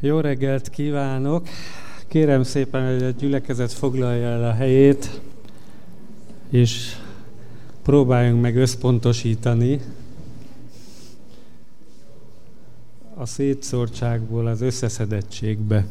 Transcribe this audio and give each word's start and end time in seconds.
Jó 0.00 0.20
reggelt 0.20 0.68
kívánok! 0.68 1.48
Kérem 2.08 2.42
szépen, 2.42 2.92
hogy 2.92 3.02
a 3.02 3.10
gyülekezet 3.10 3.72
foglalja 3.72 4.26
el 4.26 4.44
a 4.44 4.52
helyét, 4.52 5.20
és 6.50 6.96
próbáljunk 7.82 8.42
meg 8.42 8.56
összpontosítani 8.56 9.80
a 13.14 13.26
szétszórtságból 13.26 14.46
az 14.46 14.60
összeszedettségbe. 14.60 15.86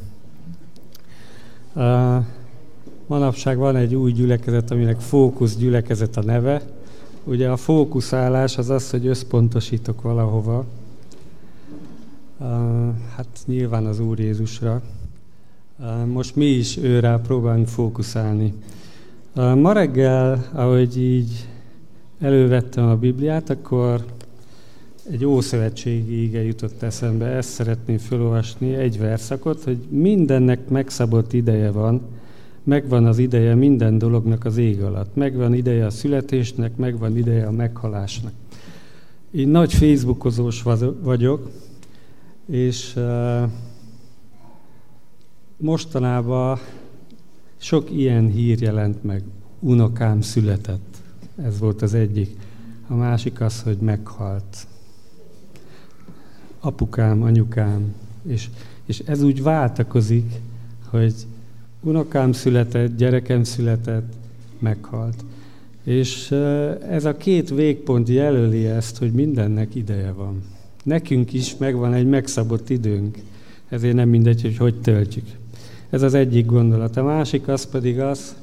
Manapság 3.08 3.58
van 3.58 3.76
egy 3.76 3.96
új 3.96 4.12
gyülekezet, 4.12 4.72
aminek 4.72 5.00
fókusz 5.00 5.56
gyülekezet 5.56 6.18
a 6.18 6.24
neve. 6.24 6.62
Ugye 7.24 7.50
a 7.50 7.58
fókuszálás 7.58 8.58
az 8.58 8.70
az, 8.70 8.90
hogy 8.90 9.08
összpontosítok 9.08 10.02
valahova, 10.02 10.66
hát 13.18 13.40
nyilván 13.46 13.86
az 13.86 14.00
Úr 14.00 14.20
Jézusra. 14.20 14.82
Most 16.06 16.36
mi 16.36 16.46
is 16.46 16.78
őrá 16.78 17.18
próbálunk 17.18 17.68
fókuszálni. 17.68 18.54
Ma 19.34 19.72
reggel, 19.72 20.50
ahogy 20.54 21.02
így 21.02 21.48
elővettem 22.20 22.90
a 22.90 22.96
Bibliát, 22.96 23.50
akkor 23.50 24.06
egy 25.12 25.26
ószövetségi 25.26 26.24
íge 26.24 26.44
jutott 26.44 26.82
eszembe, 26.82 27.26
ezt 27.26 27.50
szeretném 27.50 27.98
felolvasni, 27.98 28.74
egy 28.74 29.00
verszakot, 29.00 29.64
hogy 29.64 29.78
mindennek 29.90 30.70
megszabott 30.70 31.34
ideje 31.34 31.72
van, 31.72 32.02
megvan 32.64 33.06
az 33.06 33.18
ideje 33.18 33.56
minden 33.56 33.98
dolognak 33.98 34.46
az 34.46 34.58
ég 34.58 34.82
alatt. 34.82 35.16
Megvan 35.16 35.54
ideje 35.54 35.86
a 35.86 35.90
születésnek, 35.90 36.76
megvan 36.76 37.18
ideje 37.18 37.46
a 37.46 37.52
meghalásnak. 37.52 38.32
Én 39.32 39.48
nagy 39.48 39.74
Facebookozós 39.74 40.64
vagyok, 41.02 41.50
és 42.48 43.00
mostanában 45.58 46.60
sok 47.58 47.92
ilyen 47.92 48.28
hír 48.28 48.62
jelent 48.62 49.04
meg. 49.04 49.24
Unokám 49.60 50.22
született. 50.22 50.98
Ez 51.44 51.60
volt 51.60 51.82
az 51.82 51.94
egyik. 51.94 52.30
A 52.88 52.96
másik 52.96 53.42
az, 53.42 53.62
hogy 53.62 53.78
meghalt. 53.78 54.68
Apukám, 56.60 57.22
anyukám. 57.22 57.94
És, 58.28 58.50
és 58.86 59.00
ez 59.00 59.22
úgy 59.22 59.44
váltakozik, 59.44 60.32
hogy 60.90 61.14
unokám 61.82 62.32
született, 62.32 62.98
gyerekem 62.98 63.44
született, 63.44 64.14
meghalt. 64.60 65.24
És 65.84 66.32
ez 66.90 67.06
a 67.06 67.18
két 67.18 67.50
végpont 67.50 68.10
jelöli 68.10 68.66
ezt, 68.66 68.98
hogy 68.98 69.12
mindennek 69.12 69.76
ideje 69.76 70.12
van. 70.12 70.44
Nekünk 70.88 71.34
is 71.34 71.58
megvan 71.58 71.94
egy 71.94 72.08
megszabott 72.08 72.70
időnk, 72.70 73.18
ezért 73.70 73.96
nem 73.96 74.10
mindegy, 74.10 74.42
hogy 74.42 74.58
hogy 74.58 74.82
töltjük. 74.82 75.26
Ez 75.90 76.02
az 76.02 76.14
egyik 76.14 76.46
gondolat. 76.46 76.98
A 76.98 77.04
másik 77.04 77.48
az 77.48 77.70
pedig 77.70 78.00
az, 78.00 78.36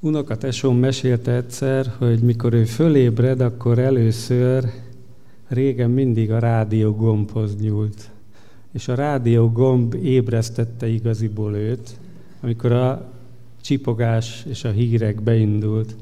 unokatesom 0.00 0.78
mesélte 0.78 1.32
egyszer, 1.32 1.92
hogy 1.98 2.18
mikor 2.18 2.52
ő 2.52 2.64
fölébred, 2.64 3.40
akkor 3.40 3.78
először 3.78 4.70
régen 5.48 5.90
mindig 5.90 6.30
a 6.30 6.38
rádió 6.38 6.94
gombhoz 6.94 7.56
nyúlt. 7.60 8.10
És 8.72 8.88
a 8.88 8.94
rádió 8.94 9.50
gomb 9.50 9.94
ébresztette 9.94 10.88
igaziból 10.88 11.54
őt, 11.54 11.90
amikor 12.40 12.72
a 12.72 13.10
csipogás 13.60 14.44
és 14.48 14.64
a 14.64 14.70
hírek 14.70 15.22
beindult. 15.22 15.94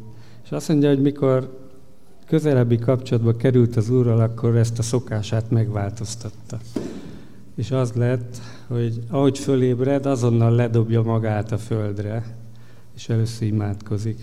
És 0.44 0.50
azt 0.50 0.68
mondja, 0.68 0.88
hogy 0.88 1.00
mikor 1.00 1.61
közelebbi 2.32 2.78
kapcsolatba 2.78 3.36
került 3.36 3.76
az 3.76 3.90
Úrral, 3.90 4.20
akkor 4.20 4.56
ezt 4.56 4.78
a 4.78 4.82
szokását 4.82 5.50
megváltoztatta. 5.50 6.58
És 7.54 7.70
az 7.70 7.92
lett, 7.92 8.36
hogy 8.66 9.00
ahogy 9.08 9.38
fölébred, 9.38 10.06
azonnal 10.06 10.54
ledobja 10.54 11.02
magát 11.02 11.52
a 11.52 11.58
földre, 11.58 12.36
és 12.96 13.08
először 13.08 13.48
imádkozik. 13.48 14.18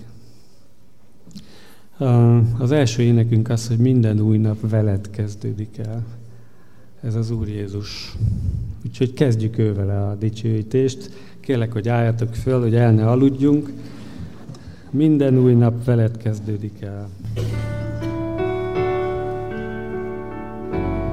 Az 2.58 2.72
első 2.72 3.04
énekünk 3.04 3.50
az, 3.50 3.68
hogy 3.68 3.78
minden 3.78 4.20
új 4.20 4.38
nap 4.38 4.70
veled 4.70 5.10
kezdődik 5.10 5.78
el. 5.78 6.06
Ez 7.02 7.16
az 7.16 7.32
Úr 7.32 7.48
Jézus. 7.48 8.16
Úgyhogy 8.86 9.14
kezdjük 9.14 9.58
ővele 9.58 10.08
a 10.08 10.16
dicsőítést. 10.16 11.12
Kérlek, 11.40 11.72
hogy 11.72 11.90
álljatok 11.90 12.36
föl, 12.36 12.62
hogy 12.62 12.76
el 12.76 12.92
ne 12.92 13.10
aludjunk. 13.10 13.72
Minden 14.90 15.38
új 15.38 15.54
nap 15.54 15.86
veled 15.86 16.18
kezdődik 16.18 16.82
el. 16.82 17.10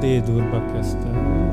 D-durba 0.07 0.63
kezdtem. 0.73 1.51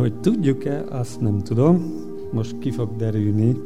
hogy 0.00 0.20
tudjuk-e, 0.20 0.84
azt 0.88 1.20
nem 1.20 1.38
tudom, 1.38 1.94
most 2.32 2.58
ki 2.58 2.70
fog 2.70 2.96
derülni. 2.96 3.56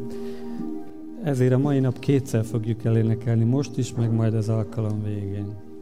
Ezért 1.22 1.52
a 1.52 1.58
mai 1.58 1.78
nap 1.78 1.98
kétszer 1.98 2.44
fogjuk 2.44 2.84
elénekelni, 2.84 3.44
most 3.44 3.78
is, 3.78 3.94
meg 3.94 4.12
majd 4.12 4.34
az 4.34 4.48
alkalom 4.48 5.02
végén. 5.02 5.73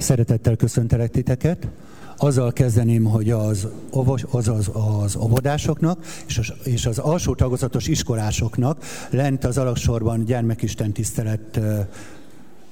Szeretettel 0.00 0.56
köszöntelek 0.56 1.10
titeket. 1.10 1.68
Azzal 2.16 2.52
kezdeném, 2.52 3.04
hogy 3.04 3.30
az, 3.30 3.66
ovos, 3.90 4.24
az, 4.30 4.48
az, 4.48 4.70
az 4.72 5.16
óvodásoknak 5.16 6.04
és 6.26 6.38
az, 6.38 6.52
és 6.64 6.86
az 6.86 6.98
alsó 6.98 7.34
tagozatos 7.34 7.86
iskolásoknak 7.86 8.84
lent 9.10 9.44
az 9.44 9.58
alaksorban 9.58 10.24
gyermekisten 10.24 10.92
tisztelet 10.92 11.60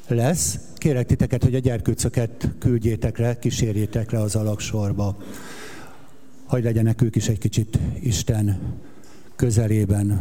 lesz. 0.07 0.59
Kérek 0.77 1.07
titeket, 1.07 1.43
hogy 1.43 1.55
a 1.55 1.59
gyerkőcöket 1.59 2.49
küldjétek 2.59 3.19
le, 3.19 3.39
kísérjétek 3.39 4.11
le 4.11 4.21
az 4.21 4.37
alaksorba. 4.37 5.17
Hogy 6.45 6.65
legyenek 6.65 7.03
ők 7.03 7.17
is 7.17 7.29
egy 7.29 7.39
kicsit 7.39 7.79
Isten 8.01 8.61
közelében, 9.37 10.21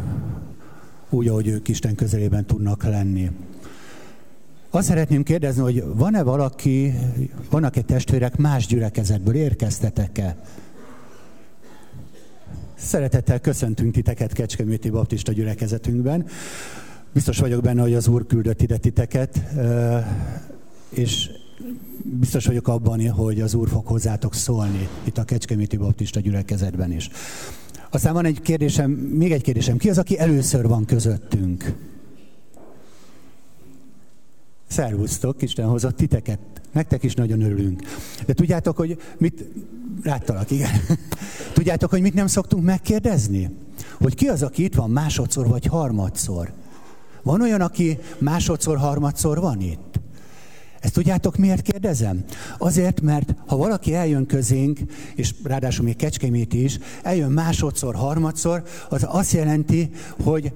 úgy, 1.10 1.28
ahogy 1.28 1.48
ők 1.48 1.68
Isten 1.68 1.96
közelében 1.96 2.46
tudnak 2.46 2.84
lenni. 2.84 3.32
Azt 4.70 4.88
szeretném 4.88 5.24
kérdezni, 5.24 5.62
hogy 5.62 5.84
van-e 5.96 6.24
valaki, 6.24 6.94
vannak-e 7.50 7.82
testvérek 7.82 8.38
más 8.38 8.66
gyülekezetből, 8.66 9.36
érkeztetek-e? 9.36 10.36
Szeretettel 12.76 13.40
köszöntünk 13.40 13.94
titeket 13.94 14.34
Kecskeméti 14.34 14.90
Baptista 14.90 15.32
gyülekezetünkben. 15.32 16.26
Biztos 17.14 17.38
vagyok 17.40 17.62
benne, 17.62 17.82
hogy 17.82 17.94
az 17.94 18.08
Úr 18.08 18.28
küldött 18.28 18.62
ide 18.62 18.78
titeket, 18.78 19.42
és 20.90 21.30
biztos 22.04 22.46
vagyok 22.46 22.68
abban, 22.68 23.10
hogy 23.10 23.42
az 23.42 23.54
Úr 23.54 23.70
fog 23.70 23.86
hozzátok 23.86 24.34
szólni 24.34 24.88
itt 25.04 25.18
a 25.18 25.24
Kecskeméti 25.24 25.78
Baptista 25.78 26.20
gyülekezetben 26.20 26.92
is. 26.92 27.10
Aztán 27.90 28.14
van 28.14 28.26
egy 28.26 28.42
kérdésem, 28.42 28.92
még 28.92 29.32
egy 29.32 29.42
kérdésem. 29.42 29.78
Ki 29.78 29.90
az, 29.90 29.98
aki 29.98 30.20
először 30.20 30.68
van 30.68 30.86
közöttünk? 30.86 31.74
Szervusztok, 34.68 35.42
Isten 35.42 35.68
hozott 35.68 35.96
titeket. 35.96 36.40
Nektek 36.72 37.04
is 37.04 37.14
nagyon 37.14 37.42
örülünk. 37.42 37.82
De 38.26 38.34
tudjátok, 38.34 38.78
hogy 38.78 38.98
mit... 39.18 39.46
Láttalak, 40.04 40.52
igen. 40.52 40.82
Tudjátok, 41.54 41.90
hogy 41.90 42.02
mit 42.02 42.14
nem 42.14 42.28
szoktunk 42.28 42.64
megkérdezni? 42.64 43.50
Hogy 43.98 44.16
ki 44.16 44.28
az, 44.28 44.44
aki 44.44 44.64
itt 44.64 44.76
van 44.76 44.90
másodszor 44.90 45.48
vagy 45.48 45.66
harmadszor? 45.66 46.54
Van 47.24 47.42
olyan, 47.42 47.62
aki 47.62 47.98
másodszor, 48.18 48.78
harmadszor 48.78 49.40
van 49.40 49.62
itt? 49.62 50.00
Ezt 50.80 50.94
tudjátok, 50.94 51.38
miért 51.38 51.62
kérdezem? 51.62 52.24
Azért, 52.58 53.02
mert 53.02 53.36
ha 53.46 53.58
valaki 53.58 53.94
eljön 53.94 54.26
közénk, 54.26 54.80
és 55.16 55.34
ráadásul 55.44 55.86
még 55.86 55.96
Kecskemét 55.96 56.54
is, 56.54 56.80
eljön 57.04 57.32
másodszor, 57.32 57.96
harmadszor, 57.96 58.64
az 58.90 59.06
azt 59.08 59.32
jelenti, 59.32 59.90
hogy 60.24 60.54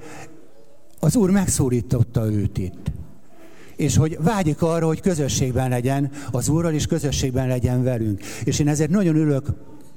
az 0.99 1.15
Úr 1.15 1.29
megszólította 1.29 2.31
őt 2.31 2.57
itt 2.57 2.91
és 3.75 3.97
hogy 3.97 4.17
vágyik 4.21 4.61
arra, 4.61 4.85
hogy 4.85 5.01
közösségben 5.01 5.69
legyen 5.69 6.11
az 6.31 6.49
Úrral, 6.49 6.73
és 6.73 6.85
közösségben 6.85 7.47
legyen 7.47 7.83
velünk. 7.83 8.21
És 8.43 8.59
én 8.59 8.67
ezért 8.67 8.89
nagyon 8.89 9.15
ülök 9.15 9.47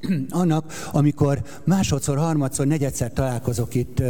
annak, 0.29 0.73
amikor 0.93 1.43
másodszor, 1.65 2.19
harmadszor, 2.19 2.67
negyedszer 2.67 3.13
találkozok 3.13 3.75
itt 3.75 4.03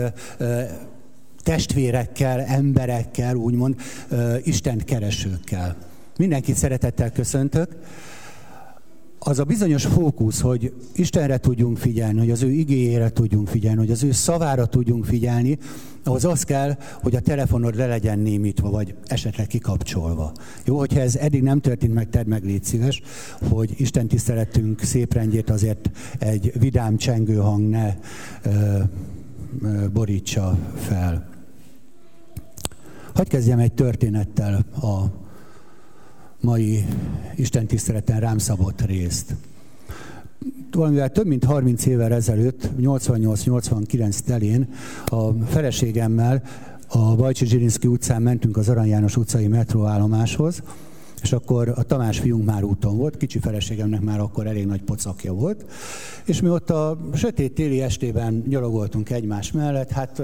testvérekkel, 1.42 2.40
emberekkel, 2.40 3.34
úgymond 3.34 3.74
ö, 4.08 4.36
Isten 4.42 4.78
keresőkkel. 4.84 5.76
Mindenkit 6.16 6.56
szeretettel 6.56 7.12
köszöntök. 7.12 7.68
Az 9.26 9.38
a 9.38 9.44
bizonyos 9.44 9.84
fókusz, 9.86 10.40
hogy 10.40 10.72
Istenre 10.94 11.38
tudjunk 11.38 11.76
figyelni, 11.76 12.18
hogy 12.18 12.30
az 12.30 12.42
ő 12.42 12.50
igényére 12.50 13.10
tudjunk 13.10 13.48
figyelni, 13.48 13.78
hogy 13.78 13.90
az 13.90 14.02
ő 14.02 14.12
szavára 14.12 14.66
tudjunk 14.66 15.04
figyelni, 15.04 15.58
ahhoz 16.04 16.24
az 16.24 16.42
kell, 16.42 16.76
hogy 17.02 17.16
a 17.16 17.20
telefonod 17.20 17.76
le 17.76 17.86
legyen 17.86 18.18
némítva, 18.18 18.70
vagy 18.70 18.94
esetleg 19.06 19.46
kikapcsolva. 19.46 20.32
Jó, 20.64 20.78
hogyha 20.78 21.00
ez 21.00 21.16
eddig 21.16 21.42
nem 21.42 21.60
történt 21.60 21.94
meg, 21.94 22.10
tedd 22.10 22.26
meg, 22.26 22.44
légy 22.44 22.64
szíves, 22.64 23.02
hogy 23.48 23.74
Isten 23.76 24.06
tiszteletünk 24.06 24.80
szép 24.80 25.12
rendjét 25.12 25.50
azért 25.50 25.90
egy 26.18 26.52
vidám 26.58 26.96
csengő 26.96 27.36
hang 27.36 27.68
ne 27.68 27.94
ö, 28.42 28.78
ö, 29.62 29.88
borítsa 29.92 30.58
fel. 30.74 31.28
Hadd 33.14 33.28
kezdjem 33.28 33.58
egy 33.58 33.72
történettel 33.72 34.64
a 34.82 35.23
mai 36.44 36.84
Isten 37.36 37.66
tiszteleten 37.66 38.20
rám 38.20 38.38
szabott 38.38 38.86
részt. 38.86 39.34
Valamivel 40.70 41.10
több 41.10 41.26
mint 41.26 41.44
30 41.44 41.86
évvel 41.86 42.12
ezelőtt, 42.12 42.68
88-89 42.80 44.18
telén 44.18 44.68
a 45.06 45.32
feleségemmel 45.32 46.42
a 46.88 47.14
Bajcsi 47.14 47.46
Zsirinszki 47.46 47.86
utcán 47.86 48.22
mentünk 48.22 48.56
az 48.56 48.68
Arany 48.68 48.88
János 48.88 49.16
utcai 49.16 49.46
metróállomáshoz, 49.46 50.62
és 51.24 51.32
akkor 51.32 51.72
a 51.76 51.82
Tamás 51.82 52.18
fiunk 52.18 52.44
már 52.44 52.62
úton 52.62 52.96
volt, 52.96 53.16
kicsi 53.16 53.38
feleségemnek 53.38 54.00
már 54.00 54.20
akkor 54.20 54.46
elég 54.46 54.66
nagy 54.66 54.82
pocakja 54.82 55.32
volt, 55.32 55.64
és 56.24 56.40
mi 56.40 56.48
ott 56.48 56.70
a 56.70 56.98
sötét 57.14 57.54
téli 57.54 57.82
estében 57.82 58.44
nyalogoltunk 58.48 59.10
egymás 59.10 59.52
mellett, 59.52 59.90
hát 59.90 60.22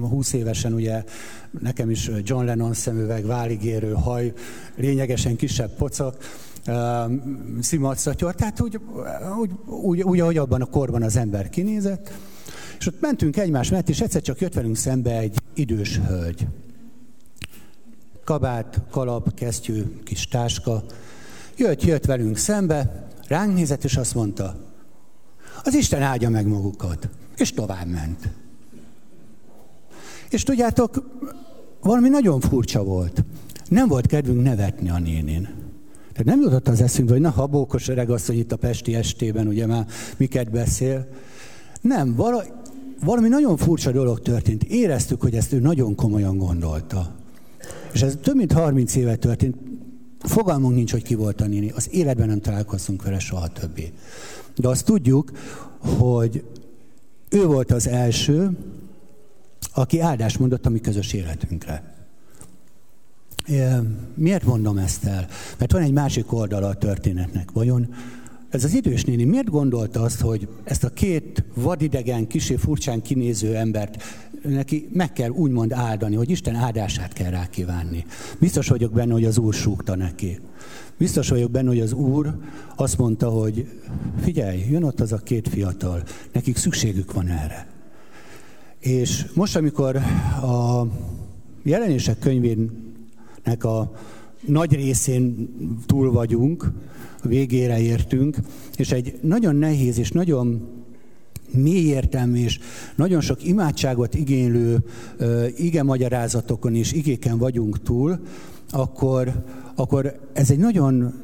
20 0.00 0.32
évesen 0.32 0.72
ugye 0.72 1.04
nekem 1.60 1.90
is 1.90 2.10
John 2.22 2.44
Lennon 2.44 2.72
szemüveg, 2.72 3.26
váligérő 3.26 3.92
haj, 3.92 4.32
lényegesen 4.76 5.36
kisebb 5.36 5.70
pocak, 5.76 6.16
szimatszatyor, 7.60 8.34
tehát 8.34 8.60
úgy, 8.60 8.80
úgy, 9.40 9.50
úgy, 9.66 10.02
úgy, 10.02 10.20
ahogy 10.20 10.36
abban 10.36 10.62
a 10.62 10.66
korban 10.66 11.02
az 11.02 11.16
ember 11.16 11.48
kinézett, 11.48 12.12
és 12.78 12.86
ott 12.86 13.00
mentünk 13.00 13.36
egymás 13.36 13.70
mellett, 13.70 13.88
és 13.88 14.00
egyszer 14.00 14.22
csak 14.22 14.40
jött 14.40 14.54
velünk 14.54 14.76
szembe 14.76 15.18
egy 15.18 15.38
idős 15.54 15.98
hölgy 15.98 16.46
kabát, 18.30 18.80
kalap, 18.90 19.34
kesztyű, 19.34 19.82
kis 20.04 20.28
táska. 20.28 20.82
Jött, 21.56 21.82
jött 21.82 22.04
velünk 22.04 22.36
szembe, 22.36 23.08
ránk 23.28 23.54
nézett, 23.54 23.84
és 23.84 23.96
azt 23.96 24.14
mondta, 24.14 24.56
az 25.64 25.74
Isten 25.74 26.02
áldja 26.02 26.30
meg 26.30 26.46
magukat. 26.46 27.08
És 27.36 27.52
tovább 27.52 27.86
ment. 27.86 28.28
És 30.28 30.42
tudjátok, 30.42 31.02
valami 31.80 32.08
nagyon 32.08 32.40
furcsa 32.40 32.84
volt. 32.84 33.24
Nem 33.68 33.88
volt 33.88 34.06
kedvünk 34.06 34.42
nevetni 34.42 34.90
a 34.90 34.98
nénin. 34.98 35.42
Tehát 36.12 36.24
nem 36.24 36.40
jutott 36.40 36.68
az 36.68 36.80
eszünkbe, 36.80 37.12
hogy 37.12 37.22
na, 37.22 37.30
habókos 37.30 37.88
öreg 37.88 38.10
asszony 38.10 38.38
itt 38.38 38.52
a 38.52 38.56
Pesti 38.56 38.94
estében, 38.94 39.46
ugye 39.46 39.66
már 39.66 39.86
miket 40.16 40.50
beszél. 40.50 41.08
Nem, 41.80 42.14
vala, 42.14 42.44
valami 43.04 43.28
nagyon 43.28 43.56
furcsa 43.56 43.90
dolog 43.90 44.20
történt. 44.20 44.62
Éreztük, 44.62 45.20
hogy 45.20 45.34
ezt 45.34 45.52
ő 45.52 45.58
nagyon 45.58 45.94
komolyan 45.94 46.38
gondolta. 46.38 47.18
És 47.92 48.02
ez 48.02 48.18
több 48.22 48.36
mint 48.36 48.52
30 48.52 48.94
éve 48.94 49.16
történt. 49.16 49.56
Fogalmunk 50.18 50.74
nincs, 50.74 50.92
hogy 50.92 51.02
ki 51.02 51.14
volt 51.14 51.40
a 51.40 51.46
néni. 51.46 51.70
Az 51.70 51.88
életben 51.90 52.28
nem 52.28 52.40
találkoztunk 52.40 53.02
vele 53.02 53.18
soha 53.18 53.48
többé. 53.48 53.92
De 54.56 54.68
azt 54.68 54.84
tudjuk, 54.84 55.30
hogy 55.78 56.44
ő 57.30 57.46
volt 57.46 57.70
az 57.72 57.86
első, 57.86 58.50
aki 59.74 60.00
áldást 60.00 60.38
mondott 60.38 60.66
a 60.66 60.70
mi 60.70 60.80
közös 60.80 61.12
életünkre. 61.12 61.94
Miért 64.14 64.44
mondom 64.44 64.78
ezt 64.78 65.04
el? 65.04 65.26
Mert 65.58 65.72
van 65.72 65.82
egy 65.82 65.92
másik 65.92 66.32
oldala 66.32 66.68
a 66.68 66.74
történetnek. 66.74 67.50
Vajon 67.50 67.94
ez 68.50 68.64
az 68.64 68.74
idős 68.74 69.04
néni 69.04 69.24
miért 69.24 69.50
gondolta 69.50 70.02
azt, 70.02 70.20
hogy 70.20 70.48
ezt 70.64 70.84
a 70.84 70.88
két 70.88 71.44
vadidegen, 71.54 72.26
kisé 72.26 72.56
furcsán 72.56 73.02
kinéző 73.02 73.56
embert 73.56 74.02
neki 74.42 74.88
meg 74.92 75.12
kell 75.12 75.30
úgymond 75.30 75.72
áldani, 75.72 76.14
hogy 76.14 76.30
Isten 76.30 76.54
áldását 76.54 77.12
kell 77.12 77.30
rá 77.30 77.46
kívánni. 77.46 78.04
Biztos 78.38 78.68
vagyok 78.68 78.92
benne, 78.92 79.12
hogy 79.12 79.24
az 79.24 79.38
Úr 79.38 79.54
súgta 79.54 79.96
neki. 79.96 80.40
Biztos 80.98 81.28
vagyok 81.28 81.50
benne, 81.50 81.68
hogy 81.68 81.80
az 81.80 81.92
Úr 81.92 82.36
azt 82.76 82.98
mondta, 82.98 83.28
hogy 83.28 83.66
figyelj, 84.20 84.64
jön 84.70 84.82
ott 84.82 85.00
az 85.00 85.12
a 85.12 85.16
két 85.16 85.48
fiatal, 85.48 86.02
nekik 86.32 86.56
szükségük 86.56 87.12
van 87.12 87.28
erre. 87.28 87.66
És 88.78 89.26
most, 89.34 89.56
amikor 89.56 89.96
a 90.42 90.86
jelenések 91.62 92.18
könyvének 92.18 93.64
a 93.64 93.92
nagy 94.46 94.74
részén 94.74 95.48
túl 95.86 96.12
vagyunk, 96.12 96.72
végére 97.24 97.80
értünk, 97.80 98.36
és 98.76 98.92
egy 98.92 99.18
nagyon 99.22 99.56
nehéz 99.56 99.98
és 99.98 100.10
nagyon 100.10 100.68
mély 101.52 101.86
értelmű 101.86 102.38
és 102.38 102.58
nagyon 102.96 103.20
sok 103.20 103.44
imádságot 103.44 104.14
igénylő 104.14 104.78
uh, 105.20 105.46
ige 105.56 105.82
magyarázatokon 105.82 106.74
és 106.74 106.92
igéken 106.92 107.38
vagyunk 107.38 107.82
túl, 107.82 108.20
akkor, 108.70 109.44
akkor 109.74 110.20
ez 110.32 110.50
egy 110.50 110.58
nagyon 110.58 111.14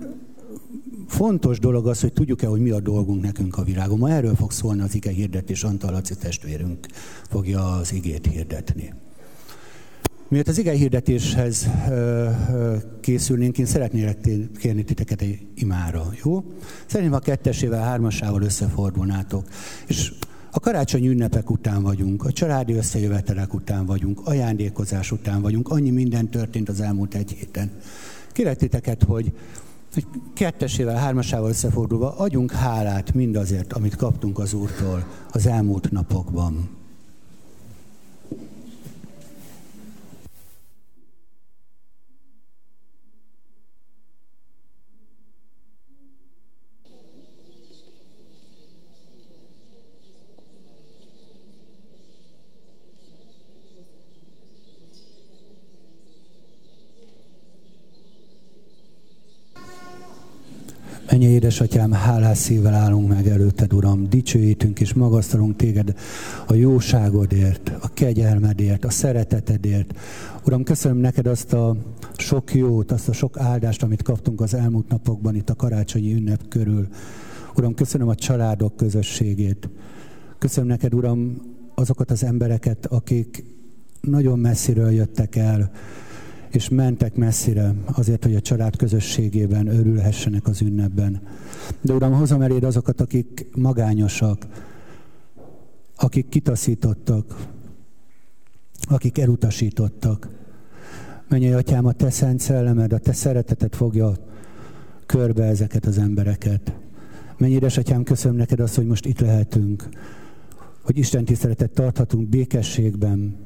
fontos 1.07 1.59
dolog 1.59 1.87
az, 1.87 2.01
hogy 2.01 2.13
tudjuk-e, 2.13 2.47
hogy 2.47 2.61
mi 2.61 2.71
a 2.71 2.81
dolgunk 2.81 3.23
nekünk 3.23 3.59
a 3.59 3.63
világon. 3.63 3.99
Ma 3.99 4.11
erről 4.11 4.35
fog 4.35 4.53
szólni 4.53 4.83
az 4.83 4.95
ige 4.95 5.11
hirdetés, 5.11 5.65
Antal 5.65 5.91
Laci 5.91 6.17
testvérünk 6.17 6.87
fogja 7.29 7.73
az 7.73 7.93
igét 7.93 8.27
hirdetni. 8.27 8.95
Miért 10.29 10.49
az 10.49 10.59
ige 10.59 10.73
hirdetéshez 10.73 11.69
készülnénk, 13.01 13.59
én 13.59 13.67
szeretnélek 13.67 14.29
kérni 14.59 14.83
titeket 14.83 15.21
egy 15.21 15.47
imára, 15.55 16.07
jó? 16.25 16.45
Szerintem 16.87 17.17
a 17.17 17.19
kettesével, 17.19 17.83
hármasával 17.83 18.43
összefordulnátok. 18.43 19.45
És 19.87 20.13
a 20.51 20.61
karácsonyi 20.61 21.09
ünnepek 21.09 21.51
után 21.51 21.83
vagyunk, 21.83 22.25
a 22.25 22.33
családi 22.33 22.73
összejövetelek 22.73 23.55
után 23.55 23.87
vagyunk, 23.87 24.21
ajándékozás 24.25 25.13
után 25.13 25.43
vagyunk, 25.43 25.69
annyi 25.69 25.91
minden 25.91 26.31
történt 26.31 26.69
az 26.69 26.81
elmúlt 26.81 27.15
egy 27.15 27.33
héten. 27.33 27.71
Kérek 28.33 28.57
titeket, 28.57 29.03
hogy 29.03 29.33
hogy 29.95 30.07
kettesével, 30.35 30.97
hármasával 30.97 31.49
összefordulva 31.49 32.17
adjunk 32.17 32.53
hálát 32.53 33.15
mindazért, 33.15 33.73
amit 33.73 33.97
kaptunk 33.97 34.39
az 34.39 34.55
Úrtól 34.55 35.07
az 35.33 35.47
elmúlt 35.47 35.91
napokban. 35.91 36.69
Ennyi 61.17 61.27
édesatyám, 61.27 61.93
hálás 61.93 62.39
szívvel 62.39 62.75
állunk 62.75 63.09
meg 63.09 63.27
előtted, 63.27 63.73
Uram, 63.73 64.09
dicsőítünk 64.09 64.81
és 64.81 64.95
magasztalunk 64.95 65.57
téged 65.57 65.95
a 66.47 66.55
jóságodért, 66.55 67.73
a 67.81 67.89
kegyelmedért, 67.89 68.85
a 68.85 68.91
szeretetedért. 68.91 69.99
Uram, 70.47 70.63
köszönöm 70.63 70.97
neked 70.97 71.27
azt 71.27 71.53
a 71.53 71.77
sok 72.17 72.55
jót, 72.55 72.93
azt 72.93 73.09
a 73.09 73.13
sok 73.13 73.39
áldást, 73.39 73.83
amit 73.83 74.03
kaptunk 74.03 74.41
az 74.41 74.55
elmúlt 74.55 74.89
napokban 74.89 75.35
itt 75.35 75.51
a 75.51 75.55
karácsonyi 75.55 76.15
ünnep 76.15 76.49
körül. 76.49 76.89
Uram, 77.55 77.75
köszönöm 77.75 78.09
a 78.09 78.15
családok 78.15 78.77
közösségét. 78.77 79.69
Köszönöm 80.39 80.69
neked, 80.69 80.95
Uram, 80.95 81.37
azokat 81.75 82.11
az 82.11 82.25
embereket, 82.25 82.87
akik 82.87 83.45
nagyon 84.01 84.39
messziről 84.39 84.91
jöttek 84.91 85.37
el, 85.37 85.71
és 86.51 86.69
mentek 86.69 87.15
messzire 87.15 87.75
azért, 87.85 88.25
hogy 88.25 88.35
a 88.35 88.41
család 88.41 88.77
közösségében 88.77 89.67
örülhessenek 89.67 90.47
az 90.47 90.63
ünnepben. 90.63 91.21
De 91.81 91.93
Uram, 91.93 92.13
hozom 92.13 92.43
eléd 92.43 92.65
azokat, 92.65 93.01
akik 93.01 93.47
magányosak, 93.55 94.47
akik 95.97 96.29
kitaszítottak, 96.29 97.47
akik 98.89 99.19
elutasítottak. 99.19 100.29
Menj, 101.29 101.53
Atyám, 101.53 101.87
a 101.87 101.93
Te 101.93 102.11
szent 102.11 102.41
szellemed, 102.41 102.93
a 102.93 102.99
Te 102.99 103.13
szereteted 103.13 103.75
fogja 103.75 104.13
körbe 105.07 105.45
ezeket 105.45 105.87
az 105.87 105.99
embereket. 105.99 106.75
Menj, 107.39 107.53
édesatyám, 107.53 108.03
köszönöm 108.03 108.37
neked 108.37 108.61
azt, 108.61 108.75
hogy 108.75 108.87
most 108.87 109.07
itt 109.07 109.21
lehetünk, 109.21 109.89
hogy 110.83 110.99
Isten 110.99 111.25
tiszteletet 111.25 111.71
tarthatunk 111.71 112.29
békességben, 112.29 113.46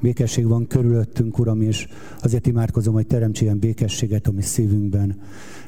békesség 0.00 0.46
van 0.46 0.66
körülöttünk, 0.66 1.38
Uram, 1.38 1.60
és 1.60 1.88
azért 2.22 2.46
imádkozom, 2.46 2.94
hogy 2.94 3.06
teremts 3.06 3.40
ilyen 3.40 3.58
békességet 3.58 4.26
a 4.26 4.32
mi 4.32 4.42
szívünkben. 4.42 5.20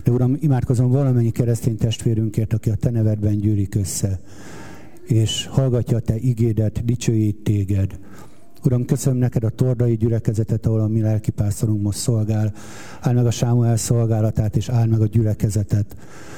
De 0.04 0.10
Uram, 0.10 0.36
imádkozom 0.40 0.90
valamennyi 0.90 1.30
keresztény 1.30 1.76
testvérünkért, 1.76 2.52
aki 2.52 2.70
a 2.70 2.74
Te 2.74 2.90
nevedben 2.90 3.36
gyűlik 3.36 3.74
össze, 3.74 4.20
és 5.04 5.46
hallgatja 5.46 5.96
a 5.96 6.00
Te 6.00 6.16
igédet, 6.16 6.84
dicsőít 6.84 7.36
téged. 7.36 7.98
Uram, 8.64 8.84
köszönöm 8.84 9.18
neked 9.18 9.44
a 9.44 9.50
tordai 9.50 9.96
gyülekezetet, 9.96 10.66
ahol 10.66 10.80
a 10.80 10.86
mi 10.86 11.00
lelkipásztorunk 11.00 11.82
most 11.82 11.98
szolgál. 11.98 12.52
Áld 13.00 13.16
meg 13.16 13.26
a 13.26 13.30
Sámuel 13.30 13.76
szolgálatát, 13.76 14.56
és 14.56 14.68
áld 14.68 14.88
meg 14.88 15.00
a 15.00 15.06
gyülekezetet, 15.06 15.96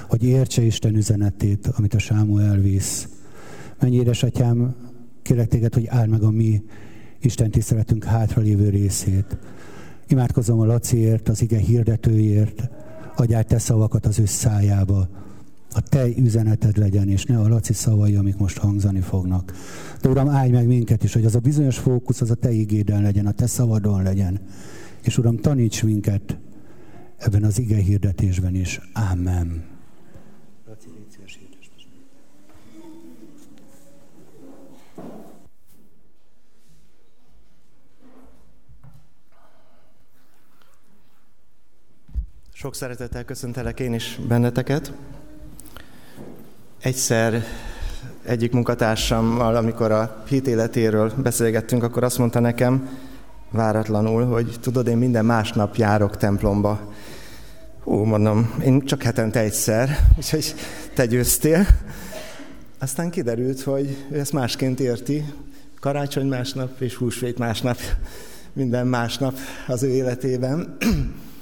hogy 0.08 0.24
értse 0.24 0.62
Isten 0.62 0.94
üzenetét, 0.94 1.66
amit 1.66 1.94
a 1.94 1.98
Sámuel 1.98 2.56
visz. 2.56 3.08
Mennyi 3.80 3.96
édesatyám, 3.96 4.74
kérlek 5.22 5.48
téged, 5.48 5.74
hogy 5.74 5.86
áld 5.86 6.08
meg 6.08 6.22
a 6.22 6.30
mi 6.30 6.62
Isten 7.24 7.50
tiszteletünk 7.50 8.04
hátralévő 8.04 8.68
részét. 8.68 9.38
Imádkozom 10.08 10.60
a 10.60 10.64
Laciért, 10.64 11.28
az 11.28 11.42
ige 11.42 11.58
hirdetőért, 11.58 12.68
adjál 13.16 13.44
te 13.44 13.58
szavakat 13.58 14.06
az 14.06 14.18
ő 14.18 14.24
szájába. 14.24 15.08
A 15.70 15.80
te 15.80 16.06
üzeneted 16.16 16.76
legyen, 16.76 17.08
és 17.08 17.24
ne 17.24 17.38
a 17.38 17.48
Laci 17.48 17.72
szavai, 17.72 18.14
amik 18.14 18.36
most 18.36 18.58
hangzani 18.58 19.00
fognak. 19.00 19.52
De 20.00 20.08
Uram, 20.08 20.28
állj 20.28 20.50
meg 20.50 20.66
minket 20.66 21.04
is, 21.04 21.12
hogy 21.12 21.24
az 21.24 21.34
a 21.34 21.38
bizonyos 21.38 21.78
fókusz 21.78 22.20
az 22.20 22.30
a 22.30 22.34
te 22.34 22.50
igéden 22.50 23.02
legyen, 23.02 23.26
a 23.26 23.32
te 23.32 23.46
szavadon 23.46 24.02
legyen. 24.02 24.40
És 25.02 25.18
Uram, 25.18 25.36
taníts 25.36 25.82
minket 25.82 26.38
ebben 27.16 27.44
az 27.44 27.58
ige 27.58 27.76
hirdetésben 27.76 28.54
is. 28.54 28.80
Amen. 29.12 29.73
Sok 42.64 42.74
szeretettel 42.74 43.24
köszöntelek 43.24 43.80
én 43.80 43.94
is 43.94 44.20
benneteket. 44.28 44.92
Egyszer 46.80 47.42
egyik 48.22 48.52
munkatársammal, 48.52 49.56
amikor 49.56 49.90
a 49.90 50.22
hit 50.28 50.46
életéről 50.46 51.12
beszélgettünk, 51.16 51.82
akkor 51.82 52.04
azt 52.04 52.18
mondta 52.18 52.40
nekem 52.40 52.88
váratlanul, 53.50 54.24
hogy 54.24 54.56
tudod, 54.60 54.86
én 54.86 54.96
minden 54.96 55.24
másnap 55.24 55.76
járok 55.76 56.16
templomba. 56.16 56.92
Hú, 57.82 58.04
mondom, 58.04 58.54
én 58.62 58.84
csak 58.84 59.02
hetente 59.02 59.40
egyszer, 59.40 59.98
úgyhogy 60.18 60.54
te 60.94 61.06
győztél. 61.06 61.66
Aztán 62.78 63.10
kiderült, 63.10 63.62
hogy 63.62 64.06
ő 64.10 64.18
ezt 64.18 64.32
másként 64.32 64.80
érti. 64.80 65.24
Karácsony 65.80 66.26
másnap 66.26 66.80
és 66.80 66.94
húsvét 66.94 67.38
másnap, 67.38 67.78
minden 68.52 68.86
másnap 68.86 69.38
az 69.66 69.82
ő 69.82 69.88
életében. 69.88 70.76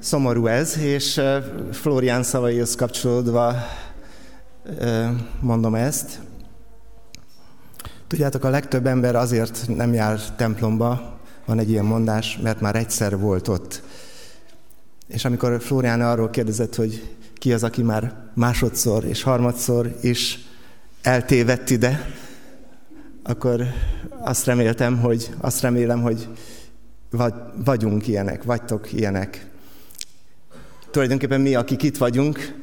Szomorú 0.00 0.46
ez, 0.46 0.78
és 0.78 1.20
Florián 1.72 2.22
szavaihoz 2.22 2.74
kapcsolódva 2.74 3.54
mondom 5.40 5.74
ezt. 5.74 6.20
Tudjátok, 8.06 8.44
a 8.44 8.50
legtöbb 8.50 8.86
ember 8.86 9.16
azért 9.16 9.64
nem 9.66 9.92
jár 9.92 10.20
templomba, 10.36 11.18
van 11.46 11.58
egy 11.58 11.70
ilyen 11.70 11.84
mondás, 11.84 12.38
mert 12.42 12.60
már 12.60 12.76
egyszer 12.76 13.18
volt 13.18 13.48
ott. 13.48 13.82
És 15.06 15.24
amikor 15.24 15.62
Flórián 15.62 16.00
arról 16.00 16.30
kérdezett, 16.30 16.74
hogy 16.74 17.16
ki 17.34 17.52
az, 17.52 17.62
aki 17.62 17.82
már 17.82 18.14
másodszor 18.34 19.04
és 19.04 19.22
harmadszor 19.22 19.96
is 20.00 20.38
eltévedt 21.02 21.70
ide, 21.70 22.10
akkor 23.22 23.62
azt 24.20 24.44
reméltem, 24.44 24.98
hogy 24.98 25.30
azt 25.40 25.60
remélem, 25.60 26.02
hogy 26.02 26.28
vagyunk 27.64 28.06
ilyenek, 28.06 28.42
vagytok 28.42 28.92
ilyenek. 28.92 29.46
Tulajdonképpen 30.90 31.40
mi, 31.40 31.54
akik 31.54 31.82
itt 31.82 31.96
vagyunk, 31.96 32.54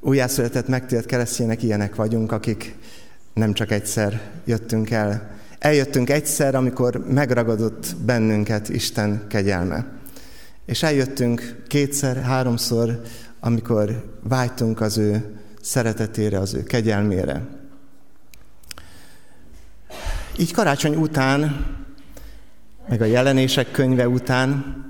újjászületett, 0.00 0.68
megtért 0.68 1.06
keresztjének 1.06 1.62
ilyenek 1.62 1.94
vagyunk, 1.94 2.32
akik 2.32 2.76
nem 3.34 3.52
csak 3.52 3.70
egyszer 3.70 4.20
jöttünk 4.44 4.90
el. 4.90 5.30
Eljöttünk 5.58 6.10
egyszer, 6.10 6.54
amikor 6.54 7.04
megragadott 7.08 7.96
bennünket 8.04 8.68
Isten 8.68 9.24
kegyelme. 9.28 9.86
És 10.66 10.82
eljöttünk 10.82 11.62
kétszer, 11.66 12.22
háromszor, 12.22 13.00
amikor 13.40 14.16
vágytunk 14.22 14.80
az 14.80 14.98
ő 14.98 15.36
szeretetére, 15.60 16.38
az 16.38 16.54
ő 16.54 16.62
kegyelmére. 16.62 17.46
Így 20.38 20.52
karácsony 20.52 20.96
után, 20.96 21.66
meg 22.88 23.00
a 23.00 23.04
jelenések 23.04 23.70
könyve 23.70 24.08
után 24.08 24.84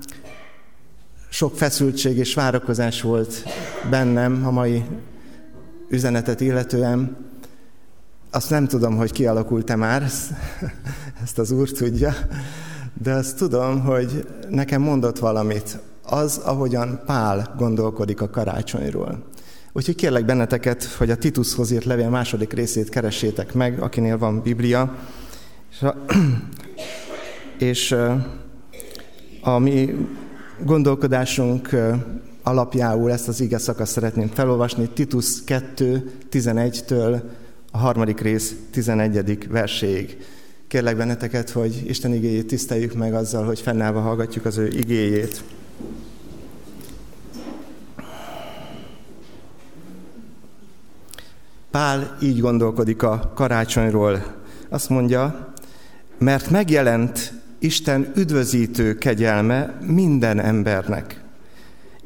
sok 1.33 1.57
feszültség 1.57 2.17
és 2.17 2.33
várakozás 2.33 3.01
volt 3.01 3.43
bennem 3.89 4.45
a 4.45 4.51
mai 4.51 4.83
üzenetet 5.89 6.41
illetően. 6.41 7.17
Azt 8.31 8.49
nem 8.49 8.67
tudom, 8.67 8.95
hogy 8.95 9.11
kialakult-e 9.11 9.75
már, 9.75 10.03
ezt 11.23 11.39
az 11.39 11.51
Úr 11.51 11.69
tudja, 11.69 12.13
de 13.01 13.13
azt 13.13 13.37
tudom, 13.37 13.81
hogy 13.81 14.27
nekem 14.49 14.81
mondott 14.81 15.19
valamit. 15.19 15.77
Az, 16.03 16.37
ahogyan 16.37 17.01
Pál 17.05 17.53
gondolkodik 17.57 18.21
a 18.21 18.29
karácsonyról. 18.29 19.23
Úgyhogy 19.71 19.95
kérlek 19.95 20.25
benneteket, 20.25 20.83
hogy 20.83 21.09
a 21.09 21.17
Titushoz 21.17 21.71
írt 21.71 21.85
levél 21.85 22.09
második 22.09 22.53
részét 22.53 22.89
keressétek 22.89 23.53
meg, 23.53 23.81
akinél 23.81 24.17
van 24.17 24.41
Biblia. 24.41 24.95
És 25.71 25.81
a, 25.81 25.95
és 27.71 27.95
a 29.41 29.57
mi 29.57 29.95
gondolkodásunk 30.65 31.69
alapjául 32.43 33.11
ezt 33.11 33.27
az 33.27 33.41
ige 33.41 33.57
szakaszt 33.57 33.91
szeretném 33.91 34.27
felolvasni, 34.27 34.89
Titus 34.89 35.43
2, 35.43 36.11
11-től 36.31 37.21
a 37.71 37.77
harmadik 37.77 38.19
rész 38.19 38.55
11. 38.71 39.47
verséig. 39.49 40.17
Kérlek 40.67 40.97
benneteket, 40.97 41.49
hogy 41.49 41.83
Isten 41.85 42.13
igéjét 42.13 42.47
tiszteljük 42.47 42.93
meg 42.93 43.13
azzal, 43.13 43.45
hogy 43.45 43.59
fennállva 43.59 43.99
hallgatjuk 43.99 44.45
az 44.45 44.57
ő 44.57 44.67
igéjét. 44.67 45.43
Pál 51.71 52.17
így 52.21 52.39
gondolkodik 52.39 53.03
a 53.03 53.31
karácsonyról. 53.35 54.23
Azt 54.69 54.89
mondja, 54.89 55.53
mert 56.17 56.49
megjelent 56.49 57.40
Isten 57.63 58.11
üdvözítő 58.15 58.95
kegyelme 58.95 59.79
minden 59.85 60.39
embernek. 60.39 61.21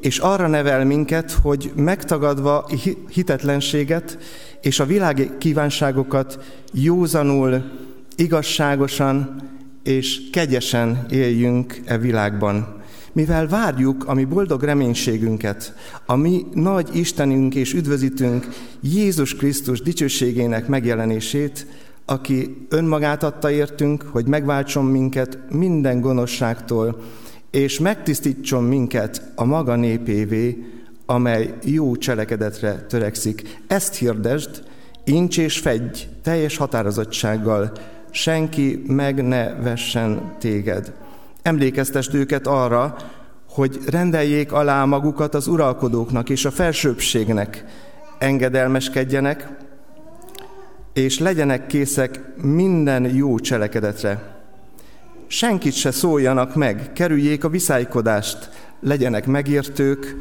És 0.00 0.18
arra 0.18 0.46
nevel 0.46 0.84
minket, 0.84 1.30
hogy 1.30 1.72
megtagadva 1.76 2.68
hitetlenséget 3.08 4.18
és 4.60 4.80
a 4.80 4.86
világi 4.86 5.30
kívánságokat 5.38 6.38
józanul, 6.72 7.64
igazságosan 8.16 9.42
és 9.82 10.30
kegyesen 10.30 11.06
éljünk 11.10 11.80
e 11.84 11.98
világban. 11.98 12.82
Mivel 13.12 13.48
várjuk 13.48 14.08
a 14.08 14.14
mi 14.14 14.24
boldog 14.24 14.62
reménységünket, 14.62 15.74
a 16.06 16.16
mi 16.16 16.46
nagy 16.52 16.88
Istenünk 16.96 17.54
és 17.54 17.74
üdvözítünk 17.74 18.46
Jézus 18.80 19.34
Krisztus 19.34 19.80
dicsőségének 19.80 20.68
megjelenését, 20.68 21.66
aki 22.06 22.66
önmagát 22.68 23.22
adta 23.22 23.50
értünk, 23.50 24.02
hogy 24.02 24.26
megváltson 24.26 24.84
minket 24.84 25.38
minden 25.50 26.00
gonoszságtól, 26.00 27.00
és 27.50 27.78
megtisztítson 27.78 28.64
minket 28.64 29.32
a 29.34 29.44
maga 29.44 29.76
népévé, 29.76 30.64
amely 31.06 31.54
jó 31.64 31.96
cselekedetre 31.96 32.74
törekszik. 32.74 33.58
Ezt 33.66 33.94
hirdesd, 33.94 34.62
incs 35.04 35.38
és 35.38 35.58
fegy 35.58 36.08
teljes 36.22 36.56
határozottsággal, 36.56 37.72
senki 38.10 38.82
meg 38.86 39.26
ne 39.26 39.54
vessen 39.54 40.34
téged. 40.38 40.92
Emlékeztest 41.42 42.14
őket 42.14 42.46
arra, 42.46 42.96
hogy 43.50 43.78
rendeljék 43.86 44.52
alá 44.52 44.84
magukat 44.84 45.34
az 45.34 45.46
uralkodóknak 45.46 46.28
és 46.28 46.44
a 46.44 46.50
felsőbbségnek, 46.50 47.64
engedelmeskedjenek, 48.18 49.65
és 50.96 51.18
legyenek 51.18 51.66
készek 51.66 52.20
minden 52.42 53.14
jó 53.14 53.38
cselekedetre. 53.38 54.34
Senkit 55.26 55.74
se 55.74 55.90
szóljanak 55.90 56.54
meg, 56.54 56.92
kerüljék 56.92 57.44
a 57.44 57.48
viszálykodást, 57.48 58.50
legyenek 58.80 59.26
megértők, 59.26 60.16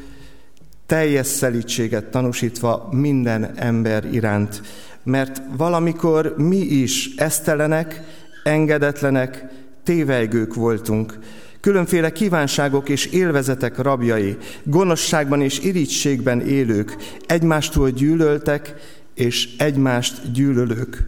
teljes 0.86 1.28
szelítséget 1.28 2.06
tanúsítva 2.06 2.88
minden 2.92 3.52
ember 3.56 4.14
iránt. 4.14 4.62
Mert 5.04 5.42
valamikor 5.58 6.34
mi 6.38 6.58
is 6.58 7.16
esztelenek, 7.16 8.02
engedetlenek, 8.44 9.46
tévejgők 9.84 10.54
voltunk, 10.54 11.20
különféle 11.60 12.12
kívánságok 12.12 12.90
és 12.90 13.06
élvezetek 13.06 13.78
rabjai, 13.78 14.38
gonoszságban 14.64 15.42
és 15.42 15.60
irítségben 15.60 16.42
élők, 16.42 16.96
egymástól 17.26 17.90
gyűlöltek, 17.90 18.74
és 19.16 19.56
egymást 19.58 20.32
gyűlölők. 20.32 21.06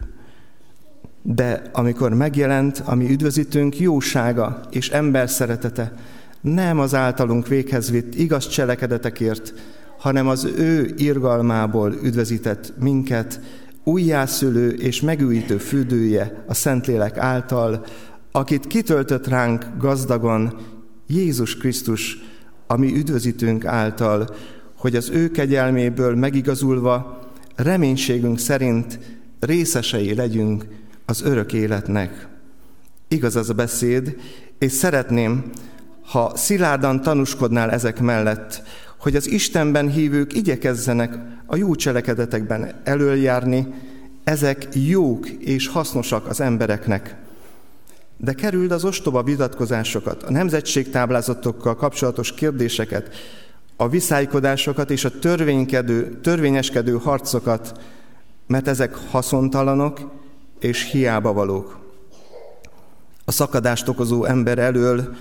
De 1.22 1.62
amikor 1.72 2.14
megjelent 2.14 2.82
a 2.84 2.94
mi 2.94 3.10
üdvözítőnk 3.10 3.78
jósága 3.78 4.60
és 4.70 4.88
ember 4.88 5.30
szeretete, 5.30 5.92
nem 6.40 6.78
az 6.78 6.94
általunk 6.94 7.48
véghez 7.48 7.90
vitt 7.90 8.14
igaz 8.14 8.48
cselekedetekért, 8.48 9.54
hanem 9.98 10.28
az 10.28 10.44
ő 10.44 10.94
irgalmából 10.96 11.94
üdvözített 12.02 12.72
minket, 12.80 13.40
újjászülő 13.84 14.70
és 14.70 15.00
megújítő 15.00 15.56
fürdője 15.56 16.44
a 16.46 16.54
Szentlélek 16.54 17.18
által, 17.18 17.84
akit 18.32 18.66
kitöltött 18.66 19.26
ránk 19.26 19.66
gazdagon 19.78 20.56
Jézus 21.06 21.56
Krisztus, 21.56 22.18
ami 22.66 22.96
üdvözítőnk 22.96 23.64
által, 23.64 24.28
hogy 24.76 24.96
az 24.96 25.10
ő 25.10 25.30
kegyelméből 25.30 26.14
megigazulva 26.14 27.18
reménységünk 27.58 28.38
szerint 28.38 28.98
részesei 29.40 30.14
legyünk 30.14 30.66
az 31.04 31.22
örök 31.22 31.52
életnek. 31.52 32.28
Igaz 33.08 33.36
az 33.36 33.50
a 33.50 33.54
beszéd, 33.54 34.16
és 34.58 34.72
szeretném, 34.72 35.50
ha 36.02 36.32
szilárdan 36.36 37.00
tanúskodnál 37.00 37.70
ezek 37.70 38.00
mellett, 38.00 38.62
hogy 38.98 39.16
az 39.16 39.30
Istenben 39.30 39.90
hívők 39.90 40.34
igyekezzenek 40.34 41.18
a 41.46 41.56
jó 41.56 41.74
cselekedetekben 41.74 42.80
előjárni, 42.84 43.66
ezek 44.24 44.68
jók 44.72 45.28
és 45.28 45.68
hasznosak 45.68 46.26
az 46.26 46.40
embereknek. 46.40 47.16
De 48.16 48.32
kerüld 48.32 48.70
az 48.70 48.84
ostoba 48.84 49.22
vitatkozásokat, 49.22 50.22
a 50.22 50.30
nemzetségtáblázatokkal 50.30 51.76
kapcsolatos 51.76 52.34
kérdéseket, 52.34 53.14
a 53.80 53.88
viszálykodásokat 53.88 54.90
és 54.90 55.04
a 55.04 55.18
törvénykedő, 55.18 56.18
törvényeskedő 56.22 56.92
harcokat, 56.92 57.80
mert 58.46 58.68
ezek 58.68 58.94
haszontalanok 58.94 60.10
és 60.60 60.90
hiába 60.90 61.32
valók. 61.32 61.78
A 63.24 63.32
szakadást 63.32 63.88
okozó 63.88 64.24
ember 64.24 64.58
elől 64.58 65.16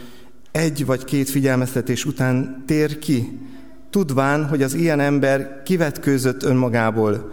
egy 0.51 0.85
vagy 0.85 1.03
két 1.03 1.29
figyelmeztetés 1.29 2.05
után 2.05 2.63
tér 2.65 2.99
ki, 2.99 3.39
tudván, 3.89 4.47
hogy 4.47 4.63
az 4.63 4.73
ilyen 4.73 4.99
ember 4.99 5.63
kivetkőzött 5.63 6.43
önmagából, 6.43 7.31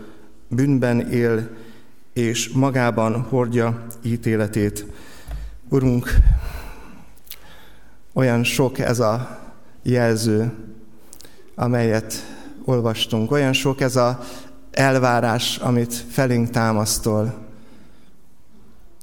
bűnben 0.48 1.10
él, 1.10 1.48
és 2.12 2.48
magában 2.48 3.20
hordja 3.20 3.86
ítéletét. 4.02 4.86
Urunk, 5.68 6.14
olyan 8.12 8.44
sok 8.44 8.78
ez 8.78 9.00
a 9.00 9.40
jelző, 9.82 10.52
amelyet 11.54 12.14
olvastunk, 12.64 13.30
olyan 13.30 13.52
sok 13.52 13.80
ez 13.80 13.96
a 13.96 14.20
elvárás, 14.70 15.56
amit 15.56 15.94
felénk 15.94 16.50
támasztol, 16.50 17.34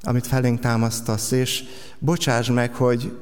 amit 0.02 0.26
felénk 0.26 0.60
támasztasz, 0.60 1.30
és 1.30 1.64
bocsáss 1.98 2.48
meg, 2.48 2.74
hogy, 2.74 3.18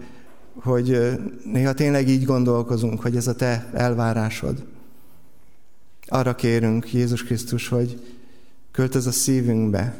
hogy 0.54 1.18
néha 1.44 1.72
tényleg 1.72 2.08
így 2.08 2.24
gondolkozunk, 2.24 3.02
hogy 3.02 3.16
ez 3.16 3.26
a 3.26 3.34
te 3.34 3.70
elvárásod. 3.72 4.64
Arra 6.06 6.34
kérünk, 6.34 6.92
Jézus 6.92 7.24
Krisztus, 7.24 7.68
hogy 7.68 8.16
költöz 8.72 9.06
a 9.06 9.12
szívünkbe, 9.12 9.94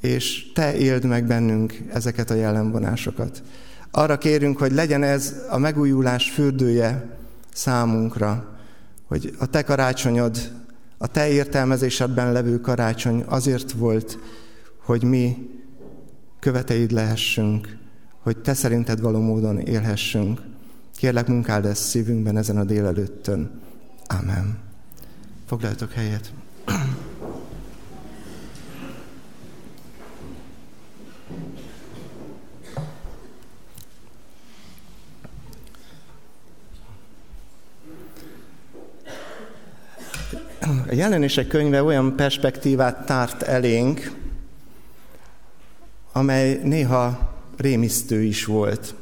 és 0.00 0.52
te 0.52 0.76
éld 0.76 1.04
meg 1.04 1.26
bennünk 1.26 1.80
ezeket 1.92 2.30
a 2.30 2.34
jellemvonásokat. 2.34 3.42
Arra 3.90 4.18
kérünk, 4.18 4.58
hogy 4.58 4.72
legyen 4.72 5.02
ez 5.02 5.34
a 5.48 5.58
megújulás 5.58 6.30
fürdője 6.30 7.18
számunkra, 7.52 8.58
hogy 9.06 9.34
a 9.38 9.46
te 9.46 9.62
karácsonyod, 9.62 10.52
a 10.98 11.06
te 11.06 11.28
értelmezésedben 11.28 12.32
levő 12.32 12.60
karácsony 12.60 13.24
azért 13.26 13.72
volt, 13.72 14.18
hogy 14.84 15.02
mi 15.02 15.50
követeid 16.38 16.90
lehessünk, 16.90 17.78
hogy 18.22 18.38
te 18.38 18.54
szerinted 18.54 19.00
való 19.00 19.20
módon 19.20 19.58
élhessünk. 19.58 20.40
Kérlek, 20.96 21.26
munkáld 21.26 21.64
ezt 21.64 21.82
szívünkben 21.82 22.36
ezen 22.36 22.56
a 22.56 22.64
délelőttön. 22.64 23.60
Amen. 24.06 24.58
Foglaljatok 25.46 25.92
helyet. 25.92 26.32
A 40.70 40.94
jelenések 40.94 41.46
könyve 41.46 41.82
olyan 41.82 42.16
perspektívát 42.16 43.06
tárt 43.06 43.42
elénk, 43.42 44.12
amely 46.12 46.60
néha 46.62 47.34
rémisztő 47.56 48.22
is 48.22 48.44
volt. 48.44 48.94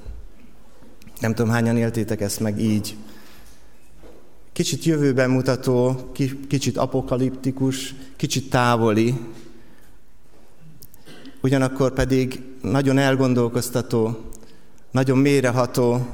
Nem 1.20 1.34
tudom, 1.34 1.50
hányan 1.50 1.76
éltétek 1.76 2.20
ezt 2.20 2.40
meg 2.40 2.60
így. 2.60 2.96
Kicsit 4.52 4.84
jövőben 4.84 5.30
mutató, 5.30 6.10
kicsit 6.48 6.76
apokaliptikus, 6.76 7.94
kicsit 8.16 8.50
távoli, 8.50 9.14
ugyanakkor 11.40 11.92
pedig 11.92 12.42
nagyon 12.62 12.98
elgondolkoztató, 12.98 14.18
nagyon 14.90 15.18
méreható, 15.18 16.06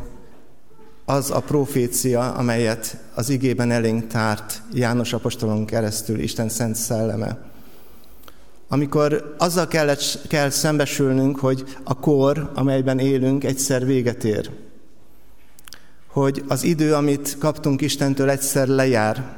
az 1.04 1.30
a 1.30 1.40
profécia, 1.40 2.32
amelyet 2.32 2.96
az 3.14 3.28
igében 3.28 3.70
elénk 3.70 4.06
tárt 4.06 4.62
János 4.72 5.12
apostolon 5.12 5.64
keresztül 5.64 6.18
Isten 6.18 6.48
szent 6.48 6.76
szelleme. 6.76 7.38
Amikor 8.68 9.34
azzal 9.38 9.68
kell, 9.68 9.94
kell 10.28 10.50
szembesülnünk, 10.50 11.38
hogy 11.38 11.76
a 11.82 11.94
kor, 11.94 12.50
amelyben 12.54 12.98
élünk, 12.98 13.44
egyszer 13.44 13.86
véget 13.86 14.24
ér. 14.24 14.50
Hogy 16.06 16.44
az 16.48 16.64
idő, 16.64 16.94
amit 16.94 17.38
kaptunk 17.38 17.80
Istentől, 17.80 18.30
egyszer 18.30 18.68
lejár. 18.68 19.36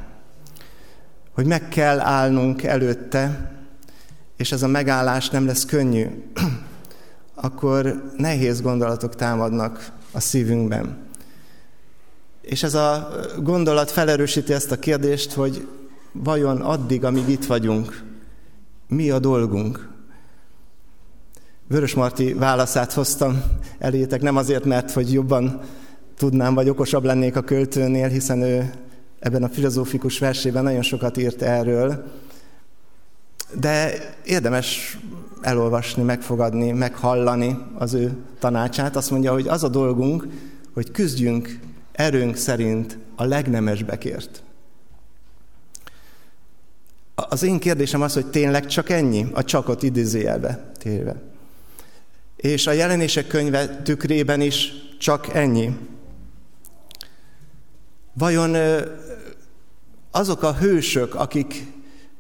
Hogy 1.35 1.47
meg 1.47 1.69
kell 1.69 2.01
állnunk 2.01 2.63
előtte, 2.63 3.53
és 4.37 4.53
ez 4.53 4.63
a 4.63 4.67
megállás 4.67 5.31
nem 5.31 5.47
lesz 5.47 5.65
könnyű. 5.65 6.07
Akkor 7.35 8.13
nehéz 8.17 8.61
gondolatok 8.63 9.15
támadnak 9.15 9.93
a 10.13 10.21
szívünkben. 10.21 11.06
És 12.47 12.63
ez 12.63 12.75
a 12.75 13.09
gondolat 13.43 13.91
felerősíti 13.91 14.53
ezt 14.53 14.71
a 14.71 14.79
kérdést, 14.79 15.33
hogy 15.33 15.67
vajon 16.13 16.61
addig, 16.61 17.05
amíg 17.05 17.29
itt 17.29 17.45
vagyunk, 17.45 18.03
mi 18.89 19.11
a 19.11 19.19
dolgunk? 19.19 19.89
Vörös 21.69 21.95
Marti 21.95 22.33
válaszát 22.33 22.93
hoztam 22.93 23.43
elétek, 23.79 24.23
nem 24.23 24.37
azért, 24.37 24.65
mert 24.65 24.93
hogy 24.93 25.13
jobban 25.13 25.61
tudnám, 26.17 26.55
vagy 26.55 26.69
okosabb 26.69 27.05
lennék 27.05 27.37
a 27.37 27.43
költőnél, 27.43 28.09
hiszen 28.09 28.43
ő 28.43 28.73
ebben 29.19 29.43
a 29.43 29.49
filozófikus 29.49 30.19
versében 30.19 30.63
nagyon 30.63 30.83
sokat 30.83 31.17
írt 31.17 31.43
erről, 31.43 32.05
de 33.61 33.93
érdemes 34.25 34.99
elolvasni, 35.41 36.03
megfogadni, 36.03 36.73
meghallani 36.73 37.59
az 37.79 37.95
ő 37.95 38.17
tanácsát. 38.39 38.97
Azt 38.97 39.11
mondja, 39.11 39.33
hogy 39.33 39.49
az 39.49 39.65
a 39.65 39.69
dolgunk, 39.69 40.27
hogy 40.75 40.91
küzdjünk 40.91 41.59
erőnk 41.97 42.37
szerint 42.37 42.99
a 43.15 43.25
legnemesbekért. 43.25 44.43
Az 47.15 47.43
én 47.43 47.59
kérdésem 47.59 48.03
az, 48.03 48.15
hogy 48.15 48.27
tényleg 48.27 48.67
csak 48.67 48.91
ennyi? 48.91 49.27
A 49.33 49.45
csakot 49.45 49.83
idézőjelbe 49.83 50.73
térve. 50.79 51.23
És 52.37 52.67
a 52.67 52.73
jelenések 52.73 53.27
könyve 53.27 53.83
tükrében 53.83 54.41
is 54.41 54.73
csak 54.99 55.35
ennyi. 55.35 55.77
Vajon 58.13 58.57
azok 60.11 60.43
a 60.43 60.55
hősök, 60.55 61.15
akik 61.15 61.67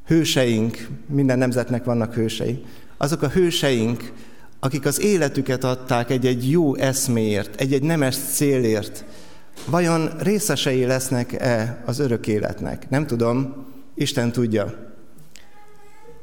hőseink, 0.06 0.88
minden 1.06 1.38
nemzetnek 1.38 1.84
vannak 1.84 2.14
hősei, 2.14 2.64
azok 2.96 3.22
a 3.22 3.28
hőseink, 3.28 4.12
akik 4.60 4.86
az 4.86 5.00
életüket 5.00 5.64
adták 5.64 6.10
egy-egy 6.10 6.50
jó 6.50 6.74
eszméért, 6.74 7.60
egy-egy 7.60 7.82
nemes 7.82 8.16
célért, 8.16 9.04
vajon 9.64 10.19
részesei 10.19 10.85
lesznek-e 10.85 11.83
az 11.85 11.99
örök 11.99 12.27
életnek? 12.27 12.90
Nem 12.90 13.07
tudom, 13.07 13.66
Isten 13.95 14.33
tudja. 14.33 14.75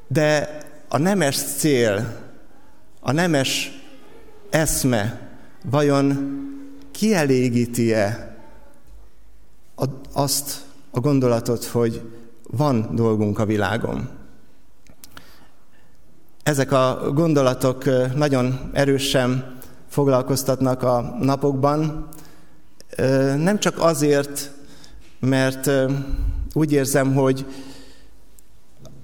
De 0.08 0.58
a 0.88 0.98
nemes 0.98 1.36
cél, 1.38 2.18
a 3.00 3.12
nemes 3.12 3.72
eszme 4.50 5.30
vajon 5.70 6.32
kielégíti-e 6.92 8.36
azt 10.14 10.62
a 10.92 11.00
gondolatot, 11.00 11.66
hogy 11.66 12.02
van 12.52 12.96
dolgunk 12.96 13.40
a 13.40 13.46
világon? 13.46 14.10
Ezek 16.44 16.72
a 16.72 17.12
gondolatok 17.14 17.84
nagyon 18.16 18.70
erősen 18.74 19.58
foglalkoztatnak 19.88 20.84
a 20.84 21.16
napokban, 21.20 22.08
nem 23.38 23.60
csak 23.60 23.80
azért, 23.80 24.52
mert 25.20 25.72
úgy 26.54 26.72
érzem, 26.72 27.14
hogy 27.14 27.46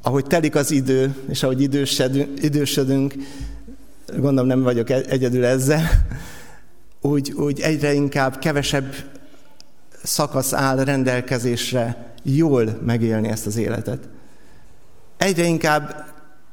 ahogy 0.01 0.25
telik 0.25 0.55
az 0.55 0.71
idő, 0.71 1.15
és 1.29 1.43
ahogy 1.43 1.61
idősödünk, 1.61 2.43
idősödünk 2.43 3.13
gondolom 4.17 4.47
nem 4.47 4.63
vagyok 4.63 4.89
e-, 4.89 5.03
egyedül 5.07 5.45
ezzel, 5.45 5.87
úgy, 7.01 7.31
úgy 7.31 7.59
egyre 7.59 7.93
inkább 7.93 8.39
kevesebb 8.39 8.95
szakasz 10.03 10.53
áll 10.53 10.83
rendelkezésre 10.83 12.13
jól 12.23 12.79
megélni 12.85 13.27
ezt 13.27 13.45
az 13.45 13.57
életet. 13.57 14.09
Egyre 15.17 15.43
inkább 15.43 16.05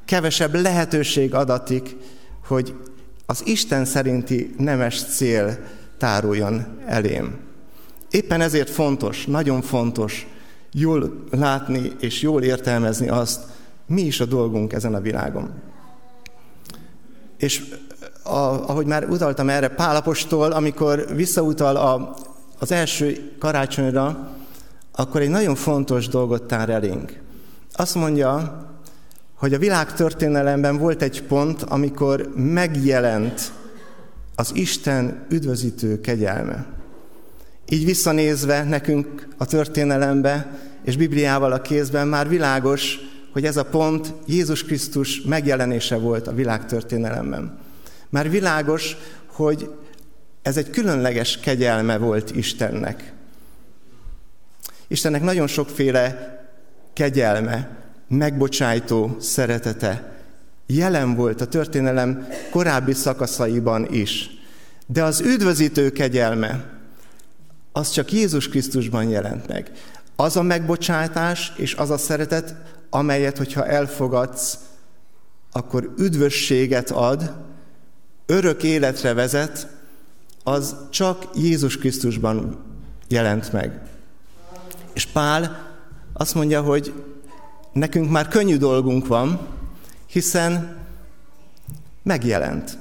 kevesebb 0.04 0.54
lehetőség 0.54 1.34
adatik, 1.34 1.96
hogy 2.46 2.74
az 3.26 3.42
Isten 3.44 3.84
szerinti 3.84 4.54
nemes 4.58 5.02
cél 5.02 5.58
táruljon 5.98 6.78
elém. 6.86 7.38
Éppen 8.10 8.40
ezért 8.40 8.70
fontos, 8.70 9.26
nagyon 9.26 9.62
fontos 9.62 10.26
jól 10.72 11.24
látni 11.30 11.92
és 12.00 12.22
jól 12.22 12.42
értelmezni 12.42 13.08
azt, 13.08 13.40
mi 13.86 14.02
is 14.02 14.20
a 14.20 14.24
dolgunk 14.24 14.72
ezen 14.72 14.94
a 14.94 15.00
világon. 15.00 15.50
És 17.36 17.74
a, 18.22 18.36
ahogy 18.36 18.86
már 18.86 19.08
utaltam 19.08 19.48
erre, 19.48 19.68
Pálapostól, 19.68 20.52
amikor 20.52 21.06
visszautal 21.14 21.76
a, 21.76 22.14
az 22.58 22.72
első 22.72 23.32
karácsonyra, 23.38 24.30
akkor 24.92 25.20
egy 25.20 25.28
nagyon 25.28 25.54
fontos 25.54 26.08
dolgot 26.08 26.42
tár 26.42 26.68
elénk. 26.68 27.20
Azt 27.72 27.94
mondja, 27.94 28.64
hogy 29.34 29.54
a 29.54 29.58
világ 29.58 29.92
történelemben 29.92 30.78
volt 30.78 31.02
egy 31.02 31.22
pont, 31.22 31.62
amikor 31.62 32.30
megjelent 32.34 33.52
az 34.36 34.50
Isten 34.54 35.26
üdvözítő 35.28 36.00
kegyelme. 36.00 36.66
Így 37.68 37.84
visszanézve 37.84 38.62
nekünk 38.62 39.28
a 39.36 39.46
történelembe, 39.46 40.58
és 40.84 40.96
Bibliával 40.96 41.52
a 41.52 41.62
kézben 41.62 42.08
már 42.08 42.28
világos, 42.28 42.98
hogy 43.32 43.44
ez 43.44 43.56
a 43.56 43.64
pont 43.64 44.14
Jézus 44.26 44.64
Krisztus 44.64 45.20
megjelenése 45.20 45.96
volt 45.96 46.26
a 46.26 46.34
világ 46.34 46.66
történelemben. 46.66 47.58
Már 48.08 48.30
világos, 48.30 48.96
hogy 49.26 49.70
ez 50.42 50.56
egy 50.56 50.70
különleges 50.70 51.38
kegyelme 51.38 51.98
volt 51.98 52.36
Istennek. 52.36 53.12
Istennek 54.86 55.22
nagyon 55.22 55.46
sokféle 55.46 56.34
kegyelme, 56.92 57.76
megbocsájtó 58.08 59.16
szeretete 59.20 60.15
jelen 60.66 61.14
volt 61.14 61.40
a 61.40 61.46
történelem 61.46 62.28
korábbi 62.50 62.92
szakaszaiban 62.92 63.92
is. 63.92 64.30
De 64.86 65.04
az 65.04 65.20
üdvözítő 65.20 65.90
kegyelme, 65.90 66.64
az 67.72 67.90
csak 67.90 68.12
Jézus 68.12 68.48
Krisztusban 68.48 69.08
jelent 69.08 69.48
meg. 69.48 69.70
Az 70.16 70.36
a 70.36 70.42
megbocsátás 70.42 71.52
és 71.56 71.74
az 71.74 71.90
a 71.90 71.98
szeretet, 71.98 72.54
amelyet, 72.90 73.36
hogyha 73.36 73.66
elfogadsz, 73.66 74.58
akkor 75.52 75.94
üdvösséget 75.98 76.90
ad, 76.90 77.34
örök 78.26 78.62
életre 78.62 79.12
vezet, 79.12 79.68
az 80.44 80.76
csak 80.90 81.28
Jézus 81.34 81.78
Krisztusban 81.78 82.64
jelent 83.08 83.52
meg. 83.52 83.80
És 84.92 85.06
Pál 85.06 85.74
azt 86.12 86.34
mondja, 86.34 86.62
hogy 86.62 86.92
nekünk 87.72 88.10
már 88.10 88.28
könnyű 88.28 88.56
dolgunk 88.56 89.06
van, 89.06 89.46
hiszen 90.06 90.76
megjelent. 92.02 92.78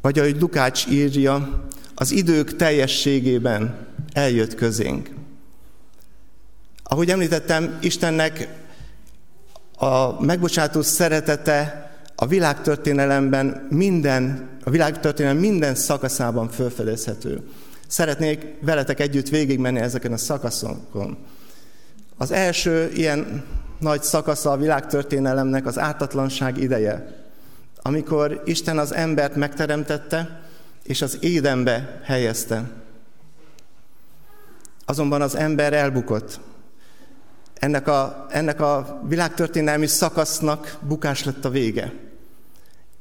Vagy 0.00 0.18
ahogy 0.18 0.40
Lukács 0.40 0.86
írja, 0.86 1.66
az 1.94 2.10
idők 2.10 2.56
teljességében 2.56 3.86
eljött 4.12 4.54
közénk. 4.54 5.10
Ahogy 6.82 7.10
említettem, 7.10 7.78
Istennek 7.80 8.48
a 9.76 10.22
megbocsátó 10.24 10.82
szeretete 10.82 11.90
a 12.14 12.26
világtörténelemben 12.26 13.66
minden, 13.70 14.48
a 14.64 14.70
világtörténelem 14.70 15.38
minden 15.38 15.74
szakaszában 15.74 16.48
felfedezhető. 16.48 17.48
Szeretnék 17.86 18.46
veletek 18.60 19.00
együtt 19.00 19.28
végigmenni 19.28 19.80
ezeken 19.80 20.12
a 20.12 20.16
szakaszokon. 20.16 21.16
Az 22.16 22.30
első 22.30 22.90
ilyen 22.94 23.44
nagy 23.78 24.02
szakasza 24.02 24.50
a 24.50 24.56
világtörténelemnek 24.56 25.66
az 25.66 25.78
ártatlanság 25.78 26.56
ideje, 26.56 27.26
amikor 27.82 28.42
Isten 28.44 28.78
az 28.78 28.94
embert 28.94 29.34
megteremtette, 29.34 30.40
és 30.82 31.02
az 31.02 31.18
édenbe 31.20 32.00
helyezte. 32.04 32.62
Azonban 34.84 35.22
az 35.22 35.34
ember 35.34 35.72
elbukott. 35.72 36.40
Ennek 37.54 37.88
a, 37.88 38.26
ennek 38.30 38.60
a 38.60 39.00
világtörténelmi 39.08 39.86
szakasznak 39.86 40.78
bukás 40.80 41.24
lett 41.24 41.44
a 41.44 41.50
vége. 41.50 41.92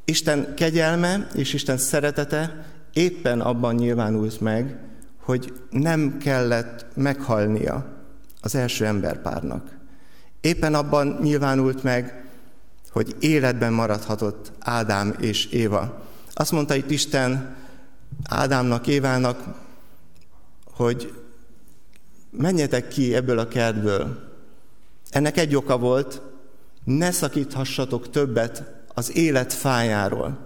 Isten 0.06 0.54
kegyelme 0.56 1.28
és 1.36 1.54
Isten 1.54 1.78
szeretete 1.78 2.66
éppen 2.94 3.42
abban 3.42 3.76
nyilvánult 3.76 4.42
meg, 4.42 4.80
hogy 5.22 5.54
nem 5.70 6.18
kellett 6.18 6.86
meghalnia 6.94 7.86
az 8.42 8.56
első 8.56 8.86
emberpárnak. 8.86 9.77
Éppen 10.48 10.74
abban 10.74 11.18
nyilvánult 11.22 11.84
meg, 11.84 12.26
hogy 12.90 13.16
életben 13.20 13.74
maradhatott 13.74 14.52
Ádám 14.60 15.16
és 15.20 15.46
Éva. 15.46 16.06
Azt 16.34 16.52
mondta 16.52 16.76
itt 16.76 16.90
Isten 16.90 17.56
Ádámnak, 18.30 18.88
Évának, 18.88 19.44
hogy 20.72 21.14
menjetek 22.30 22.88
ki 22.88 23.16
ebből 23.16 23.40
a 23.40 23.48
kertből. 23.48 24.32
Ennek 25.10 25.38
egy 25.38 25.56
oka 25.56 25.78
volt, 25.78 26.22
ne 26.84 27.12
szakíthassatok 27.12 28.10
többet 28.10 28.64
az 28.94 29.16
élet 29.16 29.54
fájáról. 29.54 30.38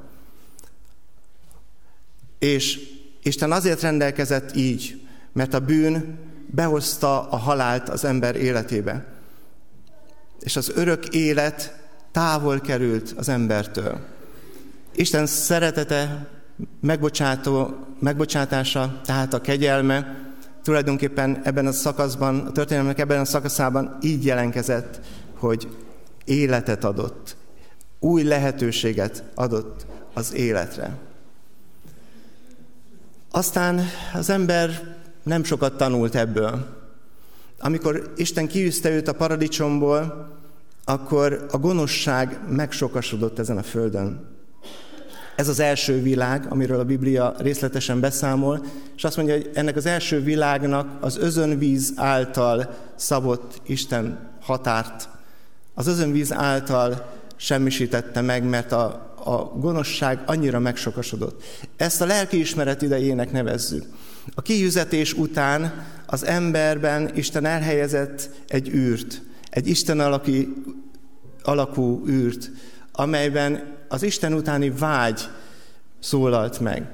És 2.40 2.80
Isten 3.24 3.52
azért 3.52 3.82
rendelkezett 3.82 4.56
így, 4.56 5.02
mert 5.32 5.54
a 5.54 5.60
bűn 5.60 6.20
behozta 6.46 7.30
a 7.30 7.36
halált 7.36 7.90
az 7.90 8.04
ember 8.04 8.36
életébe. 8.36 9.11
És 10.42 10.56
az 10.56 10.72
örök 10.76 11.08
élet 11.08 11.76
távol 12.12 12.60
került 12.60 13.14
az 13.18 13.30
embertől. 13.30 14.00
Isten 14.96 15.26
szeretete, 15.26 16.28
megbocsátó, 16.82 17.74
megbocsátása, 18.00 19.02
tehát 19.06 19.34
a 19.34 19.42
kegyelme, 19.42 20.16
tulajdonképpen 20.64 21.42
ebben 21.44 21.66
a 21.66 21.72
szakaszban, 21.72 22.40
a 22.40 22.52
történelmek 22.52 23.00
ebben 23.00 23.20
a 23.20 23.26
szakaszában 23.26 23.98
így 24.02 24.26
jelenkezett, 24.26 25.00
hogy 25.36 25.68
életet 26.26 26.84
adott, 26.84 27.36
új 28.00 28.24
lehetőséget 28.24 29.24
adott 29.36 29.86
az 30.14 30.34
életre. 30.34 30.98
Aztán 33.32 33.82
az 34.14 34.30
ember 34.30 34.96
nem 35.24 35.44
sokat 35.44 35.78
tanult 35.78 36.16
ebből. 36.16 36.80
Amikor 37.60 38.14
Isten 38.16 38.48
kiűzte 38.48 38.90
őt 38.90 39.08
a 39.08 39.14
paradicsomból, 39.14 40.31
akkor 40.92 41.46
a 41.52 41.58
gonoszság 41.58 42.40
megsokasodott 42.50 43.40
ezen 43.40 43.58
a 43.58 43.64
földön. 43.64 44.30
Ez 45.36 45.48
az 45.48 45.60
első 45.60 46.02
világ, 46.02 46.46
amiről 46.50 46.80
a 46.80 46.86
Biblia 46.86 47.34
részletesen 47.38 48.00
beszámol, 48.00 48.66
és 48.96 49.04
azt 49.04 49.18
mondja, 49.18 49.36
hogy 49.36 49.50
ennek 49.54 49.76
az 49.76 49.86
első 49.86 50.22
világnak 50.22 50.98
az 51.00 51.18
özönvíz 51.18 51.94
által 51.96 52.76
szabott 52.96 53.62
Isten 53.66 54.30
határt, 54.42 55.10
az 55.74 55.88
özönvíz 55.88 56.34
által 56.34 57.12
semmisítette 57.36 58.22
meg, 58.22 58.44
mert 58.44 58.72
a, 58.72 58.86
a 59.24 59.36
gonoszság 59.60 60.20
annyira 60.26 60.60
megsokasodott. 60.60 61.44
Ezt 61.78 62.02
a 62.02 62.06
lelkiismeret 62.06 62.82
idejének 62.82 63.32
nevezzük. 63.32 63.86
A 64.36 64.42
kiüzetés 64.42 65.14
után 65.14 65.86
az 66.06 66.26
emberben 66.26 67.12
Isten 67.16 67.46
elhelyezett 67.46 68.30
egy 68.48 68.70
űrt, 68.70 69.22
egy 69.52 69.68
Isten 69.68 70.00
alaki, 70.00 70.54
alakú 71.44 72.08
űrt, 72.08 72.52
amelyben 72.92 73.78
az 73.88 74.04
Isten 74.04 74.34
utáni 74.34 74.70
vágy 74.70 75.22
szólalt 76.00 76.60
meg, 76.60 76.90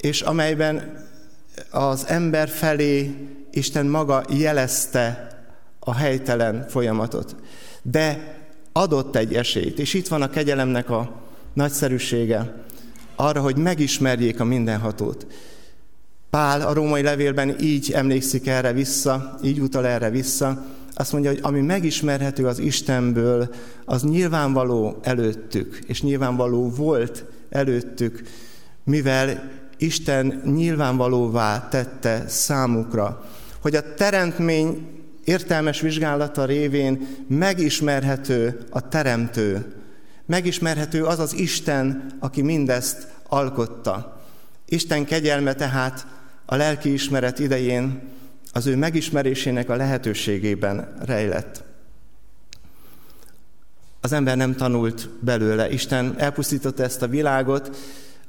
és 0.00 0.20
amelyben 0.20 1.06
az 1.70 2.06
ember 2.06 2.48
felé 2.48 3.14
Isten 3.50 3.86
maga 3.86 4.24
jelezte 4.28 5.36
a 5.78 5.94
helytelen 5.94 6.66
folyamatot. 6.68 7.36
De 7.82 8.36
adott 8.72 9.16
egy 9.16 9.34
esélyt, 9.34 9.78
és 9.78 9.94
itt 9.94 10.08
van 10.08 10.22
a 10.22 10.30
kegyelemnek 10.30 10.90
a 10.90 11.20
nagyszerűsége, 11.52 12.54
arra, 13.16 13.40
hogy 13.40 13.56
megismerjék 13.56 14.40
a 14.40 14.44
mindenhatót. 14.44 15.26
Pál 16.30 16.60
a 16.60 16.72
római 16.72 17.02
levélben 17.02 17.60
így 17.60 17.92
emlékszik 17.92 18.46
erre 18.46 18.72
vissza, 18.72 19.38
így 19.42 19.60
utal 19.60 19.86
erre 19.86 20.10
vissza, 20.10 20.64
azt 20.94 21.12
mondja, 21.12 21.30
hogy 21.30 21.40
ami 21.42 21.60
megismerhető 21.60 22.46
az 22.46 22.58
Istenből, 22.58 23.54
az 23.84 24.02
nyilvánvaló 24.02 24.98
előttük, 25.02 25.78
és 25.86 26.02
nyilvánvaló 26.02 26.70
volt 26.70 27.24
előttük, 27.50 28.22
mivel 28.84 29.50
Isten 29.78 30.42
nyilvánvalóvá 30.44 31.68
tette 31.68 32.24
számukra, 32.28 33.24
hogy 33.60 33.76
a 33.76 33.94
teremtmény 33.94 34.86
értelmes 35.24 35.80
vizsgálata 35.80 36.44
révén 36.44 37.06
megismerhető 37.28 38.58
a 38.70 38.88
teremtő, 38.88 39.74
megismerhető 40.26 41.04
az 41.04 41.18
az 41.18 41.34
Isten, 41.34 42.06
aki 42.18 42.42
mindezt 42.42 43.06
alkotta. 43.28 44.22
Isten 44.66 45.04
kegyelme 45.04 45.54
tehát 45.54 46.06
a 46.46 46.56
lelki 46.56 46.92
ismeret 46.92 47.38
idején 47.38 48.00
az 48.52 48.66
ő 48.66 48.76
megismerésének 48.76 49.68
a 49.68 49.76
lehetőségében 49.76 50.94
rejlett. 51.04 51.62
az 54.04 54.12
ember 54.12 54.36
nem 54.36 54.54
tanult 54.54 55.08
belőle. 55.20 55.70
Isten 55.70 56.14
elpusztította 56.18 56.82
ezt 56.82 57.02
a 57.02 57.08
világot, 57.08 57.76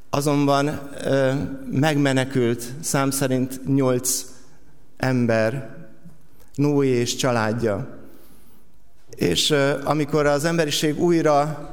azonban 0.09 0.89
ö, 1.03 1.32
megmenekült 1.71 2.63
szám 2.82 3.11
szerint 3.11 3.65
nyolc 3.65 4.26
ember, 4.97 5.76
Noé 6.55 6.88
és 6.88 7.15
családja. 7.15 7.97
És 9.15 9.49
ö, 9.49 9.84
amikor 9.84 10.26
az 10.26 10.45
emberiség 10.45 10.99
újra 10.99 11.69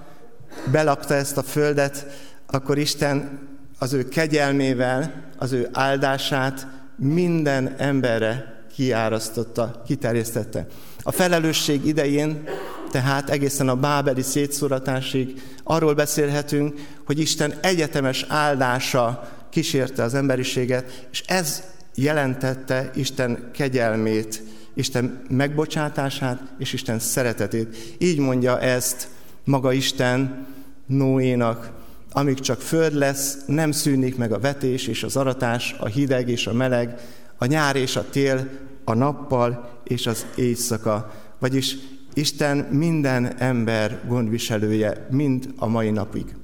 belakta 0.70 1.14
ezt 1.14 1.36
a 1.36 1.42
földet, 1.42 2.07
akkor 2.46 2.78
Isten 2.78 3.38
az 3.78 3.92
ő 3.92 4.09
kegyelmével, 4.09 5.24
az 5.38 5.53
ő 5.53 5.68
áldását 5.72 6.66
minden 7.01 7.74
emberre 7.78 8.62
kiárasztotta, 8.74 9.82
kiterjesztette. 9.86 10.66
A 11.03 11.12
felelősség 11.12 11.86
idején, 11.86 12.48
tehát 12.90 13.30
egészen 13.30 13.68
a 13.68 13.74
bábeli 13.74 14.22
szétszóratásig 14.22 15.42
arról 15.62 15.94
beszélhetünk, 15.94 16.74
hogy 17.07 17.18
Isten 17.18 17.55
egyetemes 17.61 18.24
áldása 18.28 19.28
kísérte 19.51 20.03
az 20.03 20.14
emberiséget, 20.14 21.07
és 21.11 21.22
ez 21.26 21.62
jelentette 21.94 22.90
Isten 22.94 23.51
kegyelmét, 23.53 24.42
Isten 24.74 25.22
megbocsátását 25.28 26.42
és 26.59 26.72
Isten 26.72 26.98
szeretetét. 26.98 27.96
Így 27.98 28.18
mondja 28.18 28.61
ezt 28.61 29.09
maga 29.44 29.72
Isten 29.72 30.46
Noénak, 30.86 31.80
amíg 32.13 32.41
csak 32.41 32.61
föld 32.61 32.95
lesz, 32.95 33.39
nem 33.47 33.73
szűnik 33.73 34.17
meg 34.17 34.33
a 34.33 34.39
vetés 34.39 34.87
és 34.87 35.03
az 35.03 35.17
aratás, 35.17 35.75
a 35.79 35.87
hideg 35.87 36.29
és 36.29 36.47
a 36.47 36.53
meleg, 36.53 37.01
a 37.39 37.45
nyár 37.45 37.77
és 37.77 37.97
a 37.97 38.11
tél, 38.11 38.49
a 38.85 38.95
nappal 38.95 39.81
és 39.85 40.07
az 40.07 40.27
éjszaka. 40.35 41.13
Vagyis 41.39 41.77
Isten 42.15 42.57
minden 42.57 43.39
ember 43.39 44.01
gondviselője, 44.07 45.07
mind 45.11 45.55
a 45.57 45.67
mai 45.67 45.91
napig. 45.91 46.35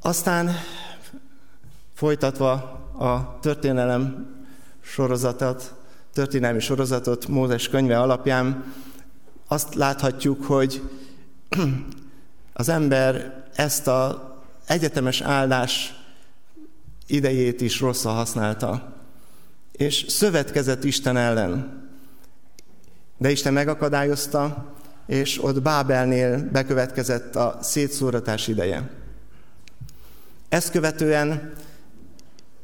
Aztán 0.00 0.50
folytatva 1.94 2.52
a 2.98 3.38
történelem 3.40 4.26
sorozatot, 4.80 5.74
történelmi 6.12 6.60
sorozatot 6.60 7.28
Mózes 7.28 7.68
könyve 7.68 8.00
alapján 8.00 8.64
azt 9.48 9.74
láthatjuk, 9.74 10.44
hogy 10.44 10.82
az 12.52 12.68
ember 12.68 13.43
ezt 13.56 13.86
az 13.86 14.14
egyetemes 14.66 15.20
áldás 15.20 15.94
idejét 17.06 17.60
is 17.60 17.80
rosszul 17.80 18.12
használta, 18.12 18.94
és 19.72 20.04
szövetkezett 20.08 20.84
Isten 20.84 21.16
ellen. 21.16 21.82
De 23.18 23.30
Isten 23.30 23.52
megakadályozta, 23.52 24.72
és 25.06 25.42
ott 25.42 25.62
Bábelnél 25.62 26.48
bekövetkezett 26.52 27.36
a 27.36 27.58
szétszóratás 27.62 28.48
ideje. 28.48 28.90
Ezt 30.48 30.70
követően 30.70 31.52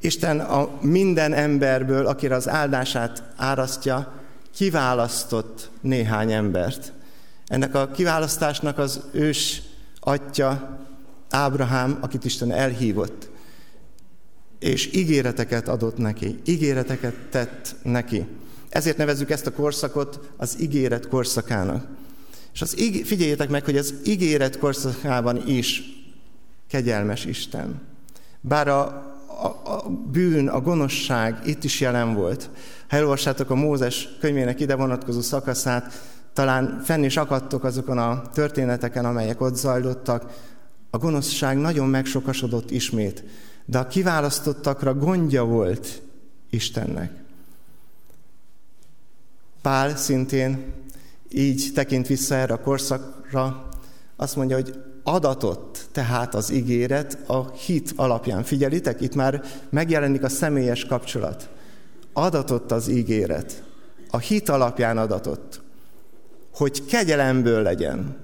Isten 0.00 0.40
a 0.40 0.70
minden 0.80 1.32
emberből, 1.32 2.06
akire 2.06 2.34
az 2.34 2.48
áldását 2.48 3.22
árasztja, 3.36 4.12
kiválasztott 4.54 5.70
néhány 5.80 6.32
embert. 6.32 6.92
Ennek 7.46 7.74
a 7.74 7.90
kiválasztásnak 7.90 8.78
az 8.78 9.00
ős 9.12 9.62
atya 10.00 10.78
Ábrahám, 11.30 11.98
akit 12.00 12.24
Isten 12.24 12.52
elhívott, 12.52 13.30
és 14.58 14.92
ígéreteket 14.92 15.68
adott 15.68 15.96
neki, 15.96 16.38
ígéreteket 16.44 17.14
tett 17.30 17.74
neki. 17.82 18.26
Ezért 18.68 18.96
nevezzük 18.96 19.30
ezt 19.30 19.46
a 19.46 19.52
korszakot 19.52 20.30
az 20.36 20.56
ígéret 20.60 21.08
korszakának. 21.08 21.86
És 22.52 22.62
az 22.62 22.74
figyeljétek 23.04 23.48
meg, 23.48 23.64
hogy 23.64 23.76
az 23.76 23.94
ígéret 24.04 24.58
korszakában 24.58 25.48
is 25.48 25.82
kegyelmes 26.68 27.24
Isten. 27.24 27.80
Bár 28.40 28.68
a, 28.68 28.80
a, 29.26 29.46
a 29.64 29.88
bűn, 29.88 30.48
a 30.48 30.60
gonoszság 30.60 31.40
itt 31.44 31.64
is 31.64 31.80
jelen 31.80 32.14
volt. 32.14 32.50
Ha 32.88 32.96
elolvassátok 32.96 33.50
a 33.50 33.54
Mózes 33.54 34.08
könyvének 34.20 34.60
ide 34.60 34.74
vonatkozó 34.74 35.20
szakaszát, 35.20 35.92
talán 36.32 36.80
fenn 36.84 37.04
is 37.04 37.16
akadtok 37.16 37.64
azokon 37.64 37.98
a 37.98 38.22
történeteken, 38.32 39.04
amelyek 39.04 39.40
ott 39.40 39.56
zajlottak. 39.56 40.48
A 40.90 40.98
gonoszság 40.98 41.56
nagyon 41.56 41.88
megsokasodott 41.88 42.70
ismét, 42.70 43.24
de 43.64 43.78
a 43.78 43.86
kiválasztottakra 43.86 44.94
gondja 44.94 45.44
volt 45.44 46.02
Istennek. 46.50 47.12
Pál 49.62 49.96
szintén 49.96 50.72
így 51.28 51.70
tekint 51.74 52.06
vissza 52.06 52.34
erre 52.34 52.54
a 52.54 52.60
korszakra, 52.60 53.68
azt 54.16 54.36
mondja, 54.36 54.56
hogy 54.56 54.82
adatott 55.02 55.88
tehát 55.92 56.34
az 56.34 56.50
ígéret 56.50 57.18
a 57.26 57.50
hit 57.50 57.92
alapján. 57.96 58.42
Figyelitek, 58.42 59.00
itt 59.00 59.14
már 59.14 59.42
megjelenik 59.70 60.22
a 60.22 60.28
személyes 60.28 60.84
kapcsolat. 60.84 61.48
Adatott 62.12 62.72
az 62.72 62.88
ígéret. 62.88 63.62
A 64.10 64.18
hit 64.18 64.48
alapján 64.48 64.98
adatott 64.98 65.59
hogy 66.54 66.84
kegyelemből 66.84 67.62
legyen. 67.62 68.16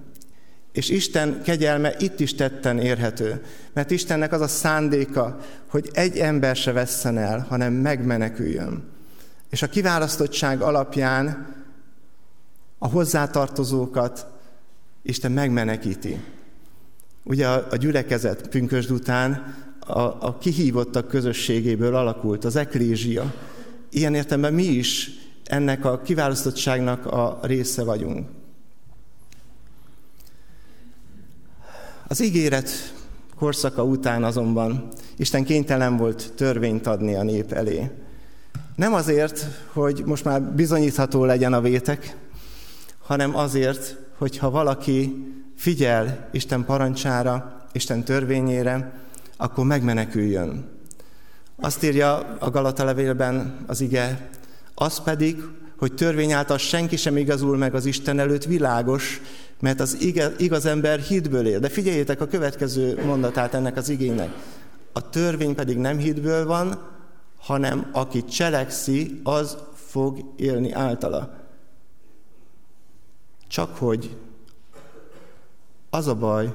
És 0.72 0.88
Isten 0.88 1.42
kegyelme 1.42 1.94
itt 1.98 2.20
is 2.20 2.34
tetten 2.34 2.78
érhető, 2.78 3.42
mert 3.72 3.90
Istennek 3.90 4.32
az 4.32 4.40
a 4.40 4.48
szándéka, 4.48 5.38
hogy 5.66 5.90
egy 5.92 6.18
ember 6.18 6.56
se 6.56 6.72
vesszen 6.72 7.18
el, 7.18 7.46
hanem 7.48 7.72
megmeneküljön. 7.72 8.84
És 9.50 9.62
a 9.62 9.66
kiválasztottság 9.66 10.60
alapján 10.60 11.54
a 12.78 12.88
hozzátartozókat 12.88 14.26
Isten 15.02 15.32
megmenekíti. 15.32 16.20
Ugye 17.22 17.48
a, 17.48 17.76
gyülekezet 17.76 18.48
pünkösd 18.48 18.90
után 18.90 19.54
a, 19.80 20.00
a 20.00 20.38
kihívottak 20.40 21.08
közösségéből 21.08 21.94
alakult 21.94 22.44
az 22.44 22.56
eklézsia. 22.56 23.34
Ilyen 23.90 24.14
értelemben 24.14 24.54
mi 24.54 24.64
is 24.64 25.10
ennek 25.46 25.84
a 25.84 26.00
kiválasztottságnak 26.00 27.06
a 27.06 27.38
része 27.42 27.84
vagyunk. 27.84 28.28
Az 32.08 32.20
ígéret 32.20 32.70
korszaka 33.38 33.84
után 33.84 34.24
azonban 34.24 34.88
Isten 35.16 35.44
kénytelen 35.44 35.96
volt 35.96 36.32
törvényt 36.36 36.86
adni 36.86 37.14
a 37.14 37.22
nép 37.22 37.52
elé. 37.52 37.90
Nem 38.76 38.94
azért, 38.94 39.46
hogy 39.72 40.02
most 40.06 40.24
már 40.24 40.42
bizonyítható 40.42 41.24
legyen 41.24 41.52
a 41.52 41.60
vétek, 41.60 42.16
hanem 43.02 43.36
azért, 43.36 43.96
hogy 44.18 44.38
ha 44.38 44.50
valaki 44.50 45.26
figyel 45.56 46.28
Isten 46.32 46.64
parancsára, 46.64 47.66
Isten 47.72 48.04
törvényére, 48.04 49.00
akkor 49.36 49.64
megmeneküljön. 49.64 50.68
Azt 51.60 51.82
írja 51.82 52.16
a 52.38 52.50
Galata 52.50 52.84
levélben 52.84 53.64
az 53.66 53.80
ige, 53.80 54.28
az 54.78 55.02
pedig, 55.02 55.42
hogy 55.76 55.94
törvény 55.94 56.32
által 56.32 56.58
senki 56.58 56.96
sem 56.96 57.16
igazul 57.16 57.56
meg 57.56 57.74
az 57.74 57.86
Isten 57.86 58.18
előtt 58.18 58.44
világos, 58.44 59.20
mert 59.60 59.80
az 59.80 59.96
igaz, 60.38 60.66
ember 60.66 60.98
hitből 60.98 61.46
él. 61.46 61.58
De 61.58 61.68
figyeljétek 61.68 62.20
a 62.20 62.26
következő 62.26 63.04
mondatát 63.04 63.54
ennek 63.54 63.76
az 63.76 63.88
igénynek. 63.88 64.30
A 64.92 65.08
törvény 65.10 65.54
pedig 65.54 65.76
nem 65.76 65.98
hitből 65.98 66.46
van, 66.46 66.82
hanem 67.38 67.90
aki 67.92 68.24
cselekszi, 68.24 69.20
az 69.22 69.56
fog 69.74 70.32
élni 70.36 70.72
általa. 70.72 71.36
Csak 73.48 73.76
hogy 73.76 74.16
az 75.90 76.06
a 76.06 76.14
baj, 76.14 76.54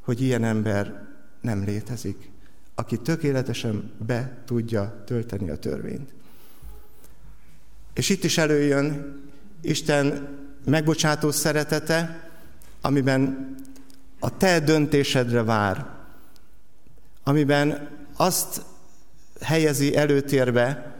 hogy 0.00 0.20
ilyen 0.20 0.44
ember 0.44 1.06
nem 1.40 1.64
létezik, 1.64 2.30
aki 2.74 2.98
tökéletesen 2.98 3.92
be 4.06 4.42
tudja 4.46 5.02
tölteni 5.06 5.50
a 5.50 5.58
törvényt. 5.58 6.14
És 7.94 8.08
itt 8.08 8.24
is 8.24 8.38
előjön 8.38 9.20
Isten 9.60 10.28
megbocsátó 10.64 11.30
szeretete, 11.30 12.30
amiben 12.80 13.54
a 14.18 14.36
te 14.36 14.60
döntésedre 14.60 15.42
vár, 15.42 15.86
amiben 17.24 17.88
azt 18.16 18.62
helyezi 19.40 19.96
előtérbe, 19.96 20.94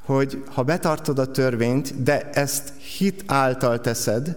hogy 0.00 0.42
ha 0.54 0.62
betartod 0.62 1.18
a 1.18 1.30
törvényt, 1.30 2.02
de 2.02 2.30
ezt 2.30 2.72
hit 2.96 3.24
által 3.26 3.80
teszed, 3.80 4.36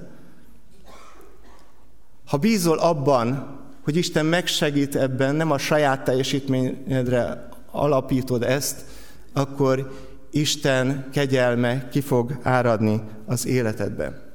ha 2.26 2.38
bízol 2.38 2.78
abban, 2.78 3.58
hogy 3.82 3.96
Isten 3.96 4.26
megsegít 4.26 4.96
ebben, 4.96 5.36
nem 5.36 5.52
a 5.52 5.58
saját 5.58 6.04
teljesítményedre 6.04 7.50
alapítod 7.72 8.44
ezt, 8.44 8.86
akkor 9.34 9.92
Isten 10.32 11.10
kegyelme 11.12 11.88
ki 11.92 12.02
fog 12.02 12.40
áradni 12.42 13.02
az 13.26 13.46
életedbe. 13.46 14.28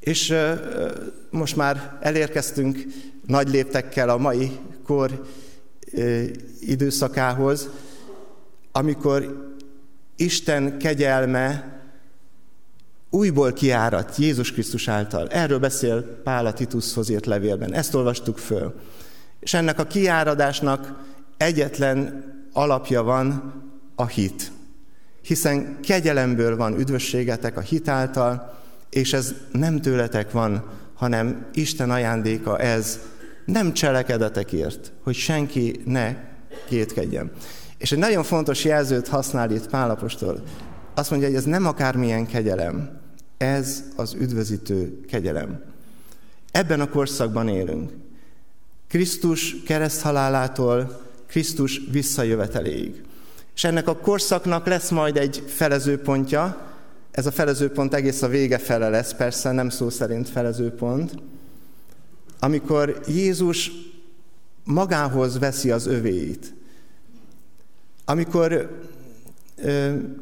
És 0.00 0.34
most 1.30 1.56
már 1.56 1.98
elérkeztünk 2.00 2.78
nagy 3.26 3.48
léptekkel 3.48 4.08
a 4.08 4.16
mai 4.16 4.58
kor 4.84 5.24
időszakához, 6.60 7.68
amikor 8.72 9.46
Isten 10.16 10.78
kegyelme 10.78 11.76
újból 13.10 13.52
kiárat 13.52 14.16
Jézus 14.16 14.52
Krisztus 14.52 14.88
által. 14.88 15.28
Erről 15.28 15.58
beszél 15.58 16.02
Pál 16.02 16.46
a 16.46 16.52
Titushoz 16.52 17.08
írt 17.08 17.26
levélben. 17.26 17.74
Ezt 17.74 17.94
olvastuk 17.94 18.38
föl. 18.38 18.74
És 19.40 19.54
ennek 19.54 19.78
a 19.78 19.86
kiáradásnak 19.86 21.04
egyetlen 21.36 22.24
alapja 22.52 23.02
van 23.02 23.52
a 23.98 24.06
hit. 24.06 24.52
Hiszen 25.22 25.78
kegyelemből 25.82 26.56
van 26.56 26.78
üdvösségetek 26.78 27.56
a 27.56 27.60
hit 27.60 27.88
által, 27.88 28.58
és 28.90 29.12
ez 29.12 29.34
nem 29.52 29.80
tőletek 29.80 30.30
van, 30.30 30.64
hanem 30.94 31.46
Isten 31.52 31.90
ajándéka 31.90 32.58
ez, 32.58 32.98
nem 33.44 33.72
cselekedetekért, 33.72 34.92
hogy 35.02 35.14
senki 35.14 35.80
ne 35.84 36.16
kétkedjen. 36.68 37.30
És 37.78 37.92
egy 37.92 37.98
nagyon 37.98 38.22
fontos 38.22 38.64
jelzőt 38.64 39.08
használ 39.08 39.50
itt 39.50 39.68
Pálapostól. 39.68 40.42
Azt 40.94 41.10
mondja, 41.10 41.28
hogy 41.28 41.36
ez 41.36 41.44
nem 41.44 41.66
akármilyen 41.66 42.26
kegyelem, 42.26 43.00
ez 43.36 43.82
az 43.96 44.14
üdvözítő 44.14 45.00
kegyelem. 45.08 45.60
Ebben 46.50 46.80
a 46.80 46.88
korszakban 46.88 47.48
élünk. 47.48 47.90
Krisztus 48.88 49.62
kereszthalálától 49.66 51.00
Krisztus 51.26 51.80
visszajöveteléig. 51.90 53.06
És 53.58 53.64
ennek 53.64 53.88
a 53.88 53.96
korszaknak 53.96 54.66
lesz 54.66 54.90
majd 54.90 55.16
egy 55.16 55.42
felezőpontja, 55.46 56.56
ez 57.10 57.26
a 57.26 57.30
felezőpont 57.30 57.94
egész 57.94 58.22
a 58.22 58.28
vége 58.28 58.58
fele 58.58 58.88
lesz, 58.88 59.14
persze 59.14 59.52
nem 59.52 59.68
szó 59.68 59.90
szerint 59.90 60.28
felezőpont, 60.28 61.14
amikor 62.40 63.00
Jézus 63.06 63.70
magához 64.64 65.38
veszi 65.38 65.70
az 65.70 65.86
övéit. 65.86 66.54
Amikor 68.04 68.80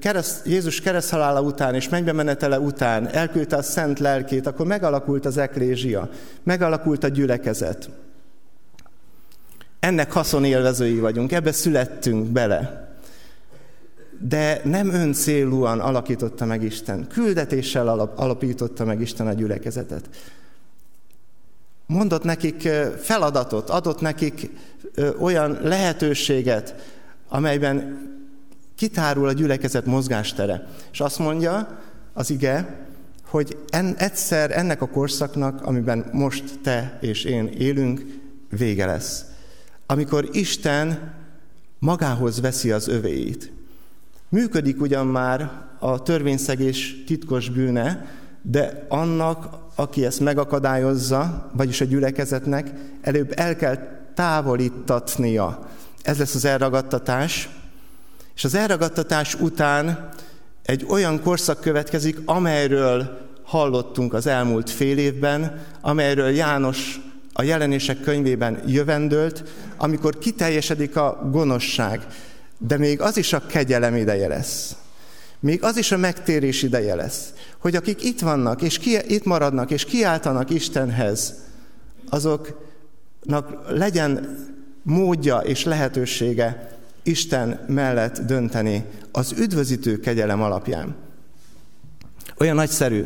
kereszt, 0.01 0.47
Jézus 0.47 0.81
kereszthalála 0.81 1.41
után 1.41 1.75
és 1.75 1.89
mennybe 1.89 2.13
menetele 2.13 2.61
után 2.61 3.09
elküldte 3.09 3.57
a 3.57 3.63
szent 3.63 3.99
lelkét, 3.99 4.47
akkor 4.47 4.67
megalakult 4.67 5.27
az 5.27 5.37
eklézsia, 5.37 6.11
megalakult 6.43 7.05
a 7.05 7.09
gyülekezet. 7.09 7.91
Ennek 9.81 10.13
haszonélvezői 10.13 10.99
vagyunk, 10.99 11.33
ebbe 11.33 11.53
születtünk 11.53 12.27
bele. 12.27 12.86
De 14.19 14.61
nem 14.65 14.91
öncélúan 14.91 15.81
alakította 15.81 16.45
meg 16.45 16.63
Isten, 16.63 17.07
küldetéssel 17.09 17.89
alap, 17.89 18.19
alapította 18.19 18.85
meg 18.85 19.01
Isten 19.01 19.27
a 19.27 19.33
gyülekezetet. 19.33 20.09
Mondott 21.87 22.25
nekik 22.25 22.69
feladatot, 22.99 23.71
adott 23.71 24.01
nekik 24.01 24.51
olyan 25.19 25.59
lehetőséget, 25.63 26.75
amelyben 27.29 27.99
kitárul 28.77 29.29
a 29.29 29.33
gyülekezet 29.33 29.87
mozgástere. 29.87 30.67
És 30.93 31.01
azt 31.01 31.19
mondja 31.19 31.79
az 32.13 32.31
ige, 32.31 32.87
hogy 33.27 33.57
en, 33.69 33.95
egyszer 33.97 34.59
ennek 34.59 34.83
a 34.83 34.89
korszaknak, 34.89 35.63
amiben 35.63 36.05
most 36.13 36.61
te 36.63 36.99
és 37.01 37.25
én 37.25 37.47
élünk, 37.47 38.05
vége 38.51 38.87
lesz. 38.87 39.25
Amikor 39.87 40.29
Isten 40.33 41.15
magához 41.79 42.41
veszi 42.41 42.71
az 42.71 42.89
övéit. 42.89 43.53
Működik 44.29 44.81
ugyan 44.81 45.07
már 45.07 45.51
a 45.79 46.03
törvényszegés 46.03 47.05
titkos 47.07 47.49
bűne, 47.49 48.07
de 48.43 48.87
annak, 48.89 49.49
aki 49.75 50.05
ezt 50.05 50.21
megakadályozza, 50.21 51.51
vagyis 51.53 51.81
a 51.81 51.85
gyülekezetnek, 51.85 52.73
előbb 53.01 53.33
el 53.37 53.57
kell 53.57 53.79
távolítatnia. 54.15 55.69
Ez 56.03 56.19
lesz 56.19 56.35
az 56.35 56.45
elragadtatás, 56.45 57.49
és 58.35 58.45
az 58.45 58.55
elragadtatás 58.55 59.35
után 59.35 60.09
egy 60.63 60.87
olyan 60.89 61.23
korszak 61.23 61.61
következik, 61.61 62.21
amelyről 62.25 63.19
hallottunk 63.43 64.15
az 64.15 64.27
elmúlt 64.27 64.71
fél 64.71 64.99
évben, 64.99 65.65
amelyről 65.81 66.29
János 66.29 67.01
a 67.33 67.43
jelenések 67.43 68.01
könyvében 68.01 68.63
jövendőlt, 68.67 69.45
amikor 69.77 70.19
kiteljesedik 70.19 70.97
a 70.97 71.29
gonoszság, 71.31 72.07
de 72.59 72.79
még 72.79 73.01
az 73.01 73.17
is 73.17 73.33
a 73.33 73.47
kegyelem 73.47 73.97
ideje 73.97 74.29
lesz. 74.29 74.77
Még 75.41 75.63
az 75.63 75.77
is 75.77 75.93
a 75.93 75.97
megtérés 75.97 76.63
ideje 76.63 76.95
lesz, 76.95 77.33
hogy 77.59 77.77
akik 77.77 78.05
itt 78.05 78.21
vannak, 78.21 78.63
és 78.63 78.79
ki, 78.79 78.99
itt 79.07 79.25
maradnak, 79.25 79.71
és 79.71 79.85
kiáltanak 79.85 80.51
Istenhez, 80.51 81.35
azoknak 82.09 83.69
legyen 83.69 84.37
módja 84.83 85.39
és 85.39 85.65
lehetősége 85.65 86.71
Isten 87.03 87.65
mellett 87.69 88.19
dönteni 88.19 88.85
az 89.13 89.33
üdvözítő 89.39 89.99
kegyelem 89.99 90.43
alapján. 90.43 90.97
Olyan 92.39 92.55
nagyszerű 92.55 93.05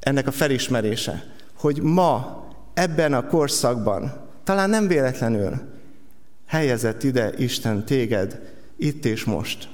ennek 0.00 0.26
a 0.26 0.30
felismerése, 0.30 1.24
hogy 1.54 1.82
ma 1.82 2.44
ebben 2.74 3.12
a 3.12 3.26
korszakban, 3.26 4.28
talán 4.44 4.70
nem 4.70 4.86
véletlenül 4.86 5.60
helyezett 6.46 7.02
ide 7.02 7.32
Isten 7.38 7.84
téged, 7.84 8.40
itt 8.80 9.04
és 9.04 9.24
most. 9.24 9.68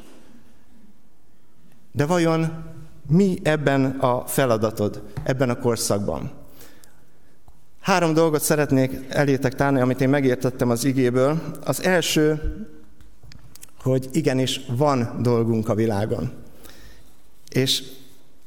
De 1.92 2.06
vajon 2.06 2.64
mi 3.08 3.38
ebben 3.42 3.84
a 3.84 4.26
feladatod, 4.26 5.02
ebben 5.22 5.50
a 5.50 5.58
korszakban? 5.58 6.30
Három 7.80 8.14
dolgot 8.14 8.42
szeretnék 8.42 8.92
elétek 9.08 9.54
tárni, 9.54 9.80
amit 9.80 10.00
én 10.00 10.08
megértettem 10.08 10.70
az 10.70 10.84
igéből. 10.84 11.42
Az 11.64 11.82
első 11.82 12.40
hogy 13.86 14.08
igenis 14.12 14.60
van 14.68 15.18
dolgunk 15.22 15.68
a 15.68 15.74
világon. 15.74 16.32
És 17.48 17.82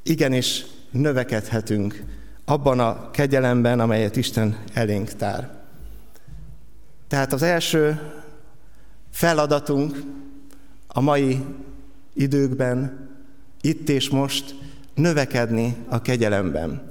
igenis 0.04 0.66
növekedhetünk 0.92 2.04
abban 2.46 2.80
a 2.80 3.12
kegyelemben, 3.12 3.80
amelyet 3.80 4.16
Isten 4.16 4.58
elénk 4.74 5.10
tár. 5.10 5.50
Tehát 7.08 7.34
az 7.34 7.42
első 7.42 8.00
feladatunk 9.12 10.04
a 10.92 11.02
mai 11.02 11.42
időkben, 12.14 13.08
itt 13.62 13.90
és 13.90 14.10
most 14.10 14.56
növekedni 14.94 15.76
a 15.88 16.02
kegyelemben. 16.02 16.88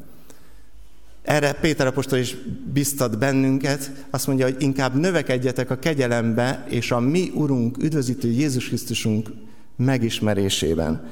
Erre 1.22 1.52
Péter 1.52 1.86
apostol 1.86 2.18
is 2.18 2.36
biztat 2.72 3.18
bennünket, 3.18 3.90
azt 4.10 4.26
mondja, 4.26 4.44
hogy 4.44 4.62
inkább 4.62 4.94
növekedjetek 4.94 5.70
a 5.70 5.78
kegyelembe 5.78 6.66
és 6.68 6.90
a 6.90 7.00
mi 7.00 7.30
Urunk, 7.34 7.82
üdvözítő 7.82 8.30
Jézus 8.30 8.66
Krisztusunk 8.66 9.30
megismerésében. 9.76 11.08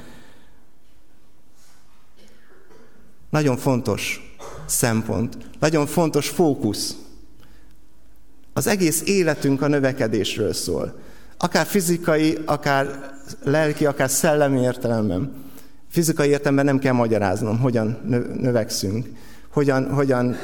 Nagyon 3.30 3.56
fontos 3.56 4.34
szempont, 4.66 5.36
nagyon 5.60 5.86
fontos 5.86 6.28
fókusz. 6.28 6.96
Az 8.52 8.66
egész 8.66 9.02
életünk 9.04 9.62
a 9.62 9.68
növekedésről 9.68 10.52
szól. 10.52 11.00
Akár 11.38 11.66
fizikai, 11.66 12.38
akár 12.44 13.14
lelki, 13.42 13.86
akár 13.86 14.10
szellemi 14.10 14.60
értelemben. 14.60 15.44
Fizikai 15.90 16.28
értelemben 16.28 16.64
nem 16.64 16.78
kell 16.78 16.92
magyaráznom, 16.92 17.58
hogyan 17.58 17.98
növekszünk 18.40 19.06
hogyan, 19.56 19.94
hogyan 19.94 20.36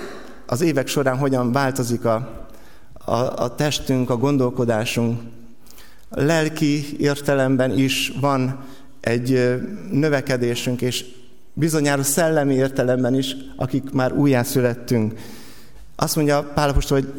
az 0.46 0.60
évek 0.60 0.86
során 0.86 1.16
hogyan 1.16 1.52
változik 1.52 2.04
a, 2.04 2.46
a, 3.04 3.14
a 3.14 3.54
testünk, 3.54 4.10
a 4.10 4.16
gondolkodásunk. 4.16 5.20
A 6.08 6.20
lelki 6.20 6.96
értelemben 6.98 7.78
is 7.78 8.12
van 8.20 8.64
egy 9.00 9.60
növekedésünk, 9.90 10.82
és 10.82 11.04
bizonyára 11.52 12.02
szellemi 12.02 12.54
értelemben 12.54 13.14
is, 13.14 13.36
akik 13.56 13.90
már 13.90 14.12
újjászülettünk. 14.12 15.14
Azt 15.96 16.16
mondja 16.16 16.50
Pál 16.54 16.68
apostol, 16.68 17.00
hogy 17.00 17.12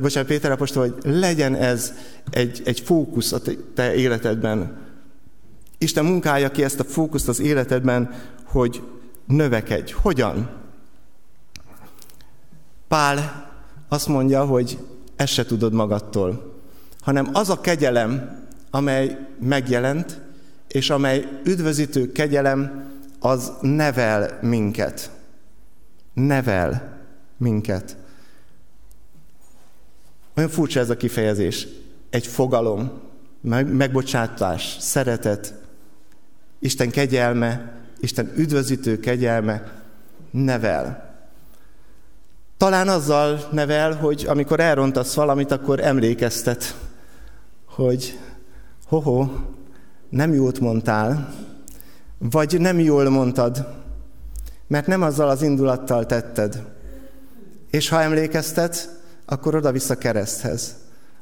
bocsánat, 0.00 0.28
Péter 0.28 0.50
apostol, 0.50 0.82
hogy 0.82 1.12
legyen 1.12 1.54
ez 1.54 1.92
egy, 2.30 2.62
egy 2.64 2.80
fókusz 2.80 3.32
a 3.32 3.40
te 3.74 3.94
életedben. 3.94 4.76
Isten 5.78 6.04
munkálja 6.04 6.50
ki 6.50 6.64
ezt 6.64 6.80
a 6.80 6.84
fókuszt 6.84 7.28
az 7.28 7.40
életedben, 7.40 8.14
hogy 8.44 8.82
növekedj. 9.26 9.92
Hogyan? 9.92 10.50
Pál 12.88 13.46
azt 13.88 14.08
mondja, 14.08 14.44
hogy 14.44 14.78
ezt 15.16 15.32
se 15.32 15.44
tudod 15.44 15.72
magadtól, 15.72 16.54
hanem 17.00 17.28
az 17.32 17.50
a 17.50 17.60
kegyelem, 17.60 18.44
amely 18.70 19.18
megjelent, 19.40 20.20
és 20.68 20.90
amely 20.90 21.28
üdvözítő 21.44 22.12
kegyelem, 22.12 22.84
az 23.20 23.52
nevel 23.60 24.38
minket. 24.42 25.10
Nevel 26.14 26.98
minket. 27.36 27.96
Olyan 30.36 30.50
furcsa 30.50 30.80
ez 30.80 30.90
a 30.90 30.96
kifejezés. 30.96 31.66
Egy 32.10 32.26
fogalom, 32.26 32.90
meg, 33.40 33.72
megbocsátás, 33.72 34.76
szeretet, 34.80 35.54
Isten 36.58 36.90
kegyelme, 36.90 37.80
Isten 38.00 38.32
üdvözítő 38.36 38.98
kegyelme 38.98 39.82
nevel. 40.30 41.14
Talán 42.56 42.88
azzal 42.88 43.48
nevel, 43.52 43.94
hogy 43.94 44.24
amikor 44.28 44.60
elrontasz 44.60 45.14
valamit, 45.14 45.50
akkor 45.50 45.80
emlékeztet, 45.80 46.76
hogy 47.64 48.18
hoho, 48.86 49.28
nem 50.08 50.34
jót 50.34 50.60
mondtál, 50.60 51.34
vagy 52.18 52.60
nem 52.60 52.78
jól 52.78 53.08
mondtad, 53.08 53.66
mert 54.66 54.86
nem 54.86 55.02
azzal 55.02 55.28
az 55.28 55.42
indulattal 55.42 56.06
tetted. 56.06 56.62
És 57.70 57.88
ha 57.88 58.02
emlékeztet, 58.02 58.95
akkor 59.26 59.54
oda 59.54 59.72
visz 59.72 59.90
a 59.90 59.98
kereszthez. 59.98 60.76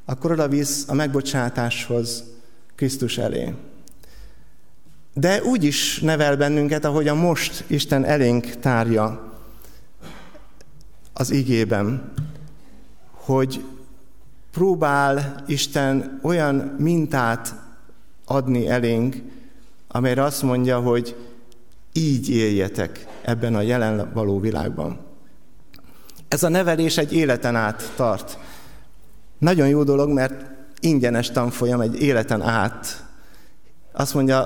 Akkor 0.05 0.31
oda 0.31 0.49
visz 0.49 0.85
a 0.89 0.95
megbocsátáshoz, 0.95 2.25
Krisztus 2.75 3.19
elé. 3.19 3.55
De 5.15 5.43
úgy 5.43 5.65
is 5.65 6.01
nevel 6.01 6.37
bennünket, 6.37 6.85
ahogy 6.85 7.09
a 7.09 7.15
most 7.15 7.65
Isten 7.67 8.05
elénk 8.05 8.47
tárja 8.47 9.33
az 11.13 11.31
igében, 11.31 12.13
hogy 13.11 13.65
próbál 14.53 15.43
Isten 15.47 16.19
olyan 16.23 16.55
mintát 16.79 17.55
adni 18.25 18.69
elénk, 18.69 19.17
amelyre 19.89 20.23
azt 20.23 20.43
mondja, 20.43 20.81
hogy 20.81 21.17
így 21.93 22.31
éljetek 22.31 23.07
ebben 23.23 23.55
a 23.55 23.61
jelen 23.61 24.11
való 24.13 24.41
világban. 24.41 25.04
Ez 26.35 26.43
a 26.43 26.49
nevelés 26.49 26.99
egy 26.99 27.13
életen 27.13 27.57
át 27.57 27.93
tart. 27.97 28.39
Nagyon 29.39 29.69
jó 29.69 29.83
dolog, 29.83 30.11
mert 30.11 30.45
ingyenes 30.81 31.31
tanfolyam 31.31 31.81
egy 31.81 32.03
életen 32.03 32.43
át. 32.43 33.05
Azt 33.93 34.15
mondja 34.15 34.41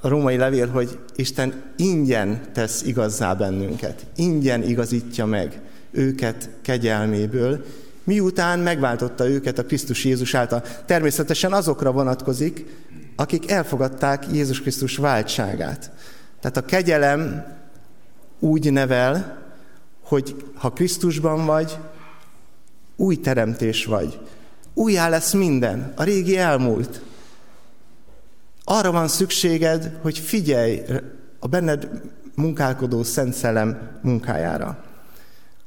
a 0.00 0.08
római 0.08 0.36
levél, 0.36 0.68
hogy 0.68 0.98
Isten 1.14 1.62
ingyen 1.76 2.40
tesz 2.52 2.82
igazzá 2.82 3.34
bennünket, 3.34 4.06
ingyen 4.16 4.62
igazítja 4.62 5.26
meg 5.26 5.60
őket 5.90 6.50
kegyelméből, 6.62 7.64
miután 8.04 8.58
megváltotta 8.58 9.28
őket 9.28 9.58
a 9.58 9.64
Krisztus 9.64 10.04
Jézus 10.04 10.34
által. 10.34 10.62
Természetesen 10.86 11.52
azokra 11.52 11.92
vonatkozik, 11.92 12.66
akik 13.16 13.50
elfogadták 13.50 14.26
Jézus 14.32 14.60
Krisztus 14.60 14.96
váltságát. 14.96 15.90
Tehát 16.40 16.56
a 16.56 16.64
kegyelem 16.64 17.44
úgy 18.38 18.72
nevel, 18.72 19.42
hogy 20.04 20.44
ha 20.54 20.72
Krisztusban 20.72 21.46
vagy, 21.46 21.78
új 22.96 23.20
teremtés 23.20 23.84
vagy. 23.84 24.20
Újjá 24.74 25.08
lesz 25.08 25.32
minden, 25.32 25.92
a 25.96 26.02
régi 26.02 26.36
elmúlt. 26.36 27.00
Arra 28.64 28.92
van 28.92 29.08
szükséged, 29.08 29.98
hogy 30.02 30.18
figyelj 30.18 30.82
a 31.38 31.46
benned 31.46 31.88
munkálkodó 32.34 33.02
Szent 33.02 33.34
Szellem 33.34 33.98
munkájára. 34.02 34.84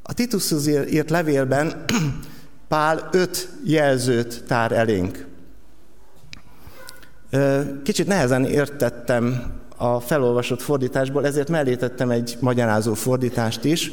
A 0.02 0.14
Titushoz 0.14 0.68
írt 0.68 1.10
levélben 1.10 1.86
Pál 2.68 3.10
öt 3.12 3.50
jelzőt 3.64 4.44
tár 4.48 4.72
elénk. 4.72 5.28
Kicsit 7.84 8.08
nehezen 8.08 8.46
értettem 8.46 9.54
a 9.78 10.00
felolvasott 10.00 10.62
fordításból, 10.62 11.26
ezért 11.26 11.50
mellé 11.50 11.76
tettem 11.76 12.10
egy 12.10 12.38
magyarázó 12.40 12.94
fordítást 12.94 13.64
is. 13.64 13.92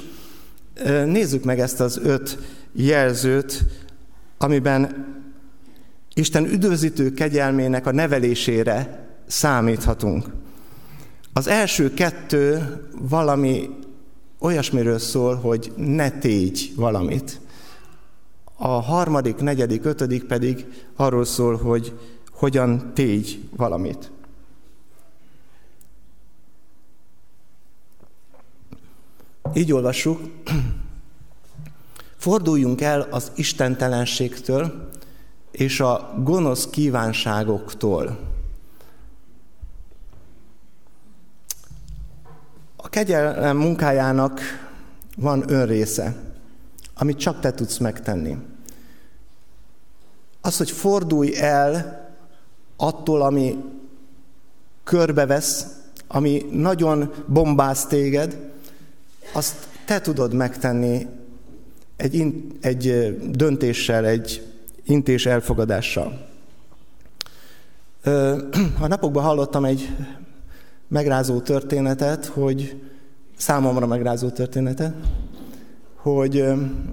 Nézzük 1.07 1.45
meg 1.45 1.61
ezt 1.61 1.81
az 1.81 2.01
öt 2.03 2.39
jelzőt, 2.73 3.65
amiben 4.39 5.07
Isten 6.15 6.45
üdvözítő 6.45 7.13
kegyelmének 7.13 7.87
a 7.87 7.93
nevelésére 7.93 9.07
számíthatunk. 9.27 10.27
Az 11.33 11.47
első 11.47 11.95
kettő 11.95 12.77
valami 13.09 13.71
olyasmiről 14.39 14.99
szól, 14.99 15.35
hogy 15.35 15.73
ne 15.77 16.11
tégy 16.11 16.73
valamit. 16.77 17.41
A 18.57 18.69
harmadik, 18.69 19.37
negyedik, 19.37 19.85
ötödik 19.85 20.25
pedig 20.25 20.67
arról 20.97 21.25
szól, 21.25 21.57
hogy 21.57 21.93
hogyan 22.31 22.91
tégy 22.95 23.49
valamit. 23.57 24.11
Így 29.57 29.73
olvassuk, 29.73 30.21
forduljunk 32.17 32.81
el 32.81 33.01
az 33.01 33.33
istentelenségtől 33.35 34.89
és 35.51 35.81
a 35.81 36.15
gonosz 36.25 36.67
kívánságoktól. 36.71 38.19
A 42.77 42.89
kegyelem 42.89 43.57
munkájának 43.57 44.41
van 45.17 45.51
önrésze, 45.51 46.17
amit 46.95 47.19
csak 47.19 47.41
te 47.41 47.53
tudsz 47.53 47.79
megtenni. 47.79 48.37
Az, 50.41 50.57
hogy 50.57 50.71
fordulj 50.71 51.37
el 51.37 52.03
attól, 52.77 53.23
ami 53.23 53.65
körbevesz, 54.85 55.67
ami 56.07 56.47
nagyon 56.51 57.13
bombáz 57.27 57.87
téged, 57.87 58.53
azt 59.33 59.69
te 59.85 60.01
tudod 60.01 60.33
megtenni 60.33 61.07
egy, 61.97 62.15
in, 62.15 62.53
egy 62.61 63.17
döntéssel, 63.31 64.07
egy 64.07 64.47
intés 64.85 65.27
elfogadással. 65.27 66.27
A 68.81 68.87
napokban 68.87 69.23
hallottam 69.23 69.65
egy 69.65 69.91
megrázó 70.89 71.41
történetet, 71.41 72.27
hogy 72.27 72.83
számomra 73.37 73.87
megrázó 73.87 74.29
történetet, 74.29 74.95
hogy 75.95 76.45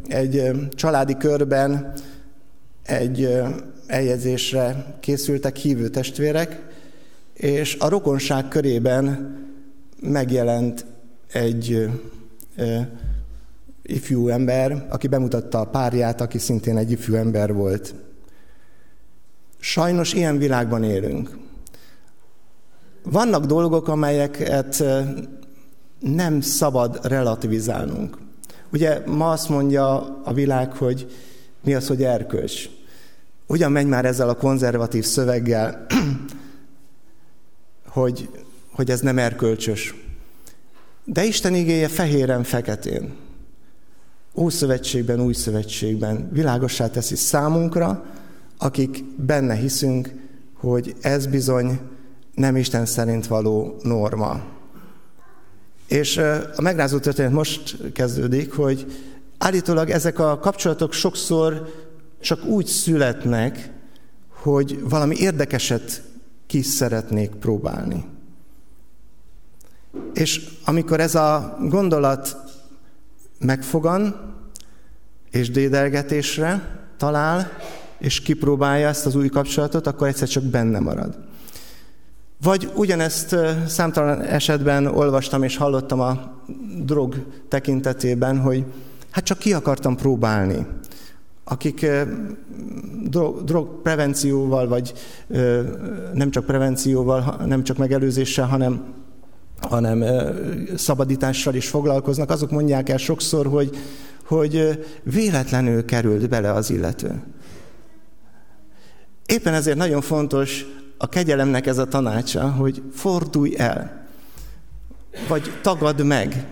egy 0.07 0.51
családi 0.75 1.17
körben 1.17 1.93
egy 2.83 3.29
eljegyzésre 3.87 4.95
készültek 4.99 5.55
hívő 5.55 5.87
testvérek, 5.87 6.61
és 7.33 7.77
a 7.79 7.89
rokonság 7.89 8.47
körében 8.47 9.37
megjelent 9.99 10.85
egy 11.31 11.89
ifjú 13.83 14.27
ember, 14.27 14.85
aki 14.89 15.07
bemutatta 15.07 15.59
a 15.59 15.65
párját, 15.65 16.21
aki 16.21 16.37
szintén 16.37 16.77
egy 16.77 16.91
ifjú 16.91 17.15
ember 17.15 17.53
volt. 17.53 17.95
Sajnos 19.59 20.13
ilyen 20.13 20.37
világban 20.37 20.83
élünk. 20.83 21.37
Vannak 23.03 23.45
dolgok, 23.45 23.87
amelyeket 23.87 24.83
nem 25.99 26.41
szabad 26.41 26.99
relativizálnunk. 27.03 28.17
Ugye 28.71 29.01
ma 29.05 29.29
azt 29.29 29.49
mondja 29.49 30.19
a 30.23 30.33
világ, 30.33 30.73
hogy 30.73 31.11
mi 31.63 31.73
az, 31.73 31.87
hogy 31.87 32.03
erkölcs. 32.03 32.69
Ugyan 33.47 33.71
megy 33.71 33.87
már 33.87 34.05
ezzel 34.05 34.29
a 34.29 34.35
konzervatív 34.35 35.05
szöveggel, 35.05 35.85
hogy, 37.87 38.29
hogy 38.71 38.91
ez 38.91 38.99
nem 38.99 39.17
erkölcsös. 39.17 39.95
De 41.11 41.23
Isten 41.23 41.55
igéje 41.55 41.87
fehéren-feketén, 41.87 43.15
Ószövetségben, 44.35 45.19
Új 45.21 45.33
Szövetségben 45.33 46.29
világossá 46.31 46.87
teszi 46.89 47.15
számunkra, 47.15 48.05
akik 48.57 49.03
benne 49.25 49.55
hiszünk, 49.55 50.13
hogy 50.53 50.95
ez 51.01 51.25
bizony 51.25 51.79
nem 52.35 52.55
Isten 52.55 52.85
szerint 52.85 53.27
való 53.27 53.75
norma. 53.81 54.43
És 55.87 56.17
a 56.55 56.61
megrázó 56.61 56.97
történet 56.99 57.31
most 57.31 57.77
kezdődik, 57.93 58.53
hogy 58.53 58.85
állítólag 59.37 59.89
ezek 59.89 60.19
a 60.19 60.39
kapcsolatok 60.39 60.93
sokszor 60.93 61.73
csak 62.19 62.45
úgy 62.45 62.65
születnek, 62.65 63.71
hogy 64.29 64.79
valami 64.89 65.15
érdekeset 65.19 66.03
ki 66.47 66.61
szeretnék 66.61 67.29
próbálni. 67.29 68.05
És 70.13 70.49
amikor 70.65 70.99
ez 70.99 71.15
a 71.15 71.57
gondolat 71.61 72.37
megfogan, 73.39 74.15
és 75.31 75.49
dédelgetésre 75.49 76.79
talál, 76.97 77.51
és 77.97 78.21
kipróbálja 78.21 78.87
ezt 78.87 79.05
az 79.05 79.15
új 79.15 79.29
kapcsolatot, 79.29 79.87
akkor 79.87 80.07
egyszer 80.07 80.27
csak 80.27 80.43
benne 80.43 80.79
marad. 80.79 81.17
Vagy 82.41 82.71
ugyanezt 82.75 83.35
számtalan 83.67 84.21
esetben 84.21 84.85
olvastam 84.85 85.43
és 85.43 85.57
hallottam 85.57 85.99
a 85.99 86.41
drog 86.83 87.25
tekintetében, 87.47 88.39
hogy 88.39 88.65
hát 89.09 89.23
csak 89.23 89.37
ki 89.37 89.53
akartam 89.53 89.95
próbálni. 89.95 90.65
Akik 91.43 91.85
drog, 93.03 93.43
drog 93.43 93.81
prevencióval, 93.81 94.67
vagy 94.67 94.93
nem 96.13 96.31
csak 96.31 96.45
prevencióval, 96.45 97.41
nem 97.45 97.63
csak 97.63 97.77
megelőzéssel, 97.77 98.47
hanem 98.47 98.83
hanem 99.61 100.03
szabadítással 100.75 101.55
is 101.55 101.67
foglalkoznak, 101.67 102.29
azok 102.29 102.51
mondják 102.51 102.89
el 102.89 102.97
sokszor, 102.97 103.47
hogy, 103.47 103.77
hogy 104.25 104.85
véletlenül 105.03 105.85
került 105.85 106.29
bele 106.29 106.51
az 106.53 106.69
illető. 106.69 107.23
Éppen 109.25 109.53
ezért 109.53 109.77
nagyon 109.77 110.01
fontos 110.01 110.65
a 110.97 111.07
kegyelemnek 111.07 111.67
ez 111.67 111.77
a 111.77 111.87
tanácsa, 111.87 112.51
hogy 112.51 112.81
fordulj 112.93 113.55
el, 113.57 114.05
vagy 115.27 115.51
tagad 115.61 116.03
meg. 116.05 116.45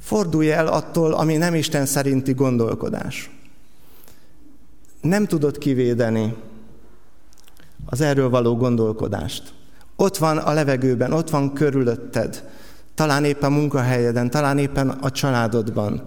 Fordulj 0.00 0.50
el 0.50 0.66
attól, 0.66 1.12
ami 1.12 1.36
nem 1.36 1.54
Isten 1.54 1.86
szerinti 1.86 2.32
gondolkodás. 2.32 3.30
Nem 5.00 5.26
tudod 5.26 5.58
kivédeni 5.58 6.34
az 7.86 8.00
erről 8.00 8.30
való 8.30 8.56
gondolkodást. 8.56 9.52
Ott 10.02 10.16
van 10.16 10.38
a 10.38 10.52
levegőben, 10.52 11.12
ott 11.12 11.30
van 11.30 11.52
körülötted. 11.52 12.48
talán 12.94 13.24
éppen 13.24 13.52
munkahelyeden, 13.52 14.30
talán 14.30 14.58
éppen 14.58 14.88
a 14.88 15.10
családodban. 15.10 16.02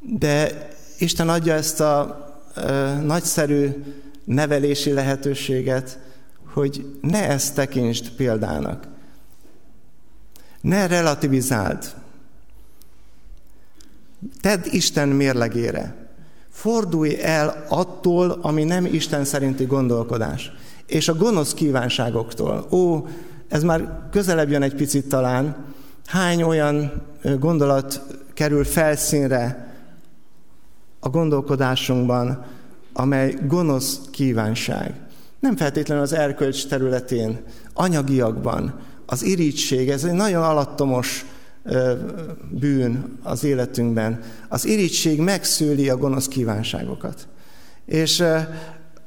De 0.00 0.68
Isten 0.98 1.28
adja 1.28 1.54
ezt 1.54 1.80
a 1.80 2.24
ö, 2.54 2.94
nagyszerű 3.02 3.70
nevelési 4.24 4.92
lehetőséget, 4.92 5.98
hogy 6.52 6.98
ne 7.00 7.28
ezt 7.28 7.54
tekintsd 7.54 8.10
példának. 8.10 8.86
Ne 10.60 10.86
relativizáld. 10.86 11.94
Tedd 14.40 14.64
Isten 14.70 15.08
mérlegére. 15.08 16.08
Fordulj 16.50 17.22
el 17.22 17.64
attól, 17.68 18.30
ami 18.30 18.64
nem 18.64 18.84
Isten 18.84 19.24
szerinti 19.24 19.64
gondolkodás. 19.64 20.52
És 20.86 21.08
a 21.08 21.14
gonosz 21.14 21.54
kívánságoktól. 21.54 22.66
Ó, 22.70 23.06
ez 23.48 23.62
már 23.62 24.08
közelebb 24.10 24.50
jön 24.50 24.62
egy 24.62 24.74
picit 24.74 25.08
talán. 25.08 25.64
Hány 26.06 26.42
olyan 26.42 27.02
gondolat 27.38 28.02
kerül 28.34 28.64
felszínre 28.64 29.74
a 31.00 31.08
gondolkodásunkban, 31.08 32.44
amely 32.92 33.34
gonosz 33.46 34.00
kívánság. 34.10 34.94
Nem 35.40 35.56
feltétlenül 35.56 36.02
az 36.02 36.12
erkölcs 36.12 36.66
területén, 36.66 37.38
anyagiakban. 37.74 38.80
Az 39.06 39.22
irítség, 39.22 39.90
ez 39.90 40.04
egy 40.04 40.12
nagyon 40.12 40.42
alattomos 40.42 41.24
bűn 42.50 43.18
az 43.22 43.44
életünkben. 43.44 44.20
Az 44.48 44.66
irítség 44.66 45.20
megszüli 45.20 45.88
a 45.88 45.96
gonosz 45.96 46.28
kívánságokat. 46.28 47.28
És 47.84 48.24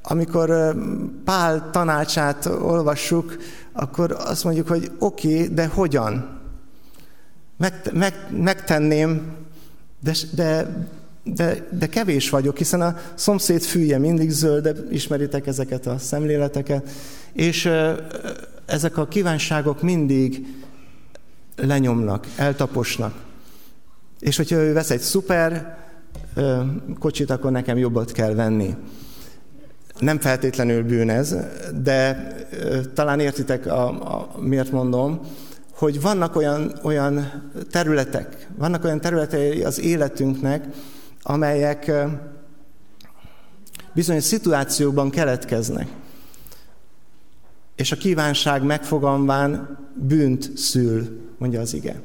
amikor 0.10 0.76
Pál 1.24 1.70
tanácsát 1.72 2.46
olvassuk, 2.46 3.38
akkor 3.72 4.12
azt 4.12 4.44
mondjuk, 4.44 4.68
hogy 4.68 4.92
oké, 5.00 5.34
okay, 5.34 5.54
de 5.54 5.68
hogyan? 5.68 6.40
Meg, 7.58 7.74
meg, 7.94 8.14
megtenném, 8.30 9.36
de, 10.00 10.14
de, 10.32 10.68
de, 11.24 11.68
de 11.72 11.88
kevés 11.88 12.30
vagyok, 12.30 12.58
hiszen 12.58 12.82
a 12.82 12.98
szomszéd 13.16 13.62
fűje 13.62 13.98
mindig 13.98 14.30
zöld, 14.30 14.86
ismeritek 14.92 15.48
ezeket 15.48 15.88
a 15.88 15.98
szemléleteket, 15.98 16.90
és 17.34 17.70
ezek 18.66 18.98
a 18.98 19.08
kívánságok 19.08 19.82
mindig 19.82 20.46
lenyomnak, 21.56 22.28
eltaposnak. 22.36 23.14
És 24.20 24.38
hogyha 24.38 24.56
ő 24.56 24.74
vesz 24.74 24.90
egy 24.90 25.00
szuper 25.00 25.78
kocsit, 27.00 27.30
akkor 27.30 27.52
nekem 27.52 27.78
jobbat 27.78 28.12
kell 28.12 28.34
venni. 28.34 28.76
Nem 30.00 30.20
feltétlenül 30.20 30.84
bűn 30.84 31.10
ez, 31.10 31.36
de 31.82 32.28
talán 32.94 33.20
értitek, 33.20 33.66
a, 33.66 33.88
a, 33.88 34.40
miért 34.40 34.72
mondom, 34.72 35.20
hogy 35.74 36.02
vannak 36.02 36.36
olyan, 36.36 36.80
olyan 36.84 37.44
területek, 37.72 38.48
vannak 38.58 38.84
olyan 38.84 39.02
területei 39.02 39.64
az 39.64 39.80
életünknek, 39.80 40.66
amelyek 41.22 41.92
bizonyos 43.94 44.24
szituációkban 44.24 45.10
keletkeznek. 45.10 45.88
És 47.76 47.92
a 47.92 47.96
kívánság 47.96 48.64
megfogalmán 48.64 49.78
bűnt 49.96 50.58
szül, 50.58 51.28
mondja 51.38 51.62
az 51.62 51.74
ige. 51.74 52.02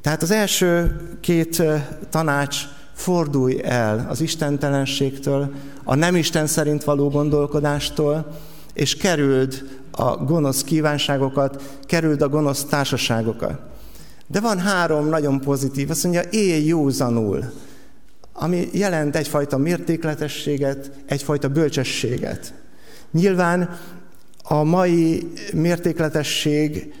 Tehát 0.00 0.22
az 0.22 0.30
első 0.30 1.00
két 1.20 1.62
tanács 2.10 2.56
fordulj 2.92 3.60
el 3.62 4.06
az 4.08 4.20
istentelenségtől, 4.20 5.54
a 5.88 5.94
nem 5.94 6.16
Isten 6.16 6.46
szerint 6.46 6.84
való 6.84 7.08
gondolkodástól, 7.08 8.26
és 8.72 8.96
kerüld 8.96 9.78
a 9.90 10.16
gonosz 10.16 10.62
kívánságokat, 10.62 11.80
kerüld 11.86 12.22
a 12.22 12.28
gonosz 12.28 12.64
társaságokat. 12.64 13.60
De 14.26 14.40
van 14.40 14.58
három 14.58 15.08
nagyon 15.08 15.40
pozitív, 15.40 15.90
azt 15.90 16.02
mondja, 16.02 16.22
élj 16.30 16.64
józanul, 16.64 17.44
ami 18.32 18.68
jelent 18.72 19.16
egyfajta 19.16 19.56
mértékletességet, 19.56 20.90
egyfajta 21.06 21.48
bölcsességet. 21.48 22.54
Nyilván 23.10 23.78
a 24.42 24.62
mai 24.62 25.32
mértékletesség 25.52 26.94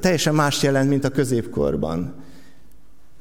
teljesen 0.00 0.34
más 0.34 0.62
jelent, 0.62 0.88
mint 0.88 1.04
a 1.04 1.10
középkorban. 1.10 2.14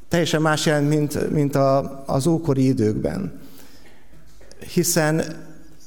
Teljesen 0.07 0.41
más 0.41 0.65
jelent, 0.65 0.89
mint, 0.89 1.32
mint 1.32 1.55
a, 1.55 2.03
az 2.05 2.27
ókori 2.27 2.65
időkben. 2.65 3.39
Hiszen 4.74 5.24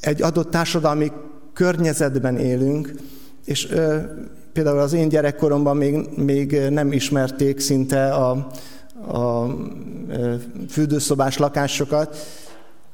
egy 0.00 0.22
adott 0.22 0.50
társadalmi 0.50 1.12
környezetben 1.52 2.36
élünk, 2.36 2.92
és 3.44 3.70
ö, 3.70 3.96
például 4.52 4.78
az 4.78 4.92
én 4.92 5.08
gyerekkoromban 5.08 5.76
még, 5.76 6.08
még 6.16 6.68
nem 6.70 6.92
ismerték 6.92 7.60
szinte 7.60 8.08
a, 8.08 8.30
a 9.16 9.46
fürdőszobás 10.68 11.38
lakásokat, 11.38 12.16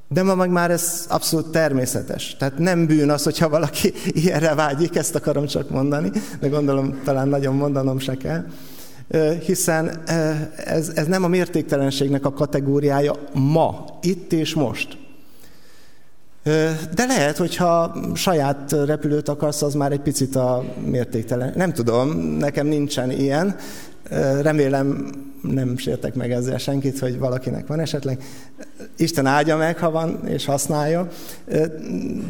de 0.08 0.22
ma 0.22 0.34
meg 0.34 0.50
már 0.50 0.70
ez 0.70 1.06
abszolút 1.08 1.50
természetes. 1.50 2.36
Tehát 2.38 2.58
nem 2.58 2.86
bűn 2.86 3.10
az, 3.10 3.22
hogyha 3.22 3.48
valaki 3.48 3.92
ilyenre 4.22 4.54
vágyik, 4.54 4.96
ezt 4.96 5.14
akarom 5.14 5.46
csak 5.46 5.70
mondani, 5.70 6.10
de 6.40 6.48
gondolom 6.48 7.00
talán 7.04 7.28
nagyon 7.28 7.54
mondanom 7.54 7.98
se 7.98 8.16
kell. 8.16 8.44
Hiszen 9.44 10.02
ez, 10.56 10.92
ez 10.94 11.06
nem 11.06 11.24
a 11.24 11.28
mértéktelenségnek 11.28 12.24
a 12.24 12.32
kategóriája 12.32 13.14
ma, 13.32 13.84
itt 14.02 14.32
és 14.32 14.54
most. 14.54 14.98
De 16.94 17.06
lehet, 17.06 17.36
hogyha 17.36 17.96
saját 18.14 18.74
repülőt 18.86 19.28
akarsz, 19.28 19.62
az 19.62 19.74
már 19.74 19.92
egy 19.92 20.00
picit 20.00 20.36
a 20.36 20.64
mértéktelen. 20.84 21.52
Nem 21.56 21.72
tudom, 21.72 22.10
nekem 22.18 22.66
nincsen 22.66 23.10
ilyen. 23.10 23.56
Remélem 24.42 25.10
nem 25.42 25.76
sértek 25.76 26.14
meg 26.14 26.32
ezzel 26.32 26.58
senkit, 26.58 26.98
hogy 26.98 27.18
valakinek 27.18 27.66
van 27.66 27.80
esetleg. 27.80 28.22
Isten 28.96 29.26
áldja 29.26 29.56
meg, 29.56 29.78
ha 29.78 29.90
van, 29.90 30.20
és 30.26 30.44
használja. 30.44 31.08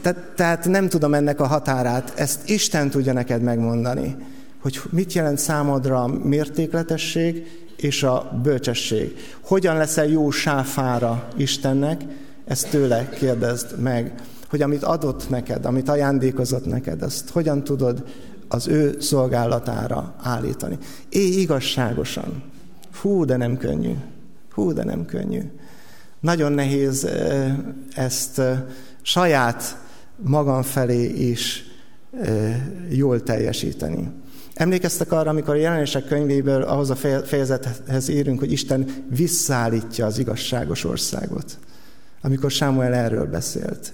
Te, 0.02 0.32
tehát 0.36 0.68
nem 0.68 0.88
tudom 0.88 1.14
ennek 1.14 1.40
a 1.40 1.46
határát. 1.46 2.12
Ezt 2.16 2.48
Isten 2.48 2.90
tudja 2.90 3.12
neked 3.12 3.42
megmondani, 3.42 4.16
hogy 4.62 4.80
mit 4.90 5.12
jelent 5.12 5.38
számodra 5.38 6.02
a 6.02 6.06
mértékletesség 6.06 7.46
és 7.76 8.02
a 8.02 8.40
bölcsesség. 8.42 9.16
Hogyan 9.40 9.76
leszel 9.76 10.06
jó 10.06 10.30
sáfára 10.30 11.28
Istennek, 11.36 12.00
ezt 12.48 12.70
tőle 12.70 13.08
kérdezd 13.08 13.78
meg, 13.78 14.14
hogy 14.48 14.62
amit 14.62 14.82
adott 14.82 15.28
neked, 15.28 15.64
amit 15.64 15.88
ajándékozott 15.88 16.66
neked, 16.66 17.02
azt 17.02 17.30
hogyan 17.30 17.64
tudod 17.64 18.04
az 18.48 18.68
ő 18.68 18.96
szolgálatára 19.00 20.14
állítani. 20.22 20.78
Élj 21.08 21.40
igazságosan. 21.40 22.42
Hú, 23.00 23.24
de 23.24 23.36
nem 23.36 23.56
könnyű. 23.56 23.94
Hú, 24.50 24.72
de 24.72 24.84
nem 24.84 25.04
könnyű. 25.04 25.42
Nagyon 26.20 26.52
nehéz 26.52 27.08
ezt 27.94 28.40
saját 29.02 29.78
magam 30.16 30.62
felé 30.62 31.04
is 31.04 31.64
jól 32.88 33.22
teljesíteni. 33.22 34.10
Emlékeztek 34.54 35.12
arra, 35.12 35.30
amikor 35.30 35.54
a 35.54 35.58
jelenések 35.58 36.06
könyvéből 36.06 36.62
ahhoz 36.62 36.90
a 36.90 36.96
fejezethez 37.24 38.08
érünk, 38.08 38.38
hogy 38.38 38.52
Isten 38.52 38.86
visszaállítja 39.08 40.06
az 40.06 40.18
igazságos 40.18 40.84
országot. 40.84 41.58
Amikor 42.20 42.50
Sámuel 42.50 42.94
erről 42.94 43.26
beszélt. 43.26 43.92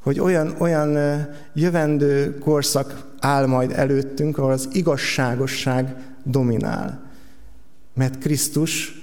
Hogy 0.00 0.20
olyan, 0.20 0.54
olyan 0.58 0.98
jövendő 1.54 2.38
korszak 2.38 3.06
áll 3.20 3.46
majd 3.46 3.72
előttünk, 3.72 4.38
ahol 4.38 4.52
az 4.52 4.68
igazságosság 4.72 5.96
dominál. 6.24 7.00
Mert 7.94 8.18
Krisztus 8.18 9.02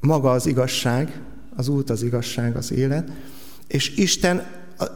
maga 0.00 0.30
az 0.30 0.46
igazság, 0.46 1.20
az 1.56 1.68
út, 1.68 1.90
az 1.90 2.02
igazság, 2.02 2.56
az 2.56 2.72
élet, 2.72 3.10
és 3.66 3.96
Isten 3.96 4.46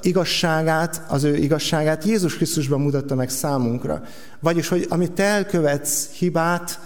igazságát, 0.03 1.03
az 1.09 1.25
ő 1.25 1.37
igazságát 1.37 2.05
Jézus 2.05 2.37
Krisztusban 2.37 2.81
mutatta 2.81 3.15
meg 3.15 3.31
számunkra. 3.31 4.03
Vagyis, 4.41 4.69
hogy 4.69 4.87
amit 4.89 5.13
te 5.13 5.25
elkövetsz 5.25 6.11
hibát, 6.11 6.81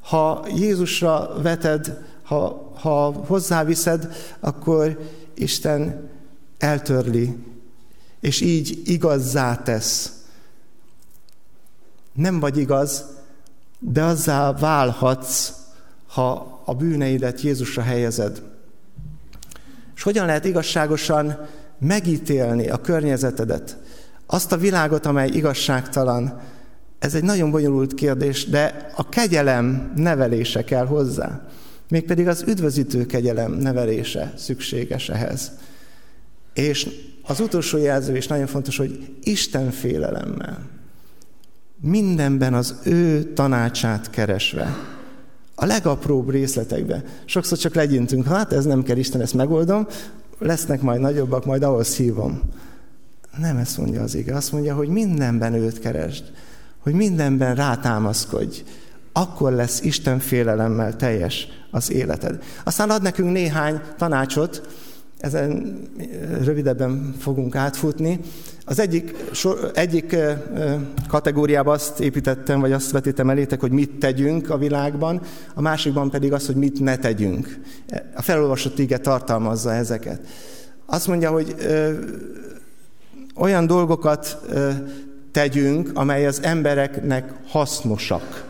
ha 0.00 0.46
Jézusra 0.56 1.40
veted, 1.42 2.02
ha, 2.22 2.69
ha 2.80 3.12
hozzáviszed, 3.26 4.08
akkor 4.40 4.98
Isten 5.34 6.08
eltörli, 6.58 7.36
és 8.20 8.40
így 8.40 8.80
igazzá 8.84 9.56
tesz. 9.56 10.12
Nem 12.12 12.40
vagy 12.40 12.56
igaz, 12.56 13.04
de 13.78 14.02
azzá 14.02 14.52
válhatsz, 14.52 15.52
ha 16.06 16.62
a 16.64 16.74
bűneidet 16.74 17.40
Jézusra 17.40 17.82
helyezed. 17.82 18.42
És 19.96 20.02
hogyan 20.02 20.26
lehet 20.26 20.44
igazságosan 20.44 21.46
megítélni 21.78 22.68
a 22.68 22.80
környezetedet, 22.80 23.76
azt 24.26 24.52
a 24.52 24.56
világot, 24.56 25.06
amely 25.06 25.28
igazságtalan, 25.28 26.40
ez 26.98 27.14
egy 27.14 27.22
nagyon 27.22 27.50
bonyolult 27.50 27.94
kérdés, 27.94 28.48
de 28.48 28.90
a 28.96 29.08
kegyelem 29.08 29.92
nevelése 29.96 30.64
kell 30.64 30.86
hozzá. 30.86 31.40
Mégpedig 31.90 32.28
az 32.28 32.44
üdvözítő 32.46 33.06
kegyelem 33.06 33.52
nevelése 33.52 34.32
szükséges 34.36 35.08
ehhez. 35.08 35.52
És 36.54 36.88
az 37.22 37.40
utolsó 37.40 37.78
jelző 37.78 38.16
is 38.16 38.26
nagyon 38.26 38.46
fontos, 38.46 38.76
hogy 38.76 39.16
Isten 39.22 39.70
félelemmel. 39.70 40.68
mindenben 41.82 42.54
az 42.54 42.74
ő 42.84 43.32
tanácsát 43.32 44.10
keresve. 44.10 44.76
A 45.54 45.64
legapróbb 45.64 46.30
részletekbe. 46.30 47.04
Sokszor 47.24 47.58
csak 47.58 47.74
legyintünk, 47.74 48.26
hát 48.26 48.52
ez 48.52 48.64
nem 48.64 48.82
kell 48.82 48.96
Isten, 48.96 49.20
ezt 49.20 49.34
megoldom, 49.34 49.86
lesznek 50.38 50.80
majd 50.80 51.00
nagyobbak, 51.00 51.44
majd 51.44 51.62
ahhoz 51.62 51.96
hívom. 51.96 52.40
Nem 53.38 53.56
ezt 53.56 53.78
mondja 53.78 54.02
az 54.02 54.14
ige. 54.14 54.34
Azt 54.34 54.52
mondja, 54.52 54.74
hogy 54.74 54.88
mindenben 54.88 55.54
őt 55.54 55.78
keresd. 55.78 56.24
Hogy 56.78 56.92
mindenben 56.92 57.54
rátámaszkodj. 57.54 58.62
Akkor 59.12 59.52
lesz 59.52 59.80
Isten 59.80 60.18
félelemmel 60.18 60.96
teljes 60.96 61.48
az 61.70 61.92
életed. 61.92 62.42
Aztán 62.64 62.90
ad 62.90 63.02
nekünk 63.02 63.32
néhány 63.32 63.80
tanácsot, 63.98 64.68
ezen 65.20 65.78
rövidebben 66.44 67.14
fogunk 67.18 67.56
átfutni. 67.56 68.20
Az 68.64 68.78
egyik, 68.78 69.14
sor, 69.32 69.70
egyik 69.74 70.16
kategóriában 71.08 71.74
azt 71.74 72.00
építettem, 72.00 72.60
vagy 72.60 72.72
azt 72.72 72.90
vetítem 72.90 73.30
elétek, 73.30 73.60
hogy 73.60 73.70
mit 73.70 73.90
tegyünk 73.90 74.50
a 74.50 74.58
világban, 74.58 75.20
a 75.54 75.60
másikban 75.60 76.10
pedig 76.10 76.32
az, 76.32 76.46
hogy 76.46 76.54
mit 76.54 76.80
ne 76.80 76.96
tegyünk. 76.96 77.60
A 78.14 78.22
felolvasott 78.22 78.78
ige 78.78 78.98
tartalmazza 78.98 79.72
ezeket. 79.72 80.20
Azt 80.86 81.06
mondja, 81.06 81.30
hogy 81.30 81.54
ö, 81.58 81.92
olyan 83.34 83.66
dolgokat 83.66 84.38
ö, 84.48 84.70
tegyünk, 85.32 85.90
amely 85.94 86.26
az 86.26 86.42
embereknek 86.42 87.32
hasznosak. 87.46 88.44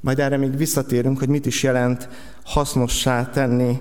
Majd 0.00 0.18
erre 0.18 0.36
még 0.36 0.56
visszatérünk, 0.56 1.18
hogy 1.18 1.28
mit 1.28 1.46
is 1.46 1.62
jelent 1.62 2.08
hasznossá 2.46 3.30
tenni 3.30 3.80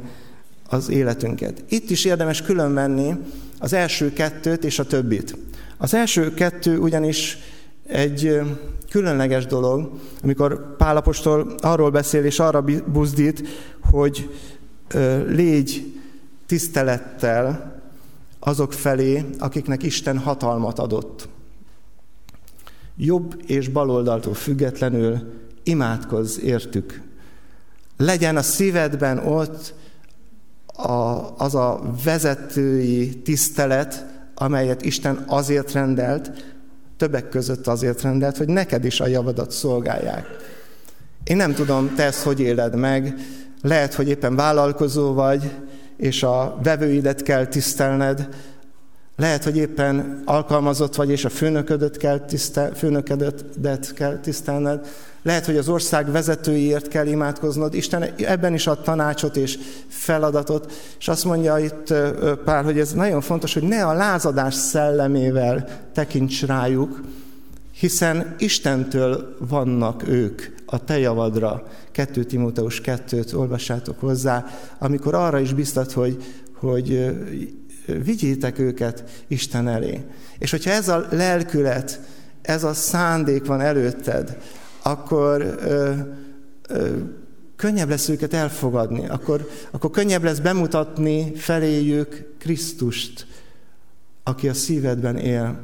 az 0.69 0.89
életünket. 0.89 1.63
Itt 1.69 1.89
is 1.89 2.05
érdemes 2.05 2.41
különvenni 2.41 3.15
az 3.59 3.73
első 3.73 4.13
kettőt 4.13 4.63
és 4.63 4.79
a 4.79 4.85
többit. 4.85 5.37
Az 5.77 5.93
első 5.93 6.33
kettő 6.33 6.77
ugyanis 6.77 7.37
egy 7.87 8.41
különleges 8.89 9.45
dolog, 9.45 9.91
amikor 10.23 10.75
Pálapostól 10.77 11.55
arról 11.57 11.91
beszél 11.91 12.23
és 12.23 12.39
arra 12.39 12.65
buzdít, 12.85 13.47
hogy 13.81 14.29
légy 15.27 15.99
tisztelettel 16.45 17.73
azok 18.39 18.73
felé, 18.73 19.25
akiknek 19.39 19.83
Isten 19.83 20.17
hatalmat 20.17 20.79
adott. 20.79 21.27
Jobb 22.97 23.41
és 23.47 23.67
baloldaltól 23.67 24.33
függetlenül 24.33 25.33
imádkozz 25.63 26.39
értük. 26.39 27.01
Legyen 27.97 28.37
a 28.37 28.41
szívedben 28.41 29.17
ott 29.17 29.73
a, 30.65 31.33
az 31.37 31.55
a 31.55 31.81
vezetői 32.03 33.21
tisztelet, 33.21 34.05
amelyet 34.35 34.81
Isten 34.81 35.23
azért 35.27 35.71
rendelt, 35.71 36.31
többek 36.97 37.29
között 37.29 37.67
azért 37.67 38.01
rendelt, 38.01 38.37
hogy 38.37 38.47
neked 38.47 38.85
is 38.85 38.99
a 38.99 39.07
javadat 39.07 39.51
szolgálják. 39.51 40.25
Én 41.23 41.35
nem 41.35 41.53
tudom, 41.53 41.95
te 41.95 42.03
ezt 42.03 42.23
hogy 42.23 42.39
éled 42.39 42.75
meg, 42.75 43.15
lehet, 43.61 43.93
hogy 43.93 44.07
éppen 44.07 44.35
vállalkozó 44.35 45.13
vagy, 45.13 45.51
és 45.97 46.23
a 46.23 46.59
vevőidet 46.63 47.23
kell 47.23 47.45
tisztelned, 47.45 48.27
lehet, 49.15 49.43
hogy 49.43 49.57
éppen 49.57 50.21
alkalmazott 50.25 50.95
vagy, 50.95 51.09
és 51.09 51.25
a 51.25 51.29
főnöködet 51.29 51.97
kell, 51.97 52.19
tisztel, 52.19 52.71
kell 53.95 54.19
tisztelned, 54.19 54.87
lehet, 55.25 55.45
hogy 55.45 55.57
az 55.57 55.69
ország 55.69 56.11
vezetőiért 56.11 56.87
kell 56.87 57.07
imádkoznod. 57.07 57.73
Isten 57.73 58.03
ebben 58.17 58.53
is 58.53 58.67
ad 58.67 58.81
tanácsot 58.81 59.35
és 59.37 59.57
feladatot, 59.87 60.71
és 60.99 61.07
azt 61.07 61.25
mondja 61.25 61.59
itt 61.59 61.93
Pál, 62.43 62.63
hogy 62.63 62.79
ez 62.79 62.93
nagyon 62.93 63.21
fontos, 63.21 63.53
hogy 63.53 63.63
ne 63.63 63.85
a 63.85 63.93
lázadás 63.93 64.53
szellemével 64.53 65.67
tekints 65.93 66.45
rájuk, 66.45 67.01
hiszen 67.71 68.35
Istentől 68.37 69.35
vannak 69.39 70.07
ők 70.07 70.41
a 70.65 70.83
te 70.83 70.99
javadra. 70.99 71.67
2 71.91 72.23
Timóteus 72.23 72.81
2-t 72.83 73.35
olvassátok 73.35 73.99
hozzá, 73.99 74.45
amikor 74.77 75.15
arra 75.15 75.39
is 75.39 75.53
biztat, 75.53 75.91
hogy, 75.91 76.23
hogy 76.53 77.15
vigyétek 78.03 78.59
őket 78.59 79.03
Isten 79.27 79.67
elé. 79.67 80.05
És 80.37 80.51
hogyha 80.51 80.71
ez 80.71 80.87
a 80.87 81.05
lelkület, 81.11 81.99
ez 82.41 82.63
a 82.63 82.73
szándék 82.73 83.45
van 83.45 83.61
előtted, 83.61 84.37
akkor 84.87 85.41
ö, 85.41 85.93
ö, 86.69 86.97
könnyebb 87.55 87.89
lesz 87.89 88.09
őket 88.09 88.33
elfogadni, 88.33 89.07
akkor, 89.07 89.49
akkor 89.71 89.89
könnyebb 89.89 90.23
lesz 90.23 90.39
bemutatni 90.39 91.35
feléjük 91.35 92.35
Krisztust, 92.39 93.27
aki 94.23 94.47
a 94.47 94.53
szívedben 94.53 95.17
él. 95.17 95.59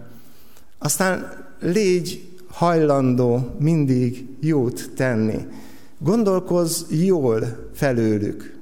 Aztán 0.78 1.46
légy 1.60 2.30
hajlandó 2.48 3.56
mindig 3.60 4.28
jót 4.40 4.90
tenni. 4.96 5.46
Gondolkozz 5.98 6.84
jól 6.90 7.70
felőlük. 7.74 8.60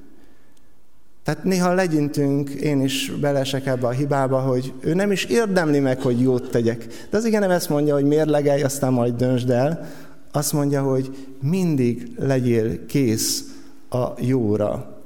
Tehát 1.24 1.44
néha 1.44 1.74
legyintünk, 1.74 2.50
én 2.50 2.80
is 2.80 3.12
belesek 3.20 3.66
ebbe 3.66 3.86
a 3.86 3.90
hibába, 3.90 4.40
hogy 4.40 4.72
ő 4.80 4.94
nem 4.94 5.12
is 5.12 5.24
érdemli 5.24 5.78
meg, 5.78 6.00
hogy 6.00 6.20
jót 6.20 6.50
tegyek. 6.50 6.86
De 7.10 7.16
az 7.16 7.24
igen 7.24 7.40
nem 7.40 7.50
ezt 7.50 7.68
mondja, 7.68 7.94
hogy 7.94 8.04
mérlegelj, 8.04 8.62
aztán 8.62 8.92
majd 8.92 9.14
döntsd 9.14 9.50
el, 9.50 9.88
azt 10.32 10.52
mondja, 10.52 10.82
hogy 10.82 11.28
mindig 11.40 12.10
legyél 12.16 12.86
kész 12.86 13.44
a 13.90 14.06
jóra. 14.18 15.00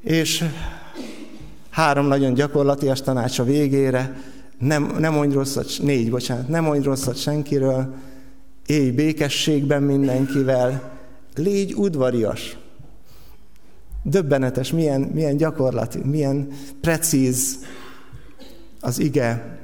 És 0.00 0.44
három 1.70 2.06
nagyon 2.06 2.34
gyakorlatias 2.34 3.00
tanács 3.00 3.38
a 3.38 3.44
végére, 3.44 4.20
nem, 4.58 4.96
nem 4.98 5.12
mondj 5.12 5.34
rosszat, 5.34 5.70
négy, 5.82 6.10
bocsánat, 6.10 6.48
nem 6.48 6.64
mondj 6.64 6.84
rosszat 6.84 7.16
senkiről, 7.16 7.94
élj 8.66 8.90
békességben 8.90 9.82
mindenkivel, 9.82 10.98
légy 11.34 11.74
udvarias. 11.74 12.56
Döbbenetes, 14.02 14.72
milyen, 14.72 15.00
milyen 15.00 15.36
gyakorlati, 15.36 15.98
milyen 16.04 16.48
precíz 16.80 17.58
az 18.80 18.98
ige. 18.98 19.58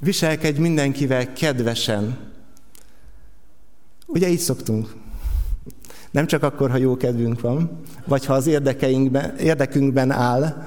Viselkedj 0.00 0.60
mindenkivel 0.60 1.32
kedvesen, 1.32 2.18
Ugye 4.10 4.28
így 4.28 4.38
szoktunk. 4.38 4.94
Nem 6.10 6.26
csak 6.26 6.42
akkor, 6.42 6.70
ha 6.70 6.76
jó 6.76 6.96
kedvünk 6.96 7.40
van, 7.40 7.80
vagy 8.06 8.24
ha 8.24 8.34
az 8.34 8.46
érdekeinkben, 8.46 9.36
érdekünkben 9.36 10.10
áll, 10.10 10.66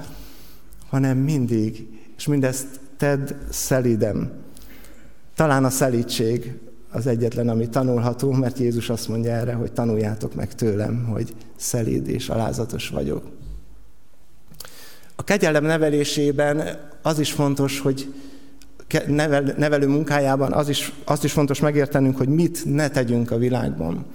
hanem 0.88 1.18
mindig, 1.18 1.88
és 2.16 2.26
mindezt 2.26 2.66
tedd 2.96 3.32
szelidem. 3.50 4.32
Talán 5.34 5.64
a 5.64 5.70
szelítség 5.70 6.58
az 6.90 7.06
egyetlen, 7.06 7.48
ami 7.48 7.68
tanulható, 7.68 8.32
mert 8.32 8.58
Jézus 8.58 8.90
azt 8.90 9.08
mondja 9.08 9.30
erre, 9.30 9.52
hogy 9.52 9.72
tanuljátok 9.72 10.34
meg 10.34 10.54
tőlem, 10.54 11.04
hogy 11.04 11.34
szelíd 11.56 12.08
és 12.08 12.28
alázatos 12.28 12.88
vagyok. 12.88 13.24
A 15.16 15.24
kegyelem 15.24 15.64
nevelésében 15.64 16.78
az 17.02 17.18
is 17.18 17.32
fontos, 17.32 17.80
hogy 17.80 18.14
nevel, 19.06 19.54
nevelő 19.56 19.86
munkájában 19.86 20.52
az 20.52 20.68
is, 20.68 20.92
azt 21.04 21.24
is 21.24 21.32
fontos 21.32 21.60
megértenünk, 21.60 22.16
hogy 22.16 22.28
mit 22.28 22.64
ne 22.64 22.88
tegyünk 22.88 23.30
a 23.30 23.36
világban. 23.38 24.06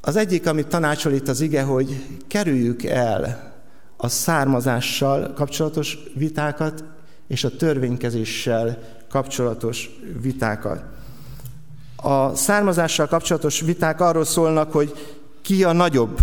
Az 0.00 0.16
egyik, 0.16 0.46
amit 0.46 0.66
tanácsol 0.66 1.12
itt 1.12 1.28
az 1.28 1.40
ige, 1.40 1.62
hogy 1.62 2.06
kerüljük 2.26 2.82
el 2.84 3.52
a 3.96 4.08
származással 4.08 5.32
kapcsolatos 5.32 5.98
vitákat 6.14 6.84
és 7.26 7.44
a 7.44 7.56
törvénykezéssel 7.56 8.78
kapcsolatos 9.08 9.90
vitákat. 10.20 10.82
A 11.96 12.34
származással 12.34 13.06
kapcsolatos 13.06 13.60
viták 13.60 14.00
arról 14.00 14.24
szólnak, 14.24 14.72
hogy 14.72 15.16
ki 15.42 15.64
a 15.64 15.72
nagyobb 15.72 16.18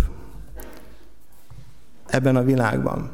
ebben 2.06 2.36
a 2.36 2.42
világban. 2.42 3.10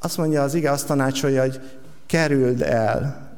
Azt 0.00 0.16
mondja 0.16 0.42
az 0.42 0.54
ige, 0.54 0.70
azt 0.70 0.86
tanácsolja, 0.86 1.40
hogy 1.40 1.60
kerüld 2.10 2.62
el. 2.62 3.28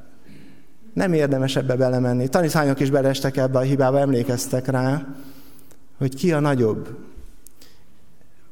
Nem 0.94 1.12
érdemes 1.12 1.56
ebbe 1.56 1.76
belemenni. 1.76 2.28
Tanítványok 2.28 2.80
is 2.80 2.90
beleestek 2.90 3.36
ebbe 3.36 3.58
a 3.58 3.62
hibába, 3.62 3.98
emlékeztek 3.98 4.66
rá, 4.66 5.06
hogy 5.98 6.14
ki 6.14 6.32
a 6.32 6.40
nagyobb. 6.40 6.96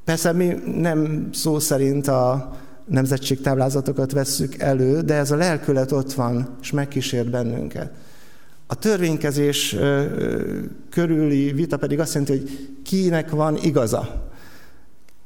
Persze 0.05 0.33
mi 0.33 0.55
nem 0.77 1.29
szó 1.33 1.59
szerint 1.59 2.09
a 2.09 2.53
nemzetségtáblázatokat 2.85 4.13
vesszük 4.13 4.59
elő, 4.59 5.01
de 5.01 5.15
ez 5.15 5.31
a 5.31 5.37
lelkület 5.37 5.93
ott 5.93 6.13
van, 6.13 6.57
és 6.61 6.71
megkísért 6.71 7.31
bennünket. 7.31 7.93
A 8.67 8.75
törvénykezés 8.75 9.77
körüli 10.91 11.53
vita 11.53 11.77
pedig 11.77 12.01
azt 12.01 12.15
jelenti, 12.15 12.39
hogy 12.39 12.69
kinek 12.85 13.31
van 13.31 13.57
igaza. 13.57 14.29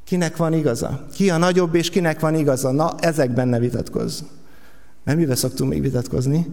Kinek 0.05 0.36
van 0.36 0.53
igaza? 0.53 1.07
Ki 1.14 1.30
a 1.30 1.36
nagyobb, 1.36 1.74
és 1.74 1.90
kinek 1.90 2.20
van 2.20 2.34
igaza? 2.34 2.70
Na, 2.70 2.95
ezekben 2.99 3.49
ne 3.49 3.59
vitatkozz. 3.59 4.20
Mert 5.05 5.19
mivel 5.19 5.37
szoktunk 5.37 5.71
még 5.71 5.81
vitatkozni? 5.81 6.47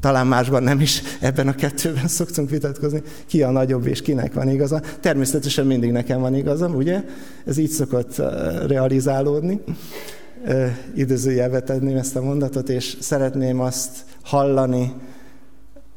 Talán 0.00 0.26
másban 0.26 0.62
nem 0.62 0.80
is, 0.80 1.02
ebben 1.20 1.48
a 1.48 1.54
kettőben 1.54 2.08
szoktunk 2.18 2.50
vitatkozni, 2.50 3.02
ki 3.26 3.42
a 3.42 3.50
nagyobb 3.50 3.86
és 3.86 4.02
kinek 4.02 4.32
van 4.32 4.48
igaza. 4.48 4.82
Természetesen 5.00 5.66
mindig 5.66 5.90
nekem 5.90 6.20
van 6.20 6.34
igazam, 6.34 6.74
ugye? 6.74 7.04
Ez 7.44 7.56
így 7.56 7.70
szokott 7.70 8.16
realizálódni. 8.66 9.60
Időzőjelbe 10.94 11.60
tenném 11.60 11.96
ezt 11.96 12.16
a 12.16 12.22
mondatot, 12.22 12.68
és 12.68 12.96
szeretném 13.00 13.60
azt 13.60 14.04
hallani 14.22 14.92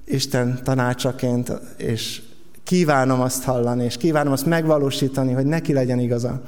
Isten 0.05 0.59
tanácsaként, 0.63 1.51
és 1.77 2.21
kívánom 2.63 3.21
azt 3.21 3.43
hallani, 3.43 3.83
és 3.83 3.97
kívánom 3.97 4.33
azt 4.33 4.45
megvalósítani, 4.45 5.33
hogy 5.33 5.45
neki 5.45 5.73
legyen 5.73 5.99
igaza. 5.99 6.41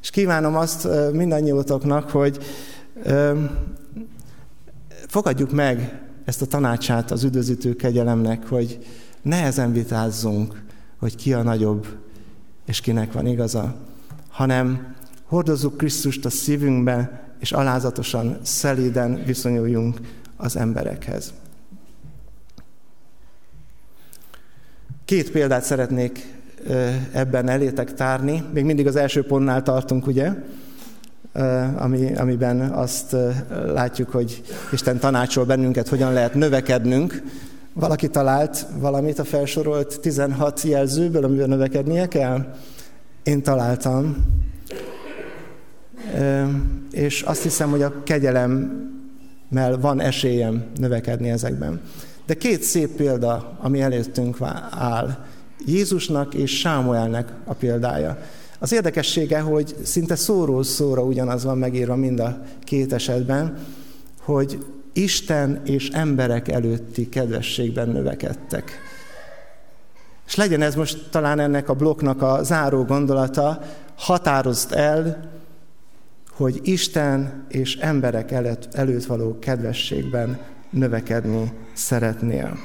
És 0.00 0.10
kívánom 0.10 0.56
azt 0.56 0.88
mindannyiótoknak, 1.12 2.10
hogy 2.10 2.38
fogadjuk 5.12 5.50
meg 5.50 6.00
ezt 6.24 6.42
a 6.42 6.46
tanácsát 6.46 7.10
az 7.10 7.24
üdvözítő 7.24 7.76
kegyelemnek, 7.76 8.48
hogy 8.48 8.78
nehezen 9.22 9.72
vitázzunk, 9.72 10.62
hogy 10.98 11.16
ki 11.16 11.32
a 11.32 11.42
nagyobb, 11.42 11.86
és 12.66 12.80
kinek 12.80 13.12
van 13.12 13.26
igaza, 13.26 13.74
hanem 14.28 14.94
hordozzuk 15.24 15.76
Krisztust 15.76 16.24
a 16.24 16.30
szívünkbe, 16.30 17.26
és 17.40 17.52
alázatosan, 17.52 18.38
szelíden 18.42 19.22
viszonyuljunk 19.24 20.00
az 20.36 20.56
emberekhez. 20.56 21.32
Két 25.04 25.30
példát 25.30 25.64
szeretnék 25.64 26.34
ebben 27.12 27.48
elétek 27.48 27.94
tárni. 27.94 28.44
Még 28.52 28.64
mindig 28.64 28.86
az 28.86 28.96
első 28.96 29.22
pontnál 29.22 29.62
tartunk, 29.62 30.06
ugye? 30.06 30.32
Ami, 31.76 32.14
amiben 32.16 32.60
azt 32.60 33.16
látjuk, 33.66 34.10
hogy 34.10 34.42
Isten 34.72 34.98
tanácsol 34.98 35.44
bennünket, 35.44 35.88
hogyan 35.88 36.12
lehet 36.12 36.34
növekednünk. 36.34 37.22
Valaki 37.72 38.08
talált 38.08 38.66
valamit 38.78 39.18
a 39.18 39.24
felsorolt 39.24 40.00
16 40.00 40.62
jelzőből, 40.62 41.24
amivel 41.24 41.46
növekednie 41.46 42.08
kell? 42.08 42.54
Én 43.22 43.42
találtam. 43.42 44.16
És 46.90 47.22
azt 47.22 47.42
hiszem, 47.42 47.70
hogy 47.70 47.82
a 47.82 48.02
kegyelemmel 48.02 49.78
van 49.80 50.00
esélyem 50.00 50.64
növekedni 50.76 51.30
ezekben. 51.30 51.80
De 52.26 52.34
két 52.34 52.62
szép 52.62 52.88
példa, 52.88 53.58
ami 53.60 53.80
előttünk 53.80 54.36
áll. 54.70 55.16
Jézusnak 55.66 56.34
és 56.34 56.58
Sámuelnek 56.58 57.32
a 57.44 57.54
példája. 57.54 58.18
Az 58.62 58.72
érdekessége, 58.72 59.40
hogy 59.40 59.74
szinte 59.82 60.14
szóról 60.14 60.64
szóra 60.64 61.02
ugyanaz 61.02 61.44
van 61.44 61.58
megírva 61.58 61.96
mind 61.96 62.20
a 62.20 62.40
két 62.60 62.92
esetben, 62.92 63.58
hogy 64.20 64.64
Isten 64.92 65.60
és 65.64 65.88
emberek 65.88 66.48
előtti 66.48 67.08
kedvességben 67.08 67.88
növekedtek. 67.88 68.80
És 70.26 70.34
legyen 70.34 70.62
ez 70.62 70.74
most 70.74 71.10
talán 71.10 71.38
ennek 71.38 71.68
a 71.68 71.74
blokknak 71.74 72.22
a 72.22 72.42
záró 72.42 72.84
gondolata, 72.84 73.60
határozd 73.96 74.72
el, 74.72 75.30
hogy 76.30 76.60
Isten 76.62 77.44
és 77.48 77.76
emberek 77.76 78.30
előtt, 78.30 78.74
előtt 78.74 79.04
való 79.04 79.38
kedvességben 79.38 80.40
növekedni 80.70 81.52
szeretnél. 81.72 82.58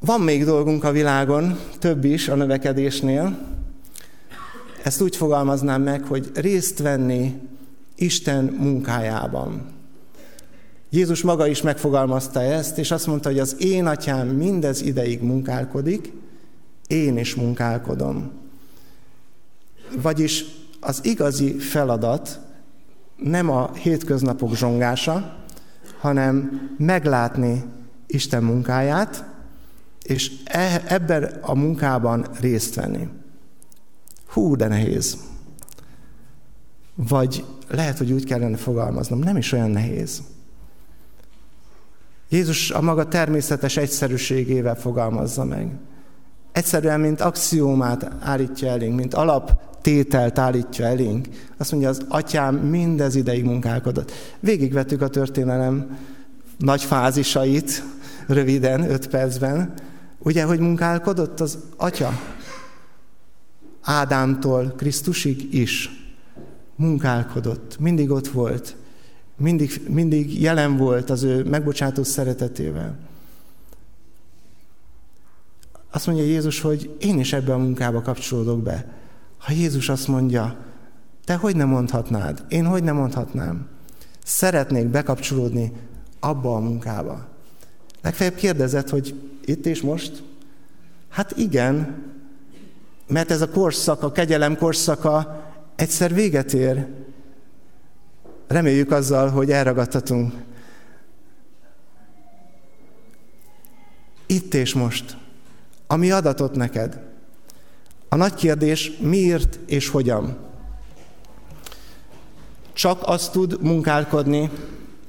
Van 0.00 0.20
még 0.20 0.44
dolgunk 0.44 0.84
a 0.84 0.92
világon, 0.92 1.58
több 1.78 2.04
is 2.04 2.28
a 2.28 2.34
növekedésnél. 2.34 3.56
Ezt 4.82 5.00
úgy 5.00 5.16
fogalmaznám 5.16 5.82
meg, 5.82 6.04
hogy 6.04 6.30
részt 6.34 6.78
venni 6.78 7.40
Isten 7.96 8.44
munkájában. 8.44 9.66
Jézus 10.90 11.22
maga 11.22 11.46
is 11.46 11.62
megfogalmazta 11.62 12.42
ezt, 12.42 12.78
és 12.78 12.90
azt 12.90 13.06
mondta, 13.06 13.28
hogy 13.28 13.38
az 13.38 13.56
én 13.58 13.86
atyám 13.86 14.28
mindez 14.28 14.82
ideig 14.82 15.22
munkálkodik, 15.22 16.12
én 16.86 17.18
is 17.18 17.34
munkálkodom. 17.34 18.30
Vagyis 20.02 20.44
az 20.80 21.00
igazi 21.02 21.58
feladat 21.58 22.40
nem 23.16 23.50
a 23.50 23.72
hétköznapok 23.72 24.56
zsongása, 24.56 25.36
hanem 26.00 26.60
meglátni 26.78 27.64
Isten 28.06 28.42
munkáját, 28.42 29.24
és 30.02 30.32
e, 30.44 30.82
ebben 30.86 31.22
a 31.40 31.54
munkában 31.54 32.26
részt 32.40 32.74
venni. 32.74 33.08
Hú, 34.28 34.56
de 34.56 34.68
nehéz. 34.68 35.16
Vagy 36.94 37.44
lehet, 37.68 37.98
hogy 37.98 38.12
úgy 38.12 38.24
kellene 38.24 38.56
fogalmaznom, 38.56 39.18
nem 39.18 39.36
is 39.36 39.52
olyan 39.52 39.70
nehéz. 39.70 40.22
Jézus 42.28 42.70
a 42.70 42.80
maga 42.80 43.08
természetes 43.08 43.76
egyszerűségével 43.76 44.76
fogalmazza 44.76 45.44
meg. 45.44 45.70
Egyszerűen, 46.52 47.00
mint 47.00 47.20
axiómát 47.20 48.10
állítja 48.20 48.68
elénk, 48.68 48.96
mint 48.96 49.14
alaptételt 49.14 50.38
állítja 50.38 50.86
elénk. 50.86 51.28
Azt 51.56 51.70
mondja, 51.70 51.88
az 51.88 52.04
atyám 52.08 52.54
mindez 52.54 53.14
ideig 53.14 53.44
munkálkodott. 53.44 54.12
Végigvettük 54.40 55.02
a 55.02 55.08
történelem 55.08 55.98
nagy 56.58 56.82
fázisait, 56.82 57.82
röviden, 58.26 58.90
öt 58.90 59.08
percben. 59.08 59.74
Ugye, 60.18 60.44
hogy 60.44 60.58
munkálkodott 60.58 61.40
az 61.40 61.58
atya? 61.76 62.10
Ádámtól 63.90 64.72
Krisztusig 64.76 65.54
is 65.54 65.90
munkálkodott, 66.76 67.78
mindig 67.78 68.10
ott 68.10 68.28
volt, 68.28 68.76
mindig, 69.36 69.80
mindig 69.88 70.40
jelen 70.40 70.76
volt 70.76 71.10
az 71.10 71.22
ő 71.22 71.44
megbocsátó 71.44 72.02
szeretetével. 72.02 72.98
Azt 75.90 76.06
mondja 76.06 76.24
Jézus, 76.24 76.60
hogy 76.60 76.96
én 77.00 77.18
is 77.18 77.32
ebbe 77.32 77.52
a 77.52 77.58
munkába 77.58 78.02
kapcsolódok 78.02 78.62
be. 78.62 78.94
Ha 79.38 79.52
Jézus 79.52 79.88
azt 79.88 80.08
mondja, 80.08 80.56
te 81.24 81.34
hogy 81.34 81.56
nem 81.56 81.68
mondhatnád? 81.68 82.44
Én 82.48 82.66
hogy 82.66 82.82
nem 82.82 82.96
mondhatnám? 82.96 83.68
Szeretnék 84.24 84.86
bekapcsolódni 84.86 85.72
abba 86.20 86.54
a 86.54 86.60
munkába. 86.60 87.28
Legfeljebb 88.02 88.36
kérdezett, 88.36 88.88
hogy 88.88 89.14
itt 89.44 89.66
és 89.66 89.82
most? 89.82 90.22
Hát 91.08 91.36
igen, 91.36 92.06
mert 93.08 93.30
ez 93.30 93.40
a 93.40 93.50
korszak, 93.50 94.02
a 94.02 94.12
kegyelem 94.12 94.56
korszaka 94.56 95.44
egyszer 95.76 96.14
véget 96.14 96.52
ér. 96.52 96.86
Reméljük 98.46 98.90
azzal, 98.90 99.28
hogy 99.28 99.50
elragadtatunk. 99.50 100.32
Itt 104.26 104.54
és 104.54 104.74
most. 104.74 105.16
Ami 105.86 106.10
adatot 106.10 106.54
neked. 106.54 107.00
A 108.08 108.16
nagy 108.16 108.34
kérdés 108.34 108.92
miért 109.00 109.58
és 109.66 109.88
hogyan. 109.88 110.36
Csak 112.72 113.00
az 113.02 113.28
tud 113.28 113.62
munkálkodni, 113.62 114.50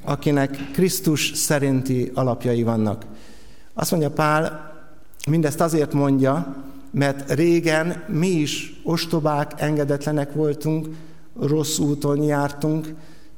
akinek 0.04 0.72
Krisztus 0.74 1.32
szerinti 1.36 2.12
alapjai 2.14 2.64
vannak. 2.64 3.06
Azt 3.74 3.92
mondja 3.92 4.12
Pál, 4.12 4.74
mindezt 5.28 5.62
azért 5.62 5.94
mondja, 5.94 6.56
mert 6.92 7.32
régen 7.32 8.04
mi 8.08 8.28
is 8.28 8.82
ostobák, 8.84 9.52
engedetlenek 9.58 10.34
voltunk, 10.34 10.88
rossz 11.40 11.78
úton 11.78 12.24
jártunk, 12.24 12.94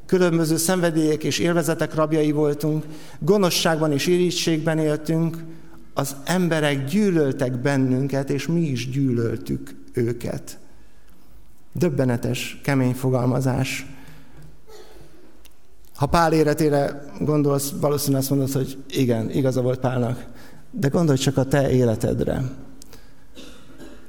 különböző 0.06 0.58
szenvedélyek 0.58 1.24
és 1.24 1.40
élvezetek 1.40 1.96
rabjai 1.96 2.32
voltunk, 2.32 2.86
gonoszságban 3.20 3.92
és 3.92 4.08
irítségben 4.08 4.78
éltünk, 4.78 5.38
az 5.94 6.16
emberek 6.26 6.86
gyűlöltek 6.86 7.62
bennünket, 7.62 8.30
és 8.30 8.48
mi 8.48 8.62
is 8.62 8.90
gyűlöltük 8.90 9.76
őket. 9.94 10.60
Döbbenetes, 11.74 12.60
kemény 12.64 12.94
fogalmazás. 12.94 13.86
Ha 15.96 16.06
Pál 16.06 16.34
életére 16.34 17.06
gondolsz, 17.20 17.74
valószínűleg 17.82 18.22
azt 18.22 18.30
mondod, 18.30 18.52
hogy 18.52 18.78
igen, 18.90 19.30
igaza 19.30 19.62
volt 19.62 19.80
Pálnak. 19.80 20.26
De 20.72 20.88
gondolj 20.88 21.18
csak 21.18 21.38
a 21.38 21.44
te 21.44 21.70
életedre. 21.70 22.44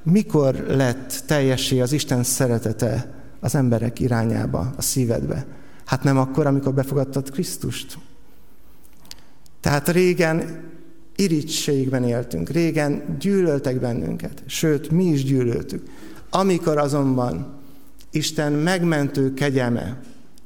Mikor 0.03 0.55
lett 0.67 1.23
teljesé 1.25 1.79
az 1.79 1.91
Isten 1.91 2.23
szeretete 2.23 3.13
az 3.39 3.55
emberek 3.55 3.99
irányába, 3.99 4.73
a 4.77 4.81
szívedbe? 4.81 5.45
Hát 5.85 6.03
nem 6.03 6.17
akkor, 6.17 6.45
amikor 6.45 6.73
befogadtad 6.73 7.31
Krisztust. 7.31 7.97
Tehát 9.59 9.89
régen 9.89 10.63
irítségben 11.15 12.03
éltünk, 12.03 12.49
régen 12.49 13.17
gyűlöltek 13.19 13.79
bennünket, 13.79 14.43
sőt, 14.45 14.91
mi 14.91 15.05
is 15.05 15.23
gyűlöltük. 15.23 15.87
Amikor 16.29 16.77
azonban 16.77 17.59
Isten 18.11 18.51
megmentő 18.51 19.33
kegyelme 19.33 19.99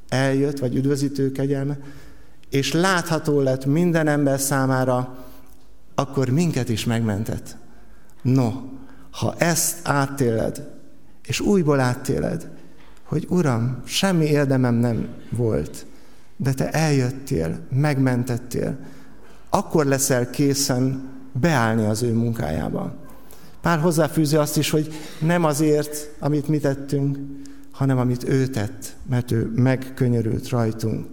eljött, 0.10 0.60
vagy 0.60 0.76
üdvözítő 0.76 1.32
kegyelme, 1.32 1.78
és 2.50 2.72
látható 2.72 3.40
lett 3.40 3.66
minden 3.66 4.08
ember 4.08 4.40
számára, 4.40 5.26
akkor 5.96 6.30
minket 6.30 6.70
is 6.70 6.86
megmentett. 6.86 7.58
No, 8.22 8.52
ha 9.12 9.36
ezt 9.38 9.88
áttéled, 9.88 10.68
és 11.24 11.40
újból 11.40 11.80
áttéled, 11.80 12.50
hogy 13.04 13.26
Uram, 13.30 13.82
semmi 13.86 14.26
érdemem 14.26 14.76
nem 14.76 15.08
volt, 15.30 15.86
de 16.38 16.54
Te 16.54 16.70
eljöttél, 16.70 17.60
megmentettél, 17.70 18.78
akkor 19.50 19.86
leszel 19.86 20.30
készen 20.30 21.10
beállni 21.32 21.86
az 21.86 22.02
ő 22.02 22.14
munkájába. 22.14 22.96
Pár 23.62 23.80
hozzáfűzi 23.80 24.36
azt 24.36 24.58
is, 24.58 24.70
hogy 24.70 24.94
nem 25.20 25.44
azért, 25.44 26.10
amit 26.20 26.48
mi 26.48 26.58
tettünk, 26.58 27.18
hanem 27.72 27.98
amit 27.98 28.30
ő 28.30 28.48
tett, 28.48 28.96
mert 29.10 29.32
ő 29.32 29.52
megkönyörült 29.56 30.50
rajtunk. 30.50 31.08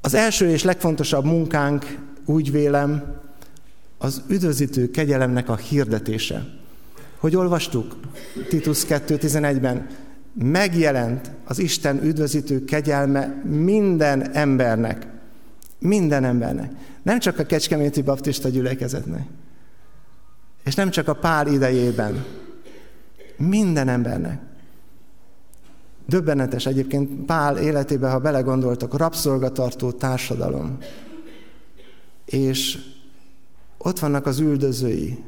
Az 0.00 0.14
első 0.14 0.48
és 0.48 0.62
legfontosabb 0.62 1.24
munkánk, 1.24 1.98
úgy 2.24 2.52
vélem, 2.52 3.22
az 4.04 4.22
üdvözítő 4.28 4.90
kegyelemnek 4.90 5.48
a 5.48 5.56
hirdetése. 5.56 6.46
Hogy 7.18 7.36
olvastuk 7.36 7.96
Titus 8.48 8.86
2.11-ben, 8.86 9.86
megjelent 10.34 11.30
az 11.44 11.58
Isten 11.58 12.04
üdvözítő 12.04 12.64
kegyelme 12.64 13.42
minden 13.44 14.30
embernek. 14.30 15.06
Minden 15.78 16.24
embernek. 16.24 16.72
Nem 17.02 17.18
csak 17.18 17.38
a 17.38 17.44
Kecskeméti 17.44 18.02
Baptista 18.02 18.48
gyülekezetnek. 18.48 19.26
És 20.64 20.74
nem 20.74 20.90
csak 20.90 21.08
a 21.08 21.14
pár 21.14 21.46
idejében. 21.46 22.24
Minden 23.36 23.88
embernek. 23.88 24.40
Döbbenetes 26.06 26.66
egyébként 26.66 27.24
Pál 27.24 27.56
életében, 27.56 28.10
ha 28.10 28.18
belegondoltak, 28.18 28.96
rabszolgatartó 28.96 29.92
társadalom. 29.92 30.78
És 32.24 32.78
ott 33.84 33.98
vannak 33.98 34.26
az 34.26 34.38
üldözői, 34.38 35.24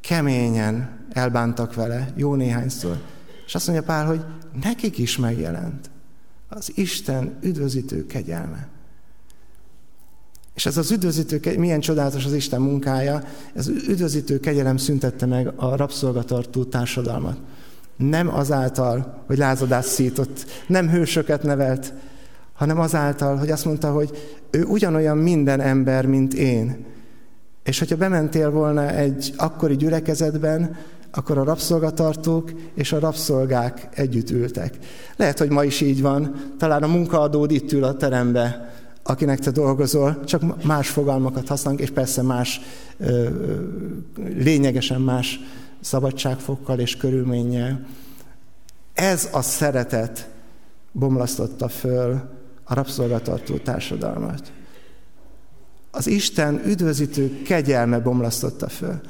keményen 0.00 1.06
elbántak 1.12 1.74
vele, 1.74 2.12
jó 2.16 2.34
néhányszor. 2.34 3.00
És 3.46 3.54
azt 3.54 3.66
mondja 3.66 3.84
Pál, 3.84 4.06
hogy 4.06 4.24
nekik 4.62 4.98
is 4.98 5.16
megjelent 5.16 5.90
az 6.48 6.72
Isten 6.74 7.38
üdvözítő 7.42 8.06
kegyelme. 8.06 8.68
És 10.54 10.66
ez 10.66 10.76
az 10.76 10.90
üdvözítő, 10.90 11.58
milyen 11.58 11.80
csodálatos 11.80 12.24
az 12.24 12.32
Isten 12.32 12.60
munkája, 12.60 13.22
ez 13.54 13.68
üdvözítő 13.68 14.40
kegyelem 14.40 14.76
szüntette 14.76 15.26
meg 15.26 15.52
a 15.56 15.76
rabszolgatartó 15.76 16.64
társadalmat. 16.64 17.40
Nem 17.96 18.34
azáltal, 18.34 19.22
hogy 19.26 19.38
lázadás 19.38 19.84
szított, 19.84 20.46
nem 20.66 20.88
hősöket 20.88 21.42
nevelt, 21.42 21.92
hanem 22.52 22.80
azáltal, 22.80 23.36
hogy 23.36 23.50
azt 23.50 23.64
mondta, 23.64 23.92
hogy 23.92 24.38
ő 24.50 24.64
ugyanolyan 24.64 25.18
minden 25.18 25.60
ember, 25.60 26.06
mint 26.06 26.34
én. 26.34 26.90
És 27.64 27.78
hogyha 27.78 27.96
bementél 27.96 28.50
volna 28.50 28.90
egy 28.90 29.32
akkori 29.36 29.76
gyülekezetben, 29.76 30.76
akkor 31.10 31.38
a 31.38 31.44
rabszolgatartók 31.44 32.52
és 32.74 32.92
a 32.92 32.98
rabszolgák 32.98 33.88
együtt 33.94 34.30
ültek. 34.30 34.78
Lehet, 35.16 35.38
hogy 35.38 35.50
ma 35.50 35.64
is 35.64 35.80
így 35.80 36.02
van, 36.02 36.34
talán 36.58 36.82
a 36.82 36.86
munkaadód 36.86 37.50
itt 37.50 37.72
ül 37.72 37.84
a 37.84 37.96
terembe, 37.96 38.72
akinek 39.02 39.38
te 39.38 39.50
dolgozol, 39.50 40.24
csak 40.24 40.64
más 40.64 40.88
fogalmakat 40.88 41.48
használunk, 41.48 41.82
és 41.82 41.90
persze 41.90 42.22
más, 42.22 42.60
lényegesen 44.38 45.00
más 45.00 45.40
szabadságfokkal 45.80 46.78
és 46.78 46.96
körülménnyel. 46.96 47.86
Ez 48.94 49.28
a 49.32 49.42
szeretet 49.42 50.28
bomlasztotta 50.92 51.68
föl 51.68 52.30
a 52.64 52.74
rabszolgatartó 52.74 53.56
társadalmat. 53.56 54.52
Az 55.94 56.06
Isten 56.06 56.62
üdvözítő 56.66 57.42
kegyelme 57.42 57.98
bomlasztotta 57.98 58.68
föl. 58.68 59.00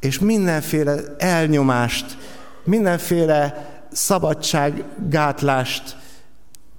És 0.00 0.18
mindenféle 0.18 1.00
elnyomást, 1.18 2.16
mindenféle 2.64 3.68
szabadsággátlást 3.92 5.96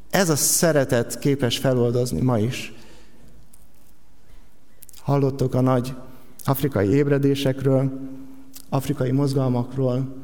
ez 0.10 0.30
a 0.30 0.35
szeretet 0.35 1.19
képes 1.19 1.57
feloldozni 1.57 2.22
ma 2.22 2.39
is. 2.39 2.73
Hallottok 5.02 5.53
a 5.53 5.61
nagy 5.61 5.93
afrikai 6.45 6.89
ébredésekről, 6.89 7.91
afrikai 8.69 9.11
mozgalmakról, 9.11 10.15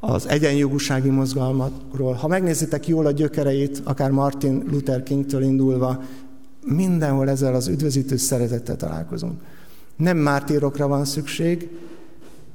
az 0.00 0.28
egyenjogúsági 0.28 1.08
mozgalmakról. 1.08 2.12
Ha 2.12 2.26
megnézitek 2.26 2.88
jól 2.88 3.06
a 3.06 3.10
gyökereit, 3.10 3.80
akár 3.84 4.10
Martin 4.10 4.64
Luther 4.70 5.02
Kingtől 5.02 5.42
indulva, 5.42 6.02
mindenhol 6.64 7.28
ezzel 7.28 7.54
az 7.54 7.68
üdvözítő 7.68 8.16
szeretettel 8.16 8.76
találkozunk. 8.76 9.40
Nem 9.96 10.16
mártírokra 10.16 10.88
van 10.88 11.04
szükség, 11.04 11.70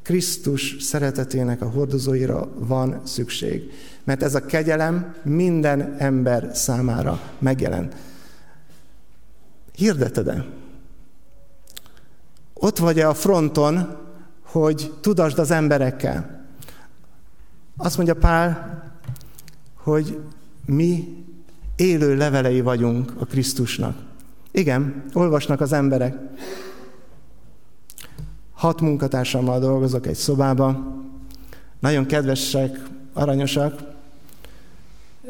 Krisztus 0.07 0.75
szeretetének 0.79 1.61
a 1.61 1.69
hordozóira 1.69 2.49
van 2.55 3.01
szükség. 3.03 3.71
Mert 4.03 4.23
ez 4.23 4.35
a 4.35 4.45
kegyelem 4.45 5.15
minden 5.23 5.95
ember 5.97 6.49
számára 6.53 7.21
megjelen. 7.39 7.91
Hirdeted-e? 9.73 10.45
Ott 12.53 12.77
vagy-e 12.77 13.07
a 13.07 13.13
fronton, 13.13 13.97
hogy 14.41 14.93
tudasd 15.01 15.39
az 15.39 15.51
emberekkel? 15.51 16.45
Azt 17.77 17.97
mondja 17.97 18.15
Pál, 18.15 18.83
hogy 19.75 20.19
mi 20.65 21.25
élő 21.77 22.15
levelei 22.15 22.61
vagyunk 22.61 23.13
a 23.19 23.25
Krisztusnak. 23.25 23.97
Igen, 24.51 25.03
olvasnak 25.13 25.61
az 25.61 25.73
emberek. 25.73 26.17
Hat 28.53 28.81
munkatársammal 28.81 29.59
dolgozok 29.59 30.07
egy 30.07 30.15
szobában. 30.15 31.03
Nagyon 31.79 32.05
kedvesek, 32.05 32.79
aranyosak, 33.13 33.81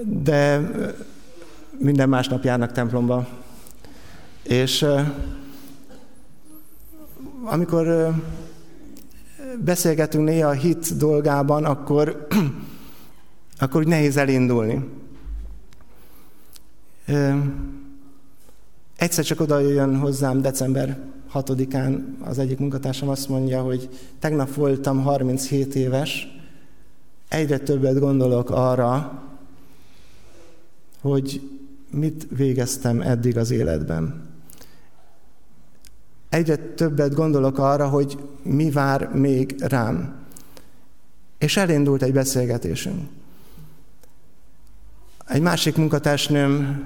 de 0.04 0.72
minden 1.78 2.10
másnap 2.10 2.44
járnak 2.44 2.72
templomba. 2.72 3.28
És 4.44 4.86
amikor 7.44 8.14
beszélgetünk 9.64 10.24
néha 10.24 10.50
a 10.50 10.52
hit 10.52 10.98
dolgában, 10.98 11.66
akkor, 11.66 12.28
akkor 13.60 13.82
úgy 13.82 13.88
nehéz 13.88 14.18
elindulni. 14.18 14.86
Egyszer 18.98 19.24
csak 19.24 19.40
oda 19.40 19.60
jön 19.60 19.98
hozzám 19.98 20.42
december 20.42 21.00
6-án 21.34 22.04
az 22.24 22.40
egyik 22.40 22.60
munkatársam 22.60 23.10
azt 23.10 23.30
mondja, 23.30 23.62
hogy 23.62 23.90
tegnap 24.20 24.54
voltam 24.54 25.02
37 25.02 25.76
éves, 25.76 26.28
egyre 27.30 27.58
többet 27.58 28.00
gondolok 28.00 28.50
arra, 28.50 29.24
hogy 31.02 31.42
mit 31.92 32.28
végeztem 32.30 33.02
eddig 33.02 33.38
az 33.38 33.52
életben. 33.52 34.26
Egyre 36.30 36.56
többet 36.56 37.14
gondolok 37.14 37.58
arra, 37.58 37.88
hogy 37.88 38.18
mi 38.44 38.72
vár 38.72 39.10
még 39.14 39.56
rám. 39.60 40.26
És 41.38 41.58
elindult 41.58 42.02
egy 42.02 42.14
beszélgetésünk. 42.14 43.17
Egy 45.28 45.42
másik 45.42 45.76
munkatársnőm 45.76 46.86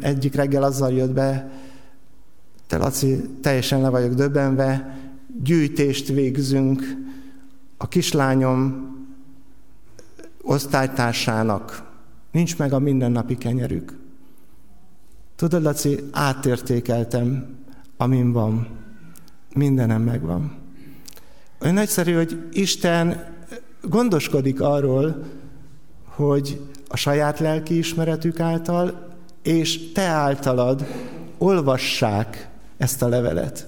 egyik 0.00 0.34
reggel 0.34 0.62
azzal 0.62 0.92
jött 0.92 1.12
be, 1.12 1.50
te 2.66 2.76
Laci, 2.76 3.20
teljesen 3.40 3.80
le 3.80 3.88
vagyok 3.88 4.14
döbbenve, 4.14 4.98
gyűjtést 5.42 6.08
végzünk 6.08 6.82
a 7.76 7.88
kislányom 7.88 8.88
osztálytársának. 10.42 11.82
Nincs 12.30 12.58
meg 12.58 12.72
a 12.72 12.78
mindennapi 12.78 13.36
kenyerük. 13.36 13.98
Tudod, 15.36 15.62
Laci, 15.62 15.98
átértékeltem, 16.10 17.56
amin 17.96 18.32
van. 18.32 18.68
Mindenem 19.54 20.02
megvan. 20.02 20.56
Olyan 21.60 21.74
nagyszerű, 21.74 22.12
hogy 22.12 22.48
Isten 22.52 23.34
gondoskodik 23.82 24.60
arról, 24.60 25.24
hogy 26.04 26.60
a 26.92 26.96
saját 26.96 27.38
lelki 27.38 27.78
ismeretük 27.78 28.40
által, 28.40 29.08
és 29.42 29.92
te 29.92 30.02
általad 30.02 30.86
olvassák 31.38 32.48
ezt 32.78 33.02
a 33.02 33.08
levelet, 33.08 33.66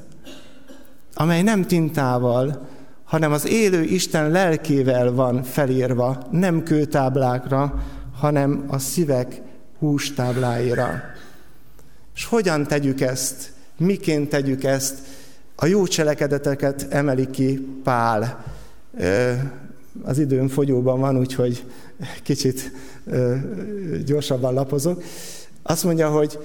amely 1.14 1.42
nem 1.42 1.62
tintával, 1.62 2.68
hanem 3.04 3.32
az 3.32 3.46
élő 3.46 3.82
Isten 3.82 4.30
lelkével 4.30 5.12
van 5.12 5.42
felírva, 5.42 6.26
nem 6.30 6.62
kőtáblákra, 6.62 7.82
hanem 8.16 8.64
a 8.68 8.78
szívek 8.78 9.42
hústábláira. 9.78 11.02
És 12.14 12.24
hogyan 12.24 12.66
tegyük 12.66 13.00
ezt? 13.00 13.52
Miként 13.76 14.28
tegyük 14.28 14.64
ezt? 14.64 14.98
A 15.56 15.66
jó 15.66 15.86
cselekedeteket 15.86 16.86
emeli 16.90 17.30
ki 17.30 17.78
Pál. 17.82 18.44
Az 20.02 20.18
időm 20.18 20.48
fogyóban 20.48 21.00
van, 21.00 21.18
úgyhogy 21.18 21.64
kicsit 22.22 22.72
gyorsabban 24.04 24.54
lapozok. 24.54 25.02
Azt 25.62 25.84
mondja, 25.84 26.10
hogy 26.10 26.38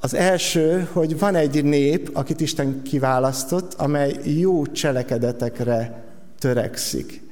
az 0.00 0.14
első, 0.14 0.88
hogy 0.92 1.18
van 1.18 1.34
egy 1.34 1.64
nép, 1.64 2.10
akit 2.12 2.40
Isten 2.40 2.82
kiválasztott, 2.82 3.74
amely 3.74 4.16
jó 4.24 4.66
cselekedetekre 4.66 6.04
törekszik. 6.38 7.22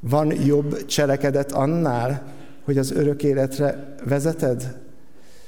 Van 0.00 0.32
jobb 0.44 0.84
cselekedet 0.84 1.52
annál, 1.52 2.22
hogy 2.64 2.78
az 2.78 2.90
örök 2.90 3.22
életre 3.22 3.94
vezeted? 4.04 4.76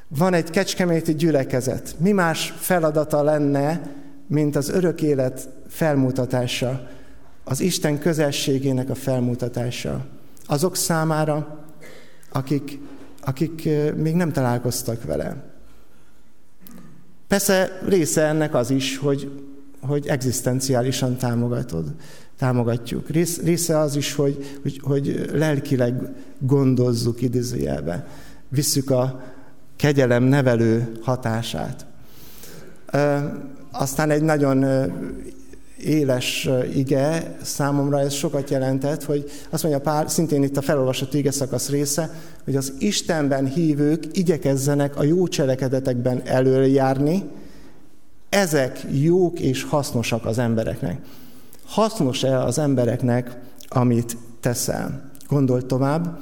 Van 0.08 0.34
egy 0.34 0.50
kecskeméti 0.50 1.14
gyülekezet. 1.14 1.94
Mi 1.98 2.12
más 2.12 2.54
feladata 2.56 3.22
lenne, 3.22 3.80
mint 4.26 4.56
az 4.56 4.68
örök 4.68 5.02
élet 5.02 5.48
felmutatása, 5.68 6.88
az 7.44 7.60
Isten 7.60 7.98
közelségének 7.98 8.90
a 8.90 8.94
felmutatása. 8.94 10.06
Azok 10.46 10.76
számára, 10.76 11.64
akik 12.32 12.78
akik 13.24 13.68
még 13.96 14.14
nem 14.14 14.32
találkoztak 14.32 15.04
vele. 15.04 15.36
Persze 17.28 17.80
része 17.86 18.22
ennek 18.22 18.54
az 18.54 18.70
is, 18.70 18.98
hogy, 18.98 19.42
hogy 19.80 20.06
egzisztenciálisan 20.06 21.16
támogatod, 21.16 21.94
támogatjuk. 22.38 23.08
Rész, 23.08 23.40
része 23.42 23.78
az 23.78 23.96
is, 23.96 24.14
hogy, 24.14 24.58
hogy, 24.62 24.80
hogy 24.82 25.30
lelkileg 25.32 25.94
gondozzuk 26.38 27.22
idézőjelbe. 27.22 28.06
Visszük 28.48 28.90
a 28.90 29.22
kegyelem 29.76 30.22
nevelő 30.22 30.98
hatását. 31.02 31.86
Aztán 33.70 34.10
egy 34.10 34.22
nagyon 34.22 34.64
éles 35.84 36.48
ige 36.74 37.36
számomra 37.42 38.00
ez 38.00 38.12
sokat 38.12 38.50
jelentett, 38.50 39.04
hogy 39.04 39.30
azt 39.50 39.62
mondja 39.62 39.80
Pál, 39.80 40.08
szintén 40.08 40.42
itt 40.42 40.56
a 40.56 40.62
felolvasott 40.62 41.14
ige 41.14 41.30
szakasz 41.30 41.68
része, 41.68 42.10
hogy 42.44 42.56
az 42.56 42.72
Istenben 42.78 43.46
hívők 43.46 44.04
igyekezzenek 44.12 44.96
a 44.96 45.04
jó 45.04 45.28
cselekedetekben 45.28 46.22
előjárni, 46.24 47.24
ezek 48.28 48.86
jók 48.90 49.40
és 49.40 49.62
hasznosak 49.62 50.26
az 50.26 50.38
embereknek. 50.38 51.00
Hasznos-e 51.66 52.38
az 52.38 52.58
embereknek, 52.58 53.38
amit 53.68 54.16
teszel? 54.40 55.10
Gondolj 55.28 55.62
tovább 55.62 56.18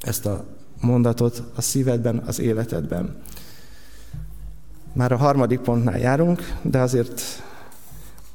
ezt 0.00 0.26
a 0.26 0.44
mondatot 0.80 1.42
a 1.54 1.60
szívedben, 1.60 2.22
az 2.26 2.40
életedben. 2.40 3.16
Már 4.92 5.12
a 5.12 5.16
harmadik 5.16 5.60
pontnál 5.60 5.98
járunk, 5.98 6.52
de 6.62 6.78
azért 6.78 7.22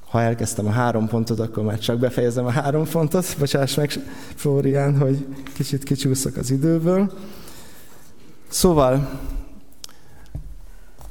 ha 0.09 0.21
elkezdtem 0.21 0.67
a 0.67 0.71
három 0.71 1.07
pontot, 1.07 1.39
akkor 1.39 1.63
már 1.63 1.79
csak 1.79 1.99
befejezem 1.99 2.45
a 2.45 2.49
három 2.51 2.85
pontot. 2.89 3.35
Bocsáss 3.39 3.75
meg, 3.75 3.91
Flórián, 4.35 4.97
hogy 4.97 5.25
kicsit 5.53 5.83
kicsúszok 5.83 6.35
az 6.35 6.51
időből. 6.51 7.11
Szóval, 8.47 9.19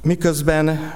miközben 0.01 0.93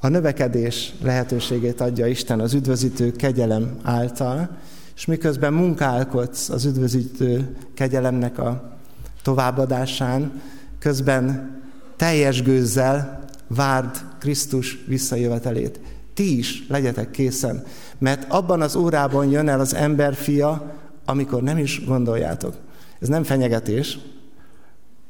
a 0.00 0.08
növekedés 0.08 0.94
lehetőségét 1.02 1.80
adja 1.80 2.06
Isten 2.06 2.40
az 2.40 2.54
üdvözítő 2.54 3.12
kegyelem 3.12 3.78
által, 3.82 4.58
és 4.96 5.04
miközben 5.04 5.52
munkálkodsz 5.52 6.48
az 6.48 6.64
üdvözítő 6.64 7.56
kegyelemnek 7.74 8.38
a 8.38 8.78
továbbadásán, 9.22 10.40
közben 10.78 11.50
teljes 11.96 12.42
gőzzel 12.42 13.24
várd 13.46 13.96
Krisztus 14.18 14.78
visszajövetelét 14.86 15.80
ti 16.14 16.38
is 16.38 16.66
legyetek 16.68 17.10
készen, 17.10 17.64
mert 17.98 18.32
abban 18.32 18.60
az 18.60 18.76
órában 18.76 19.30
jön 19.30 19.48
el 19.48 19.60
az 19.60 19.74
ember 19.74 20.14
fia, 20.14 20.80
amikor 21.04 21.42
nem 21.42 21.58
is 21.58 21.84
gondoljátok. 21.84 22.54
Ez 23.00 23.08
nem 23.08 23.22
fenyegetés. 23.22 23.98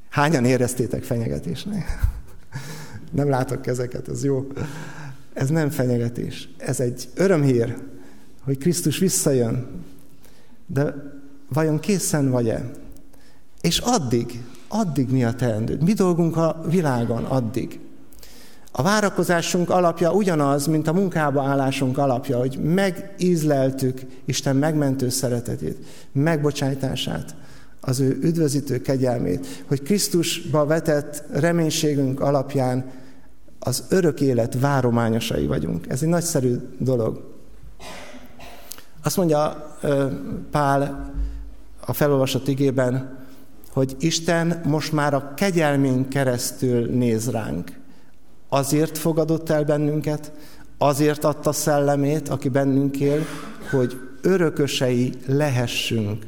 Hányan 0.08 0.44
éreztétek 0.44 1.02
fenyegetésnek? 1.02 1.84
Nem 3.10 3.28
látok 3.28 3.62
kezeket, 3.62 4.08
ez 4.08 4.24
jó. 4.24 4.46
Ez 5.32 5.48
nem 5.48 5.70
fenyegetés. 5.70 6.48
Ez 6.56 6.80
egy 6.80 7.08
örömhír, 7.14 7.76
hogy 8.44 8.58
Krisztus 8.58 8.98
visszajön. 8.98 9.66
De 10.66 10.94
vajon 11.48 11.80
készen 11.80 12.30
vagy-e? 12.30 12.70
És 13.60 13.78
addig, 13.78 14.42
addig 14.68 15.08
mi 15.10 15.24
a 15.24 15.34
teendőd? 15.34 15.82
Mi 15.82 15.92
dolgunk 15.92 16.36
a 16.36 16.62
világon 16.68 17.24
addig? 17.24 17.80
A 18.74 18.82
várakozásunk 18.82 19.70
alapja 19.70 20.12
ugyanaz, 20.12 20.66
mint 20.66 20.88
a 20.88 20.92
munkába 20.92 21.42
állásunk 21.42 21.98
alapja, 21.98 22.38
hogy 22.38 22.58
megízleltük 22.62 24.00
Isten 24.24 24.56
megmentő 24.56 25.08
szeretetét, 25.08 25.84
megbocsájtását, 26.12 27.34
az 27.80 28.00
ő 28.00 28.18
üdvözítő 28.22 28.80
kegyelmét, 28.80 29.64
hogy 29.66 29.82
Krisztusba 29.82 30.66
vetett 30.66 31.24
reménységünk 31.32 32.20
alapján 32.20 32.84
az 33.58 33.84
örök 33.88 34.20
élet 34.20 34.60
várományosai 34.60 35.46
vagyunk. 35.46 35.88
Ez 35.88 36.02
egy 36.02 36.08
nagyszerű 36.08 36.56
dolog. 36.78 37.34
Azt 39.02 39.16
mondja 39.16 39.70
Pál 40.50 41.12
a 41.86 41.92
felolvasott 41.92 42.48
igében, 42.48 43.18
hogy 43.72 43.96
Isten 43.98 44.60
most 44.64 44.92
már 44.92 45.14
a 45.14 45.34
kegyelmén 45.34 46.08
keresztül 46.08 46.86
néz 46.86 47.30
ránk. 47.30 47.80
Azért 48.54 48.98
fogadott 48.98 49.50
el 49.50 49.64
bennünket, 49.64 50.32
azért 50.78 51.24
adta 51.24 51.52
szellemét, 51.52 52.28
aki 52.28 52.48
bennünk 52.48 53.00
él, 53.00 53.24
hogy 53.70 54.00
örökösei 54.22 55.12
lehessünk. 55.26 56.26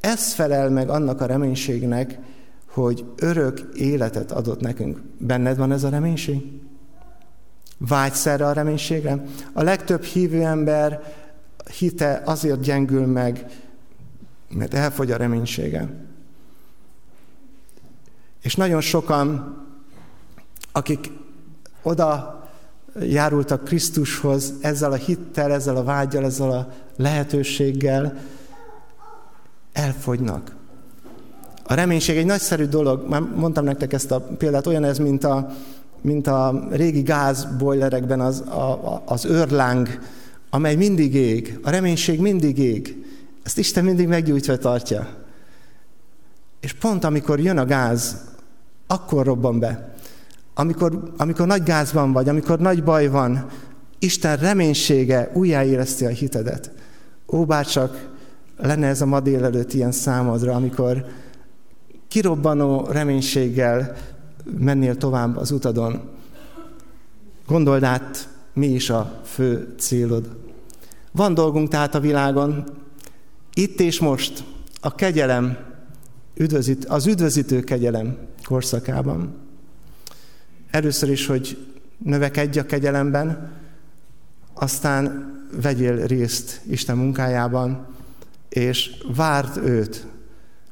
Ez 0.00 0.32
felel 0.32 0.70
meg 0.70 0.88
annak 0.88 1.20
a 1.20 1.26
reménységnek, 1.26 2.18
hogy 2.68 3.04
örök 3.16 3.60
életet 3.74 4.32
adott 4.32 4.60
nekünk. 4.60 5.00
Benned 5.18 5.56
van 5.56 5.72
ez 5.72 5.84
a 5.84 5.88
reménység? 5.88 6.60
Vágysz 7.78 8.26
erre 8.26 8.46
a 8.46 8.52
reménységre? 8.52 9.24
A 9.52 9.62
legtöbb 9.62 10.02
hívő 10.02 10.42
ember 10.42 11.14
hite 11.78 12.22
azért 12.24 12.60
gyengül 12.60 13.06
meg, 13.06 13.46
mert 14.48 14.74
elfogy 14.74 15.10
a 15.10 15.16
reménysége. 15.16 15.88
És 18.42 18.56
nagyon 18.56 18.80
sokan, 18.80 19.56
akik 20.72 21.22
oda 21.84 22.42
járultak 23.00 23.64
Krisztushoz 23.64 24.52
ezzel 24.60 24.92
a 24.92 24.96
hittel, 24.96 25.52
ezzel 25.52 25.76
a 25.76 25.84
vágyal, 25.84 26.24
ezzel 26.24 26.50
a 26.50 26.68
lehetőséggel, 26.96 28.16
elfogynak. 29.72 30.54
A 31.66 31.74
reménység 31.74 32.16
egy 32.16 32.26
nagyszerű 32.26 32.64
dolog, 32.64 33.08
már 33.08 33.20
mondtam 33.20 33.64
nektek 33.64 33.92
ezt 33.92 34.10
a 34.10 34.20
példát, 34.20 34.66
olyan 34.66 34.84
ez, 34.84 34.98
mint 34.98 35.24
a, 35.24 35.50
mint 36.00 36.26
a 36.26 36.66
régi 36.70 37.02
gázbojlerekben 37.02 38.20
az, 38.20 38.40
a, 38.40 39.02
az 39.06 39.24
őrláng, 39.24 39.88
amely 40.50 40.74
mindig 40.74 41.14
ég. 41.14 41.58
A 41.62 41.70
reménység 41.70 42.20
mindig 42.20 42.58
ég. 42.58 43.04
Ezt 43.42 43.58
Isten 43.58 43.84
mindig 43.84 44.08
meggyújtva 44.08 44.56
tartja. 44.56 45.08
És 46.60 46.72
pont 46.72 47.04
amikor 47.04 47.40
jön 47.40 47.58
a 47.58 47.64
gáz, 47.64 48.16
akkor 48.86 49.26
robban 49.26 49.58
be. 49.58 49.93
Amikor, 50.54 51.12
amikor 51.16 51.46
nagy 51.46 51.62
gázban 51.62 52.12
vagy, 52.12 52.28
amikor 52.28 52.58
nagy 52.58 52.84
baj 52.84 53.08
van, 53.08 53.46
Isten 53.98 54.36
reménysége 54.36 55.30
újjáéleszti 55.34 56.04
a 56.04 56.08
hitedet. 56.08 56.70
Ó, 57.26 57.44
bárcsak 57.44 58.08
lenne 58.56 58.86
ez 58.86 59.00
a 59.00 59.06
ma 59.06 59.20
délelőtt 59.20 59.72
ilyen 59.72 59.92
számodra, 59.92 60.54
amikor 60.54 61.04
kirobbanó 62.08 62.86
reménységgel 62.90 63.96
mennél 64.58 64.96
tovább 64.96 65.36
az 65.36 65.50
utadon. 65.50 66.00
Gondold 67.46 67.82
át, 67.82 68.28
mi 68.52 68.66
is 68.66 68.90
a 68.90 69.20
fő 69.24 69.74
célod. 69.78 70.36
Van 71.12 71.34
dolgunk 71.34 71.68
tehát 71.68 71.94
a 71.94 72.00
világon, 72.00 72.64
itt 73.54 73.80
és 73.80 74.00
most, 74.00 74.44
a 74.80 74.94
kegyelem, 74.94 75.56
üdvözít, 76.36 76.84
az 76.84 77.06
üdvözítő 77.06 77.60
kegyelem 77.60 78.16
korszakában. 78.44 79.43
Először 80.74 81.10
is, 81.10 81.26
hogy 81.26 81.66
növekedj 81.98 82.58
a 82.58 82.66
kegyelemben, 82.66 83.52
aztán 84.54 85.32
vegyél 85.62 86.06
részt 86.06 86.60
Isten 86.66 86.96
munkájában, 86.96 87.86
és 88.48 88.90
várd 89.16 89.56
őt, 89.56 90.06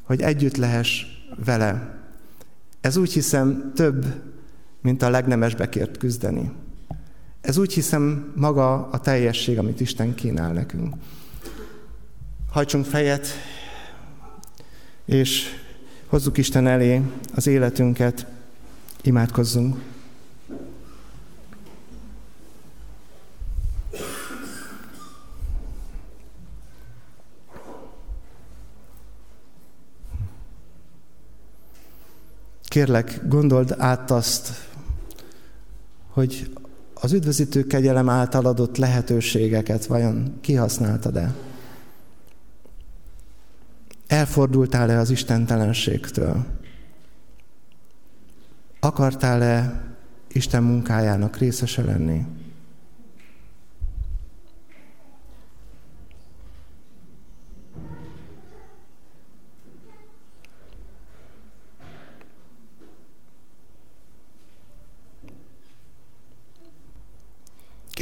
hogy 0.03 0.20
együtt 0.20 0.57
lehess 0.57 1.05
vele. 1.45 2.01
Ez 2.81 2.97
úgy 2.97 3.12
hiszem 3.12 3.73
több, 3.74 4.07
mint 4.81 5.03
a 5.03 5.11
legnemesbe 5.11 5.69
kért 5.69 5.97
küzdeni. 5.97 6.53
Ez 7.41 7.57
úgy 7.57 7.73
hiszem 7.73 8.33
maga 8.37 8.89
a 8.89 9.01
teljesség, 9.01 9.59
amit 9.59 9.81
Isten 9.81 10.15
kínál 10.15 10.53
nekünk. 10.53 10.95
Hajtsunk 12.51 12.85
fejet, 12.85 13.27
és 15.05 15.45
hozzuk 16.07 16.39
Isten 16.39 16.66
elé 16.66 17.03
az 17.35 17.47
életünket, 17.47 18.27
imádkozzunk. 19.03 19.91
Kérlek, 32.73 33.20
gondold 33.28 33.74
át 33.78 34.11
azt, 34.11 34.51
hogy 36.09 36.53
az 36.94 37.12
üdvözítő 37.12 37.66
kegyelem 37.66 38.09
által 38.09 38.47
adott 38.47 38.77
lehetőségeket 38.77 39.86
vajon 39.86 40.39
kihasználtad-e? 40.40 41.35
Elfordultál-e 44.07 44.99
az 44.99 45.11
istentelenségtől? 45.11 46.44
Akartál-e 48.81 49.82
Isten 50.28 50.62
munkájának 50.62 51.36
részese 51.36 51.82
lenni? 51.82 52.24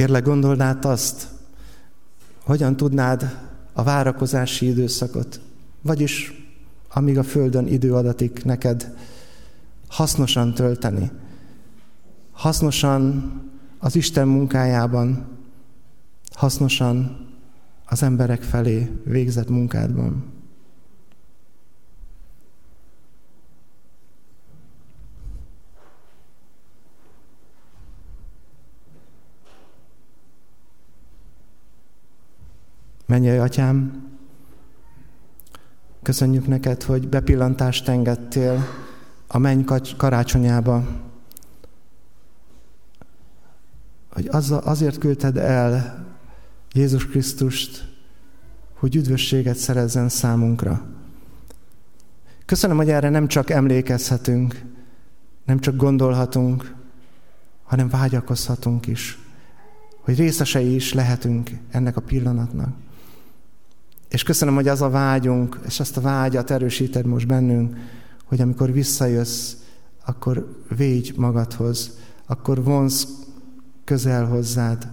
Kérlek, 0.01 0.23
gondold 0.23 0.59
át 0.59 0.85
azt, 0.85 1.27
hogyan 2.43 2.75
tudnád 2.75 3.37
a 3.73 3.83
várakozási 3.83 4.65
időszakot, 4.67 5.41
vagyis 5.81 6.43
amíg 6.89 7.17
a 7.17 7.23
Földön 7.23 7.67
idő 7.67 7.93
adatik 7.93 8.43
neked, 8.43 8.93
hasznosan 9.87 10.53
tölteni. 10.53 11.11
Hasznosan 12.31 13.31
az 13.79 13.95
Isten 13.95 14.27
munkájában, 14.27 15.27
hasznosan 16.31 17.27
az 17.85 18.03
emberek 18.03 18.41
felé 18.41 18.91
végzett 19.03 19.49
munkádban. 19.49 20.30
Menjél, 33.11 33.41
atyám, 33.41 34.07
köszönjük 36.01 36.47
neked, 36.47 36.83
hogy 36.83 37.07
bepillantást 37.07 37.87
engedtél 37.87 38.63
a 39.27 39.37
menny 39.37 39.63
karácsonyába, 39.97 40.87
hogy 44.09 44.29
azért 44.63 44.97
küldted 44.97 45.37
el 45.37 46.05
Jézus 46.73 47.07
Krisztust, 47.07 47.87
hogy 48.73 48.95
üdvösséget 48.95 49.57
szerezzen 49.57 50.09
számunkra. 50.09 50.85
Köszönöm, 52.45 52.77
hogy 52.77 52.89
erre 52.89 53.09
nem 53.09 53.27
csak 53.27 53.49
emlékezhetünk, 53.49 54.61
nem 55.45 55.59
csak 55.59 55.75
gondolhatunk, 55.75 56.75
hanem 57.63 57.89
vágyakozhatunk 57.89 58.87
is, 58.87 59.19
hogy 60.01 60.17
részesei 60.17 60.75
is 60.75 60.93
lehetünk 60.93 61.49
ennek 61.71 61.97
a 61.97 62.01
pillanatnak. 62.01 62.89
És 64.11 64.23
köszönöm, 64.23 64.55
hogy 64.55 64.67
az 64.67 64.81
a 64.81 64.89
vágyunk, 64.89 65.59
és 65.65 65.79
ezt 65.79 65.97
a 65.97 66.01
vágyat 66.01 66.51
erősíted 66.51 67.05
most 67.05 67.27
bennünk, 67.27 67.77
hogy 68.25 68.41
amikor 68.41 68.71
visszajössz, 68.71 69.53
akkor 70.05 70.61
védj 70.75 71.11
magadhoz, 71.15 71.97
akkor 72.25 72.63
vonz 72.63 73.07
közel 73.83 74.25
hozzád. 74.25 74.87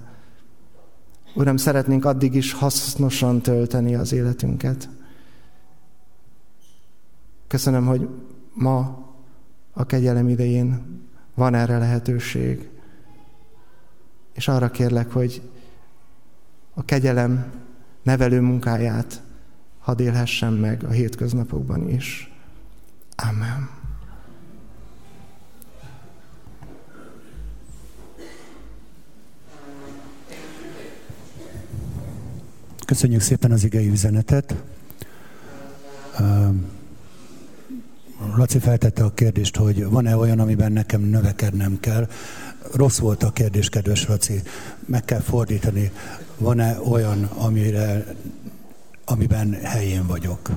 Uram, 1.35 1.57
szeretnénk 1.57 2.05
addig 2.05 2.35
is 2.35 2.53
hasznosan 2.53 3.41
tölteni 3.41 3.95
az 3.95 4.13
életünket. 4.13 4.89
Köszönöm, 7.47 7.87
hogy 7.87 8.09
ma 8.55 9.07
a 9.73 9.87
kegyelem 9.87 10.29
idején 10.29 11.01
van 11.35 11.55
erre 11.55 11.79
lehetőség. 11.79 12.69
És 14.33 14.49
arra 14.49 14.71
kérlek, 14.71 15.13
hogy 15.13 15.43
a 16.75 16.85
kegyelem 16.85 17.67
nevelő 18.03 18.41
munkáját 18.41 19.23
hadd 19.79 20.01
élhessen 20.01 20.53
meg 20.53 20.85
a 20.85 20.91
hétköznapokban 20.91 21.89
is. 21.89 22.33
Amen. 23.17 23.69
Köszönjük 32.87 33.21
szépen 33.21 33.53
az 33.53 33.65
igei 33.65 33.89
üzenetet. 33.89 34.55
Laci 38.37 38.59
feltette 38.59 39.05
a 39.05 39.15
kérdést, 39.15 39.57
hogy 39.57 39.85
van-e 39.85 40.17
olyan, 40.17 40.39
amiben 40.39 40.73
nekem 40.73 41.01
növekednem 41.01 41.81
kell. 41.81 42.09
Rossz 42.75 42.99
volt 42.99 43.23
a 43.23 43.31
kérdés, 43.31 43.69
kedves 43.69 44.07
Laci. 44.07 44.43
Meg 44.87 45.05
kell 45.05 45.21
fordítani. 45.21 45.93
Van-e 46.39 46.79
olyan, 46.91 47.23
amire, 47.25 48.05
amiben 49.05 49.53
helyén 49.63 50.07
vagyok? 50.07 50.51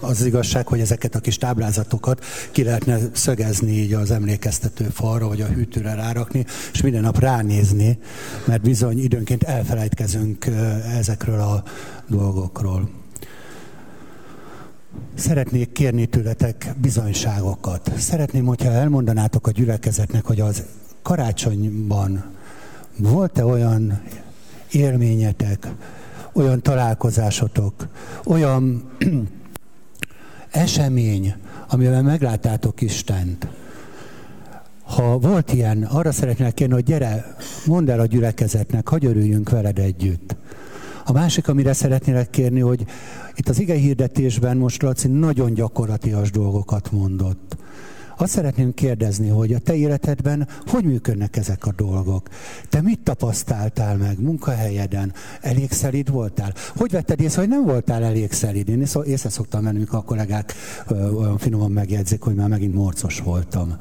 Az, 0.00 0.20
az 0.20 0.24
igazság, 0.24 0.66
hogy 0.66 0.80
ezeket 0.80 1.14
a 1.14 1.20
kis 1.20 1.36
táblázatokat 1.36 2.24
ki 2.50 2.62
lehetne 2.62 2.98
szögezni 3.12 3.72
így 3.72 3.92
az 3.92 4.10
emlékeztető 4.10 4.84
falra, 4.84 5.28
vagy 5.28 5.40
a 5.40 5.46
hűtőre 5.46 5.94
rárakni, 5.94 6.44
és 6.72 6.82
minden 6.82 7.02
nap 7.02 7.18
ránézni, 7.18 7.98
mert 8.44 8.62
bizony 8.62 9.02
időnként 9.02 9.42
elfelejtkezünk 9.42 10.46
ezekről 10.96 11.40
a 11.40 11.62
dolgokról. 12.08 12.90
Szeretnék 15.14 15.72
kérni 15.72 16.06
tőletek 16.06 16.74
bizonyságokat. 16.80 17.92
Szeretném, 17.96 18.44
hogyha 18.44 18.70
elmondanátok 18.70 19.46
a 19.46 19.50
gyülekezetnek, 19.50 20.24
hogy 20.24 20.40
az 20.40 20.64
karácsonyban 21.02 22.24
volt-e 22.96 23.44
olyan 23.44 24.00
élményetek, 24.72 25.68
olyan 26.32 26.62
találkozásotok, 26.62 27.88
olyan 28.24 28.90
esemény, 30.50 31.34
amivel 31.68 32.02
megláttátok 32.02 32.80
Istent. 32.80 33.48
Ha 34.82 35.18
volt 35.18 35.52
ilyen, 35.52 35.82
arra 35.82 36.12
szeretnék 36.12 36.54
kérni, 36.54 36.74
hogy 36.74 36.84
gyere, 36.84 37.36
mondd 37.66 37.90
el 37.90 38.00
a 38.00 38.06
gyülekezetnek, 38.06 38.88
hogy 38.88 39.04
örüljünk 39.04 39.50
veled 39.50 39.78
együtt. 39.78 40.36
A 41.04 41.12
másik, 41.12 41.48
amire 41.48 41.72
szeretnélek 41.72 42.30
kérni, 42.30 42.60
hogy 42.60 42.84
itt 43.34 43.48
az 43.48 43.58
ige 43.58 43.74
hirdetésben 43.74 44.56
most 44.56 44.82
Laci 44.82 45.08
nagyon 45.08 45.54
gyakorlatias 45.54 46.30
dolgokat 46.30 46.92
mondott. 46.92 47.56
Azt 48.20 48.32
szeretném 48.32 48.74
kérdezni, 48.74 49.28
hogy 49.28 49.52
a 49.52 49.58
te 49.58 49.74
életedben 49.74 50.48
hogy 50.66 50.84
működnek 50.84 51.36
ezek 51.36 51.66
a 51.66 51.72
dolgok? 51.76 52.28
Te 52.68 52.80
mit 52.80 53.00
tapasztaltál 53.00 53.96
meg 53.96 54.20
munkahelyeden? 54.20 55.12
Elég 55.40 55.72
szelid 55.72 56.10
voltál? 56.10 56.54
Hogy 56.76 56.90
vetted 56.90 57.20
észre, 57.20 57.40
hogy 57.40 57.48
nem 57.48 57.64
voltál 57.64 58.04
elég 58.04 58.32
szelid? 58.32 58.68
Én 58.68 58.80
észre 59.04 59.28
szoktam 59.28 59.62
menni, 59.62 59.84
a 59.90 60.02
kollégák 60.02 60.54
olyan 60.90 61.38
finoman 61.38 61.70
megjegyzik, 61.70 62.22
hogy 62.22 62.34
már 62.34 62.48
megint 62.48 62.74
morcos 62.74 63.20
voltam. 63.20 63.76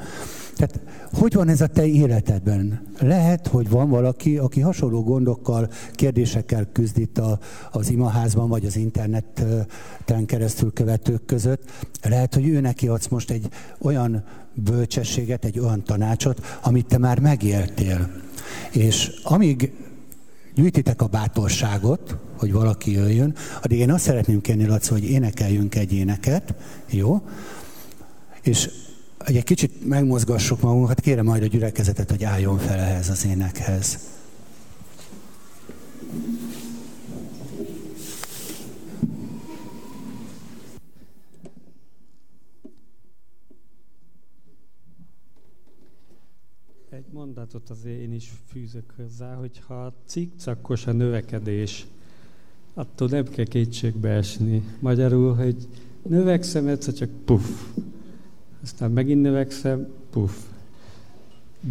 Tehát 0.60 0.80
hogy 1.14 1.34
van 1.34 1.48
ez 1.48 1.62
a 1.62 1.68
te 1.68 1.86
életedben? 1.86 2.82
Lehet, 3.00 3.48
hogy 3.48 3.70
van 3.70 3.90
valaki, 3.90 4.38
aki 4.38 4.60
hasonló 4.60 5.04
gondokkal, 5.04 5.70
kérdésekkel 5.94 6.68
küzd 6.72 6.98
itt 6.98 7.18
a, 7.18 7.40
az 7.72 7.90
imaházban, 7.90 8.50
vagy 8.50 8.66
az 8.66 8.76
interneten 8.76 10.26
keresztül 10.26 10.74
követők 10.74 11.26
között. 11.26 11.88
Lehet, 12.04 12.34
hogy 12.34 12.48
ő 12.48 12.60
neki 12.60 12.88
adsz 12.88 13.08
most 13.08 13.32
egy 13.32 13.50
olyan 13.82 14.24
bölcsességet, 14.54 15.46
egy 15.46 15.60
olyan 15.60 15.84
tanácsot, 15.84 16.60
amit 16.64 16.86
te 16.86 16.98
már 16.98 17.20
megéltél. 17.20 18.10
És 18.72 19.12
amíg 19.24 19.72
gyűjtitek 20.56 21.02
a 21.02 21.08
bátorságot, 21.08 22.16
hogy 22.38 22.52
valaki 22.52 22.92
jöjjön, 22.92 23.36
addig 23.62 23.80
én 23.80 23.92
azt 23.92 24.04
szeretném 24.04 24.42
kérni, 24.42 24.66
Laci, 24.66 24.90
hogy 24.90 25.04
énekeljünk 25.04 25.76
egy 25.76 25.94
éneket, 25.94 26.54
jó? 26.90 27.22
És 28.42 28.70
hogy 29.26 29.36
egy 29.36 29.44
kicsit 29.44 29.88
megmozgassuk 29.88 30.62
magunkat, 30.62 31.00
kérem 31.00 31.26
majd 31.26 31.44
a 31.44 31.46
gyülekezetet, 31.46 32.10
hogy 32.10 32.24
álljon 32.24 32.58
fel 32.58 32.80
ehhez 32.80 33.10
az 33.10 33.26
énekhez. 33.26 34.18
Egy 46.90 47.06
mondatot 47.12 47.70
azért 47.70 48.00
én 48.00 48.14
is 48.14 48.32
fűzök 48.52 48.94
hozzá, 48.98 49.34
hogyha 49.34 49.94
cikcakos 50.06 50.88
a 50.88 50.92
növekedés, 50.92 51.86
attól 52.74 53.08
nem 53.08 53.24
kell 53.24 53.46
kétségbe 53.46 54.10
esni. 54.10 54.64
Magyarul, 54.80 55.36
hogy 55.36 55.68
növekszem, 56.02 56.68
egyszer 56.68 56.94
csak 56.94 57.10
puff, 57.26 57.50
aztán 58.74 58.92
megint 58.92 59.22
növekszem, 59.22 59.88
puff. 60.10 60.32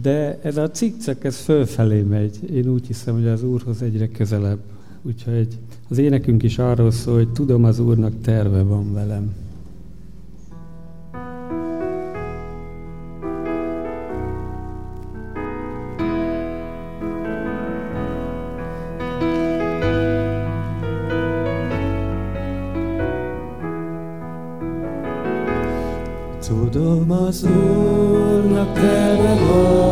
De 0.03 0.39
ez 0.43 0.57
a 0.57 0.71
cikcek, 0.71 1.25
ez 1.25 1.37
fölfelé 1.37 2.01
megy. 2.01 2.51
Én 2.55 2.69
úgy 2.69 2.87
hiszem, 2.87 3.15
hogy 3.15 3.27
az 3.27 3.43
Úrhoz 3.43 3.83
egyre 3.83 4.09
közelebb. 4.09 4.59
Úgyhogy 5.03 5.49
az 5.89 5.99
énekünk 5.99 6.43
is 6.43 6.59
arról 6.59 6.91
szól, 6.91 7.15
hogy 7.15 7.29
tudom, 7.29 7.65
az 7.65 7.79
Úrnak 7.79 8.13
terve 8.23 8.63
van 8.63 8.93
velem. 8.93 9.35
Tudom 26.89 27.11
az 27.11 27.45
Úrnak 27.45 28.73
terve 28.73 29.35
van 29.35 29.88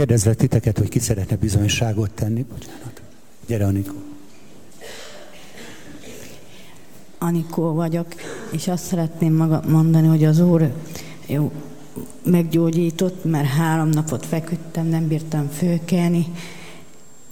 Kérdezlek 0.00 0.36
titeket, 0.36 0.78
hogy 0.78 0.88
ki 0.88 0.98
szeretne 0.98 1.36
bizonyságot 1.36 2.10
tenni. 2.10 2.44
Bocsánat. 2.52 3.00
Gyere, 3.46 3.66
Anikó. 3.66 3.94
Anikó 7.18 7.72
vagyok, 7.72 8.06
és 8.50 8.68
azt 8.68 8.84
szeretném 8.84 9.34
maga 9.34 9.62
mondani, 9.68 10.06
hogy 10.06 10.24
az 10.24 10.40
Úr 10.40 10.72
jó, 11.26 11.52
meggyógyított, 12.22 13.24
mert 13.24 13.46
három 13.46 13.88
napot 13.88 14.26
feküdtem, 14.26 14.86
nem 14.86 15.08
bírtam 15.08 15.48
fölkelni, 15.48 16.26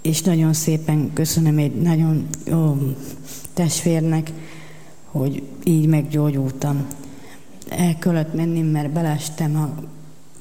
és 0.03 0.23
nagyon 0.23 0.53
szépen 0.53 1.13
köszönöm 1.13 1.59
egy 1.59 1.75
nagyon 1.75 2.27
jó 2.45 2.77
testvérnek, 3.55 4.33
hogy 5.05 5.43
így 5.65 5.87
meggyógyultam. 5.87 6.87
El 7.69 7.99
kellett 7.99 8.35
menni, 8.35 8.61
mert 8.61 8.91
belestem 8.91 9.57
a 9.57 9.83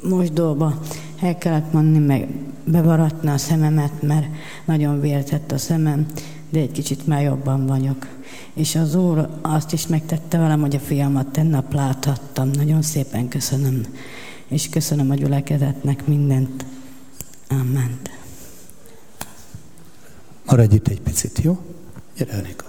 mosdóba, 0.07 0.81
el 1.21 1.37
kellett 1.37 1.73
menni, 1.73 1.97
meg 1.97 2.27
bevaratna 2.63 3.33
a 3.33 3.37
szememet, 3.37 4.01
mert 4.01 4.25
nagyon 4.65 5.01
vértett 5.01 5.51
a 5.51 5.57
szemem, 5.57 6.05
de 6.49 6.59
egy 6.59 6.71
kicsit 6.71 7.07
már 7.07 7.23
jobban 7.23 7.65
vagyok. 7.65 8.07
És 8.53 8.75
az 8.75 8.95
Úr 8.95 9.29
azt 9.41 9.73
is 9.73 9.87
megtette 9.87 10.37
velem, 10.37 10.61
hogy 10.61 10.75
a 10.75 10.79
fiamat 10.79 11.27
tennap 11.27 11.73
láthattam. 11.73 12.49
Nagyon 12.49 12.81
szépen 12.81 13.27
köszönöm. 13.27 13.85
És 14.47 14.69
köszönöm 14.69 15.09
a 15.09 15.15
gyülekezetnek 15.15 16.07
mindent. 16.07 16.65
Amen. 17.49 17.99
Maradj 20.45 20.75
itt 20.75 20.87
egy 20.87 21.01
picit, 21.01 21.39
jó? 21.41 21.57
Gyere, 22.17 22.37
Anika. 22.37 22.65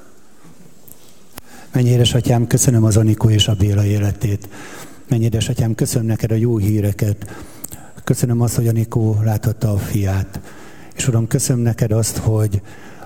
Mennyi 1.72 1.88
édesatyám, 1.88 2.46
köszönöm 2.46 2.84
az 2.84 2.96
Anikó 2.96 3.30
és 3.30 3.48
a 3.48 3.54
Béla 3.54 3.84
életét. 3.84 4.48
Mennyi 5.08 5.24
édesatyám, 5.24 5.74
köszönöm 5.74 6.06
neked 6.06 6.30
a 6.30 6.34
jó 6.34 6.56
híreket. 6.56 7.26
Köszönöm 8.08 8.40
azt, 8.40 8.54
hogy 8.54 8.68
Anikó 8.68 9.20
láthatta 9.24 9.72
a 9.72 9.78
fiát. 9.78 10.40
És 10.96 11.08
Uram, 11.08 11.26
köszönöm 11.26 11.62
neked 11.62 11.92
azt, 11.92 12.16
hogy 12.16 12.62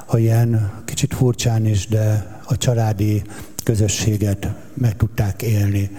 ha 0.07 0.19
ilyen 0.19 0.73
kicsit 0.85 1.15
furcsán 1.15 1.67
is, 1.67 1.89
de 1.89 2.27
a 2.45 2.57
családi 2.57 3.23
közösséget 3.65 4.49
meg 4.75 4.97
tudták 4.97 5.43
élni. 5.43 5.91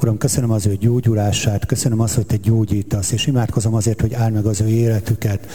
Uram, 0.00 0.18
köszönöm 0.18 0.50
az 0.50 0.66
ő 0.66 0.76
gyógyulását, 0.76 1.66
köszönöm 1.66 2.00
azt, 2.00 2.14
hogy 2.14 2.26
te 2.26 2.36
gyógyítasz, 2.36 3.12
és 3.12 3.26
imádkozom 3.26 3.74
azért, 3.74 4.00
hogy 4.00 4.14
áld 4.14 4.32
meg 4.32 4.46
az 4.46 4.60
ő 4.60 4.68
életüket, 4.68 5.46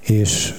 és 0.00 0.54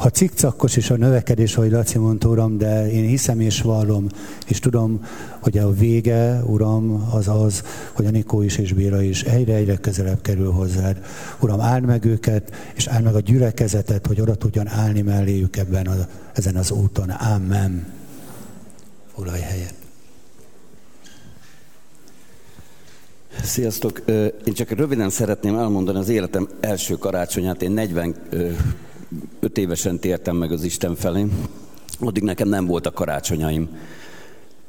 ha 0.00 0.10
cikcakkos 0.10 0.76
is 0.76 0.90
a 0.90 0.96
növekedés, 0.96 1.56
ahogy 1.56 1.70
Laci 1.70 1.98
mondta, 1.98 2.28
Uram, 2.28 2.58
de 2.58 2.90
én 2.90 3.06
hiszem 3.06 3.40
és 3.40 3.60
vallom, 3.62 4.06
és 4.48 4.58
tudom, 4.58 5.04
hogy 5.40 5.58
a 5.58 5.72
vége, 5.72 6.42
Uram, 6.44 7.08
az 7.12 7.28
az, 7.28 7.62
hogy 7.92 8.06
a 8.06 8.10
Nikó 8.10 8.42
is 8.42 8.58
és 8.58 8.72
Béla 8.72 9.02
is 9.02 9.22
egyre-egyre 9.22 9.76
közelebb 9.76 10.20
kerül 10.20 10.50
hozzád. 10.50 11.04
Uram, 11.40 11.60
áld 11.60 11.84
meg 11.84 12.04
őket, 12.04 12.54
és 12.74 12.86
áld 12.86 13.04
meg 13.04 13.14
a 13.14 13.20
gyülekezetet, 13.20 14.06
hogy 14.06 14.20
oda 14.20 14.34
tudjan 14.34 14.68
állni 14.68 15.00
melléjük 15.00 15.56
ebben 15.56 15.86
a, 15.86 15.94
ezen 16.32 16.56
az 16.56 16.70
úton. 16.70 17.10
Amen. 17.10 17.86
Foglalj 19.14 19.40
helyet. 19.40 19.74
Sziasztok! 23.42 24.02
Én 24.44 24.54
csak 24.54 24.70
röviden 24.70 25.10
szeretném 25.10 25.56
elmondani 25.56 25.98
az 25.98 26.08
életem 26.08 26.48
első 26.60 26.94
karácsonyát. 26.94 27.62
Én 27.62 27.70
40 27.72 28.14
öt 29.40 29.58
évesen 29.58 29.98
tértem 29.98 30.36
meg 30.36 30.52
az 30.52 30.62
Isten 30.62 30.94
felé. 30.94 31.26
Addig 32.00 32.22
nekem 32.22 32.48
nem 32.48 32.66
voltak 32.66 32.94
karácsonyaim. 32.94 33.68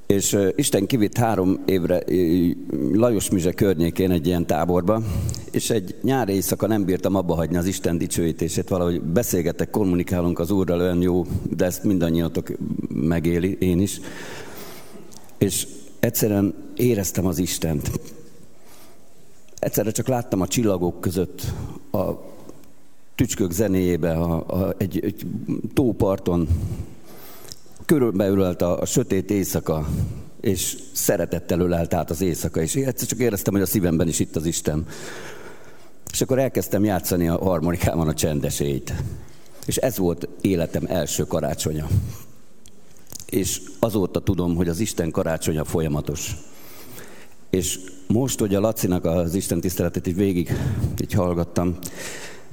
És 0.05 0.37
Isten 0.55 0.85
kivitt 0.85 1.17
három 1.17 1.59
évre 1.65 2.03
Lajos 2.91 3.29
Mize 3.29 3.51
környékén 3.51 4.11
egy 4.11 4.27
ilyen 4.27 4.45
táborba, 4.45 5.03
és 5.51 5.69
egy 5.69 5.95
nyári 6.01 6.33
éjszaka 6.33 6.67
nem 6.67 6.85
bírtam 6.85 7.15
abba 7.15 7.35
hagyni 7.35 7.57
az 7.57 7.65
Isten 7.65 7.97
dicsőítését, 7.97 8.69
valahogy 8.69 9.01
beszélgetek, 9.01 9.69
kommunikálunk 9.69 10.39
az 10.39 10.51
Úrral, 10.51 10.79
olyan 10.79 11.01
jó, 11.01 11.25
de 11.55 11.65
ezt 11.65 11.83
mindannyiatok 11.83 12.51
megéli, 12.93 13.57
én 13.59 13.79
is. 13.79 13.99
És 15.37 15.67
egyszerűen 15.99 16.53
éreztem 16.75 17.25
az 17.25 17.39
Istent. 17.39 17.91
Egyszerre 19.59 19.91
csak 19.91 20.07
láttam 20.07 20.41
a 20.41 20.47
csillagok 20.47 21.01
között 21.01 21.41
a 21.91 22.30
tücskök 23.21 23.51
zenéjébe, 23.51 24.11
a, 24.11 24.43
a, 24.47 24.75
egy, 24.77 24.99
egy 25.03 25.25
tóparton 25.73 26.47
körülbeülelt 27.85 28.61
a, 28.61 28.79
a 28.79 28.85
sötét 28.85 29.31
éjszaka, 29.31 29.87
és 30.39 30.77
szeretettel 30.91 31.59
ölelt 31.59 31.93
át 31.93 32.09
az 32.09 32.21
éjszaka, 32.21 32.61
és 32.61 32.75
egyszer 32.75 33.07
csak 33.07 33.19
éreztem, 33.19 33.53
hogy 33.53 33.61
a 33.61 33.65
szívemben 33.65 34.07
is 34.07 34.19
itt 34.19 34.35
az 34.35 34.45
Isten. 34.45 34.87
És 36.11 36.21
akkor 36.21 36.39
elkezdtem 36.39 36.83
játszani 36.83 37.27
a 37.27 37.37
harmonikában 37.37 38.07
a 38.07 38.13
csendesét. 38.13 38.93
És 39.65 39.77
ez 39.77 39.97
volt 39.97 40.27
életem 40.41 40.83
első 40.87 41.23
karácsonya. 41.23 41.87
És 43.29 43.61
azóta 43.79 44.19
tudom, 44.19 44.55
hogy 44.55 44.67
az 44.67 44.79
Isten 44.79 45.11
karácsonya 45.11 45.63
folyamatos. 45.65 46.35
És 47.49 47.79
most, 48.07 48.39
hogy 48.39 48.55
a 48.55 48.59
Lacinak 48.59 49.05
az 49.05 49.33
Isten 49.33 49.61
tiszteletét 49.61 50.07
így 50.07 50.15
végig 50.15 50.53
így 51.01 51.13
hallgattam, 51.13 51.77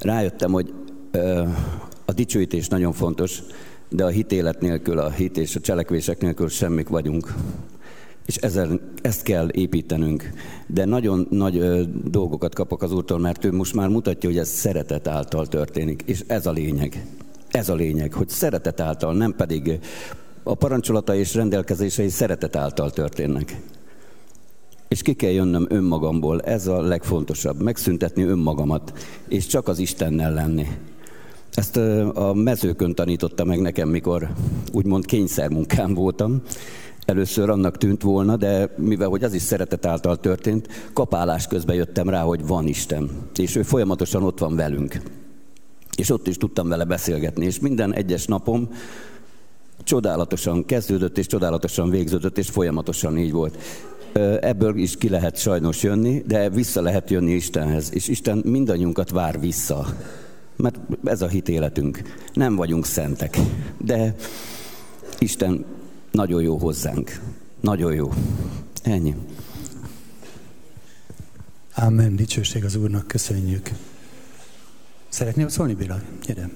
rájöttem, 0.00 0.52
hogy 0.52 0.72
a 2.04 2.12
dicsőítés 2.12 2.68
nagyon 2.68 2.92
fontos, 2.92 3.42
de 3.88 4.04
a 4.04 4.08
hitélet 4.08 4.60
nélkül, 4.60 4.98
a 4.98 5.10
hit 5.10 5.36
és 5.36 5.56
a 5.56 5.60
cselekvések 5.60 6.20
nélkül 6.20 6.48
semmik 6.48 6.88
vagyunk. 6.88 7.34
És 8.26 8.36
ezzel, 8.36 8.80
ezt 9.02 9.22
kell 9.22 9.48
építenünk. 9.52 10.30
De 10.66 10.84
nagyon 10.84 11.26
nagy 11.30 11.56
ö, 11.56 11.82
dolgokat 12.04 12.54
kapok 12.54 12.82
az 12.82 12.92
Úrtól, 12.92 13.18
mert 13.18 13.44
ő 13.44 13.52
most 13.52 13.74
már 13.74 13.88
mutatja, 13.88 14.28
hogy 14.28 14.38
ez 14.38 14.48
szeretet 14.48 15.08
által 15.08 15.46
történik. 15.46 16.02
És 16.06 16.24
ez 16.26 16.46
a 16.46 16.52
lényeg. 16.52 17.06
Ez 17.48 17.68
a 17.68 17.74
lényeg, 17.74 18.12
hogy 18.12 18.28
szeretet 18.28 18.80
által, 18.80 19.14
nem 19.14 19.34
pedig 19.36 19.78
a 20.42 20.54
parancsolata 20.54 21.14
és 21.14 21.34
rendelkezései 21.34 22.08
szeretet 22.08 22.56
által 22.56 22.90
történnek. 22.90 23.60
És 24.88 25.02
ki 25.02 25.14
kell 25.14 25.30
jönnöm 25.30 25.66
önmagamból, 25.68 26.40
ez 26.40 26.66
a 26.66 26.80
legfontosabb, 26.80 27.62
megszüntetni 27.62 28.22
önmagamat, 28.22 28.92
és 29.28 29.46
csak 29.46 29.68
az 29.68 29.78
Istennel 29.78 30.32
lenni. 30.32 30.66
Ezt 31.54 31.76
a 32.14 32.32
mezőkön 32.34 32.94
tanította 32.94 33.44
meg 33.44 33.60
nekem, 33.60 33.88
mikor 33.88 34.28
úgymond 34.72 35.06
kényszermunkám 35.06 35.94
voltam. 35.94 36.42
Először 37.04 37.50
annak 37.50 37.76
tűnt 37.76 38.02
volna, 38.02 38.36
de 38.36 38.74
mivel 38.76 39.08
hogy 39.08 39.24
az 39.24 39.32
is 39.32 39.42
szeretet 39.42 39.86
által 39.86 40.16
történt, 40.16 40.90
kapálás 40.92 41.46
közben 41.46 41.76
jöttem 41.76 42.08
rá, 42.08 42.22
hogy 42.22 42.46
van 42.46 42.66
Isten, 42.66 43.10
és 43.36 43.56
ő 43.56 43.62
folyamatosan 43.62 44.22
ott 44.22 44.38
van 44.38 44.56
velünk. 44.56 45.00
És 45.96 46.10
ott 46.10 46.26
is 46.26 46.36
tudtam 46.36 46.68
vele 46.68 46.84
beszélgetni, 46.84 47.44
és 47.44 47.60
minden 47.60 47.94
egyes 47.94 48.26
napom 48.26 48.68
csodálatosan 49.84 50.64
kezdődött, 50.64 51.18
és 51.18 51.26
csodálatosan 51.26 51.90
végződött, 51.90 52.38
és 52.38 52.48
folyamatosan 52.48 53.18
így 53.18 53.32
volt 53.32 53.58
ebből 54.40 54.76
is 54.76 54.96
ki 54.96 55.08
lehet 55.08 55.36
sajnos 55.36 55.82
jönni, 55.82 56.22
de 56.26 56.50
vissza 56.50 56.80
lehet 56.80 57.10
jönni 57.10 57.32
Istenhez, 57.32 57.94
és 57.94 58.08
Isten 58.08 58.42
mindannyiunkat 58.44 59.10
vár 59.10 59.40
vissza. 59.40 59.86
Mert 60.56 60.78
ez 61.04 61.22
a 61.22 61.28
hitéletünk. 61.28 62.02
Nem 62.32 62.56
vagyunk 62.56 62.86
szentek, 62.86 63.38
de 63.78 64.14
Isten 65.18 65.64
nagyon 66.10 66.42
jó 66.42 66.56
hozzánk. 66.56 67.20
Nagyon 67.60 67.94
jó. 67.94 68.12
Ennyi. 68.82 69.14
Amen. 71.74 72.16
Dicsőség 72.16 72.64
az 72.64 72.76
Úrnak. 72.76 73.06
Köszönjük. 73.06 73.70
Szeretnél 75.08 75.48
szólni, 75.48 75.74
Béla? 75.74 76.00
Gyere. 76.26 76.50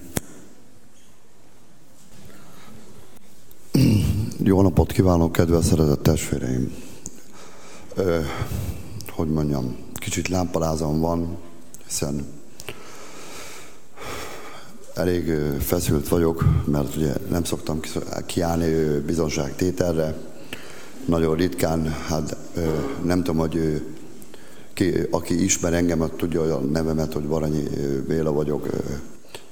Jó 4.43 4.63
napot 4.63 4.93
kívánok, 4.93 5.33
kedves 5.33 5.65
szeretett 5.65 6.03
testvéreim! 6.03 6.92
Ö, 7.95 8.21
hogy 9.11 9.29
mondjam, 9.29 9.77
kicsit 9.95 10.29
lámpalázam 10.29 11.01
van, 11.01 11.37
hiszen 11.87 12.27
elég 14.95 15.33
feszült 15.61 16.09
vagyok, 16.09 16.45
mert 16.65 16.97
ugye 16.97 17.13
nem 17.31 17.45
szoktam 17.45 17.81
kiállni 18.27 18.99
bizonságtételre. 19.07 20.17
Nagyon 21.05 21.37
ritkán, 21.37 21.95
hát 22.07 22.37
nem 23.03 23.23
tudom, 23.23 23.41
hogy 23.41 23.83
ki, 24.75 24.93
aki 25.11 25.43
ismer 25.43 25.75
engem, 25.75 26.11
tudja 26.17 26.57
a 26.57 26.61
nevemet, 26.61 27.13
hogy 27.13 27.27
Baranyi 27.27 27.63
Béla 28.09 28.33
vagyok. 28.33 28.67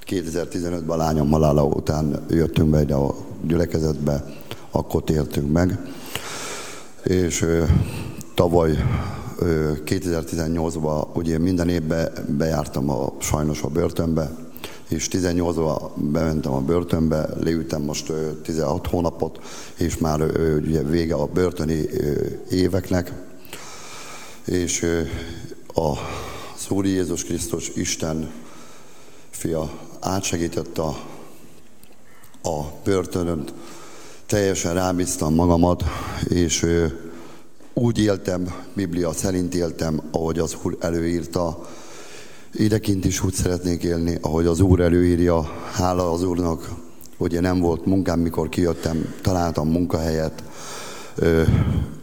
2015-ben 0.07 0.89
a 0.89 0.97
lányom 0.97 1.31
halála 1.31 1.65
után 1.65 2.25
jöttünk 2.29 2.71
be 2.71 2.81
ide 2.81 2.95
a 2.95 3.15
gyülekezetbe, 3.43 4.25
akkor 4.71 5.05
tértünk 5.05 5.53
meg. 5.53 5.79
És 7.05 7.47
tavaly 8.41 8.85
2018-ban 9.41 11.07
ugye 11.15 11.39
minden 11.39 11.69
évben 11.69 12.13
bejártam 12.39 12.91
a, 12.91 13.13
sajnos 13.19 13.63
a 13.63 13.69
börtönbe, 13.69 14.31
és 14.89 15.09
18-ban 15.13 15.91
bementem 15.97 16.53
a 16.53 16.61
börtönbe, 16.61 17.29
leültem 17.41 17.83
most 17.83 18.13
16 18.43 18.87
hónapot, 18.87 19.39
és 19.77 19.99
már 19.99 20.21
ugye 20.57 20.83
vége 20.83 21.15
a 21.15 21.27
börtöni 21.27 21.89
éveknek, 22.51 23.13
és 24.45 24.87
a 25.75 25.93
Úr 26.69 26.87
Jézus 26.87 27.25
Krisztus 27.25 27.69
Isten 27.75 28.31
fia 29.31 29.71
átsegített 30.01 30.79
a, 30.79 30.89
a 32.43 32.65
börtönön, 32.85 33.45
teljesen 34.27 34.75
rábíztam 34.75 35.35
magamat, 35.35 35.85
és 36.29 36.67
úgy 37.75 37.99
éltem, 37.99 38.55
Biblia 38.75 39.13
szerint 39.13 39.55
éltem, 39.55 40.01
ahogy 40.11 40.39
az 40.39 40.57
Úr 40.63 40.77
előírta. 40.81 41.69
Idekint 42.53 43.05
is 43.05 43.25
úgy 43.25 43.33
szeretnék 43.33 43.83
élni, 43.83 44.19
ahogy 44.21 44.47
az 44.47 44.61
Úr 44.61 44.81
előírja. 44.81 45.43
Hála 45.73 46.13
az 46.13 46.23
Úrnak, 46.23 46.71
ugye 47.17 47.41
nem 47.41 47.61
volt 47.61 47.87
munkám, 47.87 48.21
mikor 48.21 48.49
kijöttem, 48.49 49.15
találtam 49.23 49.69
munkahelyet. 49.69 50.43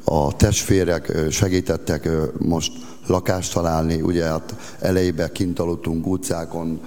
A 0.03 0.35
testvérek 0.35 1.13
segítettek 1.29 2.09
most 2.37 2.71
lakást 3.07 3.53
találni, 3.53 4.01
ugye 4.01 4.23
hát 4.23 4.55
elejébe 4.79 5.31
kint 5.31 5.59
aludtunk 5.59 6.07
utcákon, 6.07 6.81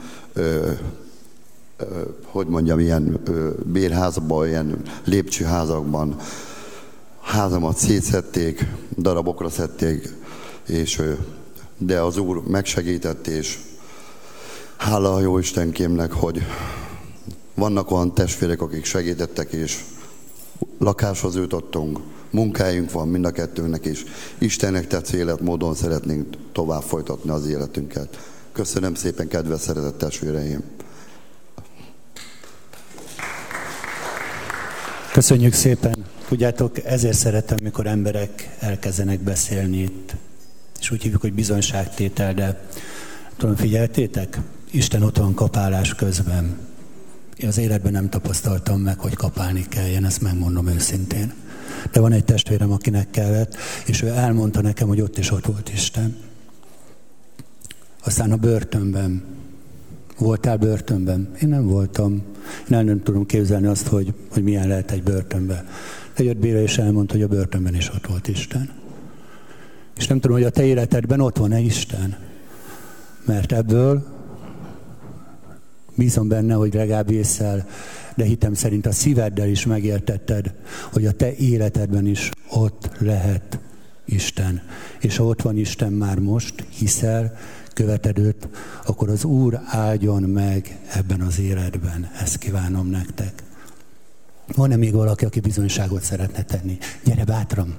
hogy 2.25 2.47
mondjam, 2.47 2.79
ilyen 2.79 3.21
bérházban, 3.65 4.49
ilyen 4.49 4.83
lépcsőházakban 5.05 6.17
házamat 7.31 7.77
szétszették, 7.77 8.67
darabokra 8.99 9.49
szedték, 9.49 10.15
és, 10.67 11.03
de 11.79 12.01
az 12.01 12.17
Úr 12.17 12.43
megsegített, 12.49 13.27
és 13.27 13.59
hála 14.77 15.15
a 15.15 15.21
jó 15.21 15.39
Istenkémnek, 15.39 16.13
hogy 16.13 16.43
vannak 17.55 17.91
olyan 17.91 18.15
testvérek, 18.15 18.61
akik 18.61 18.85
segítettek, 18.85 19.53
és 19.53 19.85
lakáshoz 20.79 21.37
jutottunk, 21.37 21.99
munkájunk 22.31 22.93
van 22.93 23.09
mind 23.09 23.25
a 23.25 23.31
kettőnknek, 23.31 23.85
és 23.85 24.05
Istennek 24.39 24.87
tetsző 24.87 25.19
életmódon 25.19 25.75
szeretnénk 25.75 26.37
tovább 26.53 26.83
folytatni 26.83 27.31
az 27.31 27.47
életünket. 27.47 28.19
Köszönöm 28.53 28.95
szépen, 28.95 29.29
kedves 29.29 29.61
szeretett 29.61 29.99
testvéreim! 29.99 30.80
Köszönjük 35.13 35.53
szépen! 35.53 36.05
Tudjátok, 36.29 36.85
ezért 36.85 37.17
szeretem, 37.17 37.59
mikor 37.63 37.87
emberek 37.87 38.57
elkezdenek 38.59 39.21
beszélni 39.21 39.79
itt. 39.79 40.15
És 40.81 40.91
úgy 40.91 41.03
hívjuk, 41.03 41.21
hogy 41.21 41.33
bizonyságtétel, 41.33 42.35
de 42.35 42.69
tudom, 43.37 43.57
figyeltétek? 43.57 44.39
Isten 44.71 45.03
ott 45.03 45.17
van 45.17 45.35
kapálás 45.35 45.95
közben. 45.95 46.59
Én 47.37 47.49
az 47.49 47.59
életben 47.59 47.93
nem 47.93 48.09
tapasztaltam 48.09 48.81
meg, 48.81 48.99
hogy 48.99 49.15
kapálni 49.15 49.67
kelljen, 49.69 50.05
ezt 50.05 50.21
megmondom 50.21 50.69
őszintén. 50.69 51.33
De 51.93 52.01
van 52.01 52.13
egy 52.13 52.25
testvérem, 52.25 52.73
akinek 52.73 53.11
kellett, 53.11 53.57
és 53.87 54.03
ő 54.03 54.09
elmondta 54.09 54.61
nekem, 54.61 54.89
hogy 54.89 55.01
ott 55.01 55.19
is 55.19 55.31
ott 55.31 55.47
volt 55.47 55.73
Isten. 55.73 56.17
Aztán 58.05 58.33
a 58.33 58.37
börtönben. 58.37 59.25
Voltál 60.21 60.57
börtönben? 60.57 61.29
Én 61.43 61.49
nem 61.49 61.67
voltam. 61.67 62.23
Én 62.71 62.77
el 62.77 62.83
nem 62.83 63.03
tudom 63.03 63.27
képzelni 63.27 63.67
azt, 63.67 63.87
hogy, 63.87 64.15
hogy 64.31 64.43
milyen 64.43 64.69
lehet 64.69 64.91
egy 64.91 65.03
börtönben. 65.03 65.67
Eljött 66.15 66.37
Béla 66.37 66.61
és 66.61 66.79
elmondta, 66.79 67.15
hogy 67.15 67.23
a 67.23 67.29
börtönben 67.29 67.75
is 67.75 67.91
ott 67.95 68.07
volt 68.07 68.29
Isten. 68.29 68.71
És 69.97 70.07
nem 70.07 70.21
tudom, 70.21 70.37
hogy 70.37 70.47
a 70.47 70.51
te 70.51 70.65
életedben 70.65 71.21
ott 71.21 71.37
van-e 71.37 71.61
Isten. 71.61 72.17
Mert 73.25 73.53
ebből 73.53 74.07
bízom 75.95 76.29
benne, 76.29 76.55
hogy 76.55 76.75
legalább 76.75 77.11
észsel, 77.11 77.67
de 78.17 78.25
hitem 78.25 78.55
szerint 78.55 78.87
a 78.87 78.93
szíveddel 78.93 79.49
is 79.49 79.67
megértetted, 79.67 80.55
hogy 80.93 81.07
a 81.07 81.13
te 81.13 81.35
életedben 81.37 82.07
is 82.07 82.31
ott 82.51 82.91
lehet 82.99 83.59
Isten. 84.05 84.63
És 85.01 85.17
ha 85.17 85.25
ott 85.25 85.43
van 85.43 85.57
Isten 85.57 85.93
már 85.93 86.19
most, 86.19 86.65
hiszel, 86.69 87.37
követed 87.73 88.19
őt, 88.19 88.49
akkor 88.87 89.09
az 89.09 89.25
Úr 89.25 89.61
áldjon 89.67 90.23
meg 90.23 90.79
ebben 90.95 91.21
az 91.21 91.39
életben. 91.39 92.11
Ezt 92.21 92.39
kívánom 92.39 92.87
nektek. 92.87 93.43
Van-e 94.55 94.77
még 94.77 94.93
valaki, 94.93 95.25
aki 95.25 95.41
bizonyságot 95.41 96.03
szeretne 96.03 96.43
tenni? 96.43 96.79
Gyere 97.05 97.25
bátran! 97.25 97.79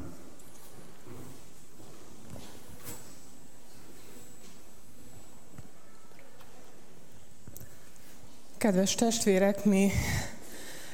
Kedves 8.57 8.95
testvérek, 8.95 9.65
mi 9.65 9.91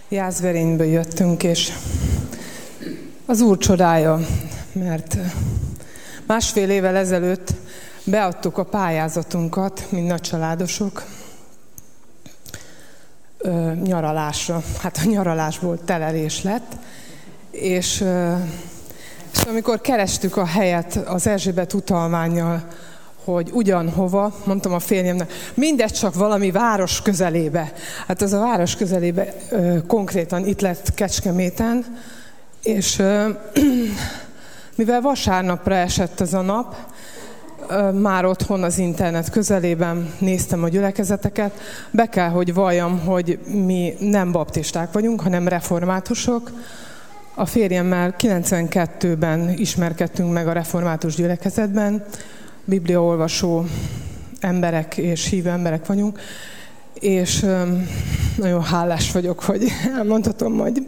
Jászverényből 0.10 0.88
jöttünk, 0.88 1.44
és 1.44 1.72
az 3.26 3.42
Úr 3.42 3.58
csodája, 3.58 4.20
mert 4.72 5.18
másfél 6.26 6.70
évvel 6.70 6.96
ezelőtt 6.96 7.54
beadtuk 8.08 8.58
a 8.58 8.64
pályázatunkat, 8.64 9.86
mint 9.90 10.08
nagy 10.08 10.22
családosok, 10.22 11.04
ö, 13.38 13.72
nyaralásra. 13.84 14.64
Hát 14.82 15.00
a 15.04 15.08
nyaralásból 15.08 15.84
telelés 15.86 16.44
lett, 16.44 16.72
és, 17.52 18.02
ö, 18.02 18.34
és 19.34 19.42
amikor 19.42 19.82
kerestük 19.82 20.38
a 20.38 20.46
helyet 20.46 20.96
az 20.96 21.28
Erzsébet 21.28 21.74
utalványjal, 21.74 22.64
hogy 23.24 23.50
ugyanhova, 23.54 24.36
mondtam 24.46 24.74
a 24.74 24.80
férjemnek, 24.80 25.32
mindegy 25.54 25.92
csak 25.92 26.16
valami 26.16 26.52
város 26.52 27.02
közelébe. 27.02 27.74
Hát 28.08 28.22
az 28.22 28.34
a 28.34 28.40
város 28.40 28.76
közelébe 28.76 29.34
ö, 29.50 29.78
konkrétan 29.88 30.48
itt 30.48 30.62
lett 30.62 30.94
Kecskeméten, 30.94 31.86
és 32.64 33.00
ö, 33.00 33.30
mivel 34.76 35.02
vasárnapra 35.02 35.76
esett 35.76 36.20
ez 36.22 36.34
a 36.34 36.42
nap, 36.42 36.76
már 38.02 38.26
otthon 38.26 38.64
az 38.64 38.78
internet 38.78 39.30
közelében 39.30 40.14
néztem 40.20 40.64
a 40.64 40.70
gyülekezeteket. 40.70 41.52
Be 41.92 42.06
kell, 42.06 42.30
hogy 42.30 42.54
valljam, 42.54 43.00
hogy 43.00 43.40
mi 43.46 43.94
nem 44.00 44.32
baptisták 44.32 44.92
vagyunk, 44.92 45.22
hanem 45.22 45.48
reformátusok. 45.48 46.52
A 47.36 47.46
férjemmel 47.46 48.16
92-ben 48.20 49.54
ismerkedtünk 49.58 50.34
meg 50.34 50.48
a 50.48 50.52
református 50.52 51.16
gyülekezetben. 51.16 52.06
Bibliaolvasó 52.66 53.66
emberek 54.40 54.98
és 54.98 55.30
hívő 55.30 55.50
emberek 55.50 55.86
vagyunk. 55.86 56.20
És 56.94 57.46
nagyon 58.38 58.64
hálás 58.64 59.12
vagyok, 59.12 59.44
hogy 59.44 59.68
elmondhatom, 59.96 60.58
hogy 60.58 60.88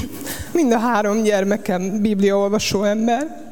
mind 0.52 0.72
a 0.72 0.78
három 0.78 1.22
gyermekem 1.22 2.00
bibliaolvasó 2.00 2.82
ember 2.84 3.49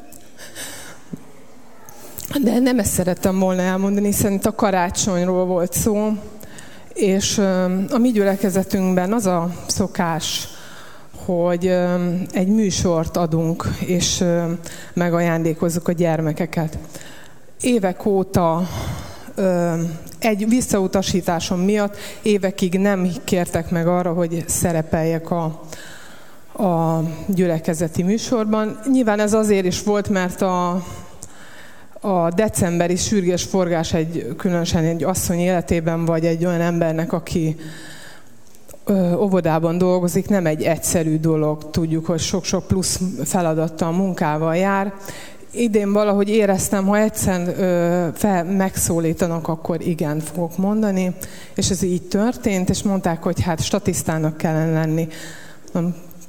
de 2.37 2.59
nem 2.59 2.79
ezt 2.79 2.93
szerettem 2.93 3.39
volna 3.39 3.61
elmondani, 3.61 4.05
hiszen 4.05 4.31
itt 4.31 4.45
a 4.45 4.55
karácsonyról 4.55 5.45
volt 5.45 5.73
szó, 5.73 6.11
és 6.93 7.37
a 7.89 7.97
mi 7.97 8.11
gyülekezetünkben 8.11 9.13
az 9.13 9.25
a 9.25 9.49
szokás, 9.67 10.47
hogy 11.25 11.67
egy 12.31 12.47
műsort 12.47 13.17
adunk, 13.17 13.67
és 13.79 14.23
megajándékozzuk 14.93 15.87
a 15.87 15.91
gyermekeket. 15.91 16.77
Évek 17.61 18.05
óta 18.05 18.67
egy 20.19 20.47
visszautasításom 20.47 21.59
miatt 21.59 21.97
évekig 22.21 22.79
nem 22.79 23.11
kértek 23.23 23.69
meg 23.69 23.87
arra, 23.87 24.13
hogy 24.13 24.43
szerepeljek 24.47 25.31
a, 25.31 25.43
a 26.63 27.03
gyülekezeti 27.27 28.03
műsorban. 28.03 28.79
Nyilván 28.91 29.19
ez 29.19 29.33
azért 29.33 29.65
is 29.65 29.83
volt, 29.83 30.09
mert 30.09 30.41
a 30.41 30.83
a 32.01 32.29
decemberi 32.29 32.95
sürgés 32.95 33.43
forgás 33.43 33.93
egy 33.93 34.33
különösen 34.37 34.83
egy 34.83 35.03
asszony 35.03 35.39
életében, 35.39 36.05
vagy 36.05 36.25
egy 36.25 36.45
olyan 36.45 36.61
embernek, 36.61 37.13
aki 37.13 37.55
ö, 38.85 39.13
óvodában 39.15 39.77
dolgozik, 39.77 40.29
nem 40.29 40.45
egy 40.45 40.63
egyszerű 40.63 41.19
dolog. 41.19 41.69
Tudjuk, 41.69 42.05
hogy 42.05 42.19
sok-sok 42.19 42.67
plusz 42.67 42.99
feladattal, 43.23 43.91
munkával 43.91 44.55
jár. 44.55 44.93
Idén 45.51 45.93
valahogy 45.93 46.29
éreztem, 46.29 46.85
ha 46.85 46.97
egyszer 46.97 47.53
ö, 47.57 48.07
fel, 48.13 48.43
megszólítanak, 48.43 49.47
akkor 49.47 49.87
igen 49.87 50.19
fogok 50.19 50.57
mondani, 50.57 51.15
és 51.55 51.69
ez 51.69 51.81
így 51.81 52.03
történt, 52.03 52.69
és 52.69 52.83
mondták, 52.83 53.23
hogy 53.23 53.41
hát 53.41 53.63
statisztának 53.63 54.37
kellene 54.37 54.71
lenni. 54.71 55.07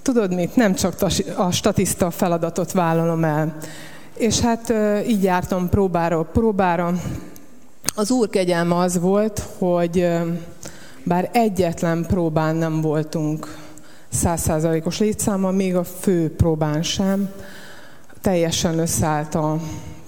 Tudod 0.02 0.34
mit, 0.34 0.56
nem 0.56 0.74
csak 0.74 0.94
a 1.36 1.50
statiszta 1.50 2.10
feladatot 2.10 2.72
vállalom 2.72 3.24
el, 3.24 3.56
és 4.20 4.40
hát 4.40 4.72
így 5.06 5.22
jártam 5.22 5.68
próbára, 5.68 6.22
próbára. 6.22 6.94
Az 7.94 8.10
úr 8.10 8.28
kegyelme 8.28 8.76
az 8.76 9.00
volt, 9.00 9.46
hogy 9.58 10.08
bár 11.04 11.30
egyetlen 11.32 12.06
próbán 12.06 12.56
nem 12.56 12.80
voltunk 12.80 13.56
százszázalékos 14.08 14.98
létszáma, 14.98 15.50
még 15.50 15.76
a 15.76 15.84
fő 15.84 16.34
próbán 16.34 16.82
sem, 16.82 17.28
teljesen 18.20 18.78
összeállt 18.78 19.34
a 19.34 19.58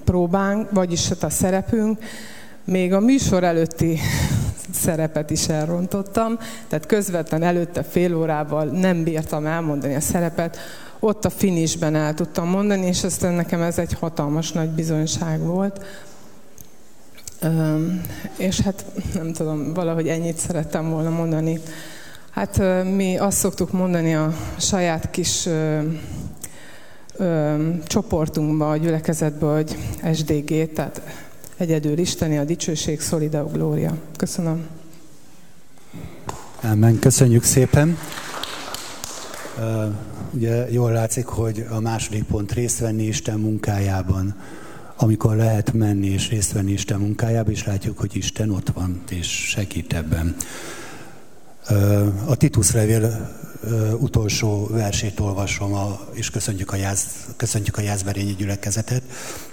próbánk, 0.05 0.71
vagyis 0.71 1.09
hát 1.09 1.23
a 1.23 1.31
szerepünk, 1.31 1.99
még 2.65 2.93
a 2.93 3.01
műsor 3.01 3.45
előtti 3.45 3.99
szerepet 4.85 5.31
is 5.31 5.49
elrontottam, 5.49 6.39
tehát 6.69 6.87
közvetlen 6.87 7.43
előtte 7.43 7.83
fél 7.83 8.17
órával 8.17 8.65
nem 8.65 9.03
bírtam 9.03 9.47
elmondani 9.47 9.95
a 9.95 10.01
szerepet, 10.01 10.59
ott 11.05 11.24
a 11.24 11.31
finisben 11.31 11.95
el 11.95 12.15
tudtam 12.15 12.49
mondani, 12.49 12.87
és 12.87 13.05
aztán 13.05 13.33
nekem 13.33 13.61
ez 13.61 13.79
egy 13.79 13.93
hatalmas 13.93 14.53
nagy 14.53 14.69
bizonyság 14.69 15.41
volt. 15.41 15.85
És 18.37 18.61
hát 18.61 18.85
nem 19.15 19.33
tudom, 19.33 19.74
valahogy 19.74 20.09
ennyit 20.09 20.37
szerettem 20.39 20.91
volna 20.91 21.11
mondani. 21.11 21.61
Hát 22.31 22.62
mi 22.95 23.16
azt 23.19 23.39
szoktuk 23.39 23.73
mondani 23.73 24.15
a 24.15 24.35
saját 24.59 25.11
kis 25.11 25.47
ö, 25.47 25.81
csoportunkba, 27.87 28.70
a 28.70 28.77
gyülekezetbe, 28.77 29.47
hogy 29.47 29.77
SDG, 30.15 30.73
tehát 30.73 31.01
egyedül 31.57 31.99
Isteni, 31.99 32.39
a 32.39 32.45
dicsőség, 32.45 33.01
szolideu, 33.01 33.49
glória. 33.49 33.95
Köszönöm. 34.16 34.66
Amen. 36.62 36.99
Köszönjük 36.99 37.45
szépen. 37.45 37.99
Ugye 40.31 40.70
jól 40.70 40.93
látszik, 40.93 41.27
hogy 41.27 41.66
a 41.70 41.81
második 41.81 42.23
pont 42.23 42.53
részt 42.53 42.79
venni 42.79 43.03
Isten 43.03 43.39
munkájában. 43.39 44.35
Amikor 44.97 45.37
lehet 45.37 45.73
menni 45.73 46.07
és 46.07 46.29
részt 46.29 46.53
venni 46.53 46.73
Isten 46.73 47.01
munkájában, 47.01 47.53
és 47.53 47.65
látjuk, 47.65 47.99
hogy 47.99 48.16
Isten 48.16 48.51
ott 48.51 48.69
van 48.69 49.03
és 49.09 49.27
segít 49.27 49.93
ebben. 49.93 50.37
A 52.27 52.37
Titus 52.37 52.73
levél 52.73 53.31
utolsó 53.99 54.66
versét 54.66 55.20
olvasom, 55.20 55.97
és 56.12 56.31
köszöntjük 56.31 56.73
a, 56.73 56.77
Jász, 56.77 57.27
köszöntjük 57.37 57.77
a 57.77 57.81
Jászberényi 57.81 58.35
gyülekezetet. 58.35 59.03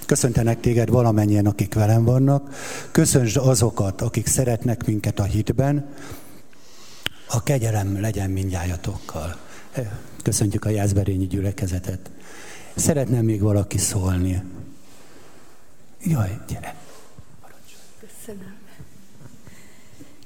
Köszöntenek 0.05 0.59
téged 0.59 0.89
valamennyien, 0.89 1.45
akik 1.45 1.73
velem 1.73 2.03
vannak. 2.03 2.49
Köszöntsd 2.91 3.38
azokat, 3.38 4.01
akik 4.01 4.27
szeretnek 4.27 4.85
minket 4.85 5.19
a 5.19 5.23
hitben. 5.23 5.85
A 7.27 7.43
kegyelem 7.43 8.01
legyen 8.01 8.30
mindjájatokkal. 8.30 9.38
Köszöntjük 10.23 10.65
a 10.65 10.69
Jászberényi 10.69 11.27
gyülekezetet. 11.27 12.10
Szeretném 12.76 13.26
még 13.26 13.41
valaki 13.41 13.77
szólni. 13.77 14.43
Jaj, 16.03 16.39
gyere. 16.47 16.76
Köszönöm. 17.99 18.57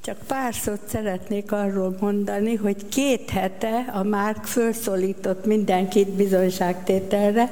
Csak 0.01 0.17
pár 0.27 0.53
szót 0.53 0.79
szeretnék 0.87 1.51
arról 1.51 1.97
mondani, 1.99 2.55
hogy 2.55 2.87
két 2.89 3.29
hete 3.29 3.89
a 3.93 4.03
Márk 4.03 4.45
felszólított 4.45 5.45
mindenkit 5.45 6.09
bizonyságtételre, 6.09 7.51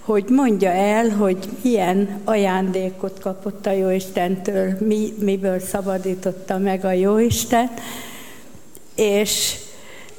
hogy 0.00 0.24
mondja 0.28 0.70
el, 0.70 1.08
hogy 1.08 1.48
milyen 1.62 2.20
ajándékot 2.24 3.18
kapott 3.20 3.66
a 3.66 3.70
Jóistentől, 3.70 4.76
mi, 4.80 5.12
miből 5.20 5.60
szabadította 5.60 6.58
meg 6.58 6.84
a 6.84 6.92
Jóisten, 6.92 7.70
és 8.94 9.56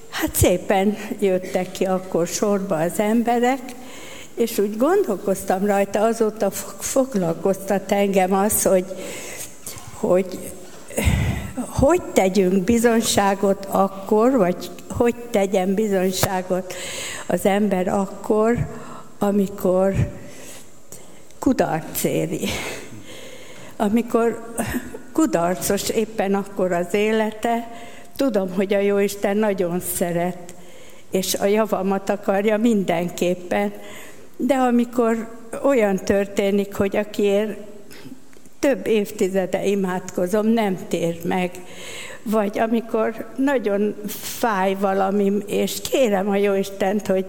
hát 0.09 0.35
szépen 0.35 0.97
jöttek 1.19 1.71
ki 1.71 1.85
akkor 1.85 2.27
sorba 2.27 2.75
az 2.75 2.99
emberek, 2.99 3.61
és 4.35 4.57
úgy 4.57 4.77
gondolkoztam 4.77 5.65
rajta, 5.65 6.03
azóta 6.03 6.51
foglalkoztat 6.79 7.91
engem 7.91 8.33
az, 8.33 8.63
hogy, 8.63 8.85
hogy 9.93 10.39
hogy 11.67 12.01
tegyünk 12.01 12.63
bizonyságot 12.63 13.65
akkor, 13.65 14.37
vagy 14.37 14.71
hogy 14.89 15.15
tegyen 15.15 15.73
bizonyságot 15.73 16.73
az 17.27 17.45
ember 17.45 17.87
akkor, 17.87 18.67
amikor 19.19 19.93
kudarc 21.39 22.03
éri. 22.03 22.47
Amikor 23.77 24.53
kudarcos 25.13 25.89
éppen 25.89 26.33
akkor 26.33 26.71
az 26.71 26.93
élete, 26.93 27.71
tudom, 28.19 28.53
hogy 28.53 28.73
a 28.73 28.79
Jóisten 28.79 29.37
nagyon 29.37 29.79
szeret, 29.79 30.53
és 31.11 31.33
a 31.35 31.45
javamat 31.45 32.09
akarja 32.09 32.57
mindenképpen, 32.57 33.73
de 34.37 34.53
amikor 34.53 35.29
olyan 35.63 35.95
történik, 35.95 36.75
hogy 36.75 36.95
akiért 36.95 37.57
több 38.59 38.87
évtizede 38.87 39.65
imádkozom, 39.65 40.47
nem 40.47 40.77
tér 40.87 41.19
meg. 41.23 41.51
Vagy 42.23 42.59
amikor 42.59 43.25
nagyon 43.35 43.95
fáj 44.17 44.75
valami, 44.79 45.33
és 45.47 45.81
kérem 45.91 46.29
a 46.29 46.35
Jóistent, 46.35 47.07
hogy 47.07 47.25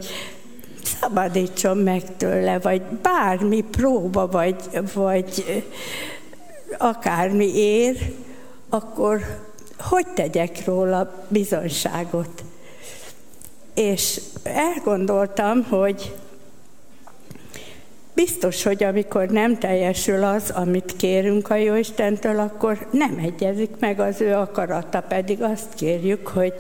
szabadítson 0.83 1.77
meg 1.77 2.17
tőle, 2.17 2.59
vagy 2.59 2.83
bármi 2.83 3.65
próba, 3.71 4.27
vagy, 4.27 4.57
vagy 4.95 5.65
akármi 6.79 7.57
ér, 7.57 7.97
akkor 8.69 9.21
hogy 9.81 10.07
tegyek 10.15 10.65
róla 10.65 11.25
bizonyságot? 11.29 12.45
És 13.75 14.21
elgondoltam, 14.43 15.65
hogy 15.65 16.13
Biztos, 18.15 18.63
hogy 18.63 18.85
amikor 18.85 19.29
nem 19.29 19.59
teljesül 19.59 20.25
az, 20.25 20.51
amit 20.51 20.95
kérünk 20.97 21.51
a 21.51 21.55
Jóistentől, 21.55 22.39
akkor 22.39 22.87
nem 22.91 23.19
egyezik 23.25 23.71
meg 23.79 24.01
az 24.01 24.21
ő 24.21 24.35
akarata, 24.35 25.01
pedig 25.01 25.43
azt 25.43 25.75
kérjük, 25.75 26.27
hogy, 26.27 26.55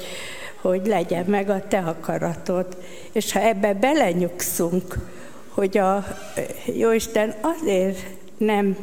hogy 0.60 0.86
legyen 0.86 1.24
meg 1.26 1.50
a 1.50 1.62
te 1.68 1.78
akaratod. 1.78 2.66
És 3.12 3.32
ha 3.32 3.40
ebbe 3.40 3.74
belenyugszunk, 3.74 4.94
hogy 5.48 5.78
a 5.78 6.04
Jóisten 6.76 7.34
azért 7.40 7.98
nem 8.36 8.76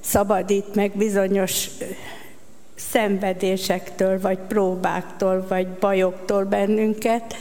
szabadít 0.00 0.74
meg 0.74 0.92
bizonyos 0.96 1.68
szenvedésektől, 2.94 4.20
vagy 4.20 4.38
próbáktól, 4.48 5.44
vagy 5.48 5.68
bajoktól 5.68 6.44
bennünket, 6.44 7.34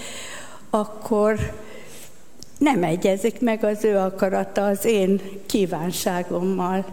akkor 0.70 1.36
nem 2.58 2.84
egyezik 2.84 3.42
meg 3.42 3.64
az 3.64 3.84
ő 3.84 3.98
akarata 3.98 4.66
az 4.66 4.86
én 4.86 5.22
kívánságommal. 5.46 6.86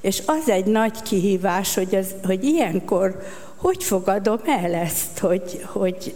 És 0.00 0.22
az 0.26 0.48
egy 0.48 0.64
nagy 0.64 1.02
kihívás, 1.02 1.74
hogy, 1.74 1.94
az, 1.94 2.14
hogy 2.24 2.44
ilyenkor 2.44 3.22
hogy 3.56 3.84
fogadom 3.84 4.40
el 4.44 4.74
ezt, 4.74 5.18
hogy, 5.18 5.64
hogy 5.66 6.14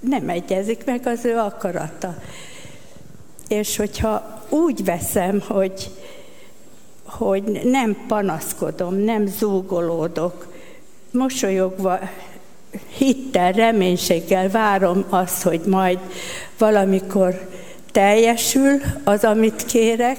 nem 0.00 0.28
egyezik 0.28 0.84
meg 0.84 1.06
az 1.06 1.24
ő 1.24 1.36
akarata. 1.36 2.14
És 3.48 3.76
hogyha 3.76 4.42
úgy 4.48 4.84
veszem, 4.84 5.42
hogy, 5.48 5.90
hogy 7.04 7.42
nem 7.64 7.96
panaszkodom, 8.08 8.94
nem 8.94 9.26
zúgolódok, 9.26 10.55
mosolyogva, 11.16 11.98
hittel, 12.96 13.52
reménységgel 13.52 14.50
várom 14.50 15.04
azt, 15.08 15.42
hogy 15.42 15.60
majd 15.66 15.98
valamikor 16.58 17.48
teljesül 17.92 18.80
az, 19.04 19.24
amit 19.24 19.64
kérek, 19.66 20.18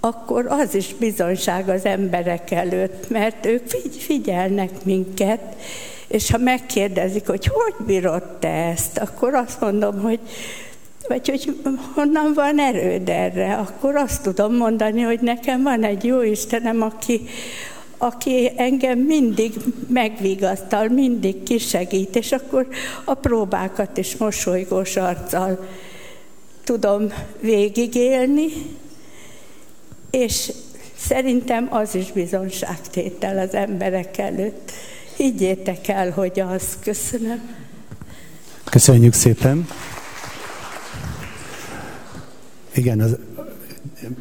akkor 0.00 0.46
az 0.48 0.74
is 0.74 0.94
bizonyság 0.98 1.68
az 1.68 1.84
emberek 1.84 2.50
előtt, 2.50 3.10
mert 3.10 3.46
ők 3.46 3.68
figyelnek 3.98 4.70
minket, 4.84 5.40
és 6.06 6.30
ha 6.30 6.38
megkérdezik, 6.38 7.26
hogy 7.26 7.46
hogy 7.46 7.86
bírod 7.86 8.22
te 8.38 8.48
ezt, 8.48 8.98
akkor 8.98 9.34
azt 9.34 9.60
mondom, 9.60 10.00
hogy 10.00 10.18
vagy 11.08 11.28
hogy 11.28 11.56
honnan 11.94 12.32
van 12.34 12.58
erőd 12.58 13.08
erre, 13.08 13.54
akkor 13.54 13.96
azt 13.96 14.22
tudom 14.22 14.54
mondani, 14.54 15.00
hogy 15.00 15.20
nekem 15.20 15.62
van 15.62 15.84
egy 15.84 16.04
jó 16.04 16.22
Istenem, 16.22 16.82
aki, 16.82 17.28
aki 17.98 18.52
engem 18.56 18.98
mindig 18.98 19.54
megvigasztal, 19.88 20.88
mindig 20.88 21.42
kisegít, 21.42 22.16
és 22.16 22.32
akkor 22.32 22.68
a 23.04 23.14
próbákat 23.14 23.96
is 23.96 24.16
mosolygós 24.16 24.96
arccal 24.96 25.66
tudom 26.64 27.12
végigélni, 27.40 28.46
és 30.10 30.52
szerintem 30.96 31.68
az 31.70 31.94
is 31.94 32.12
bizonságtétel 32.12 33.38
az 33.38 33.54
emberek 33.54 34.18
előtt. 34.18 34.72
Higgyétek 35.16 35.88
el, 35.88 36.10
hogy 36.10 36.40
az. 36.40 36.78
Köszönöm. 36.82 37.40
Köszönjük 38.64 39.12
szépen. 39.12 39.68
Igen, 42.74 43.00
az 43.00 43.16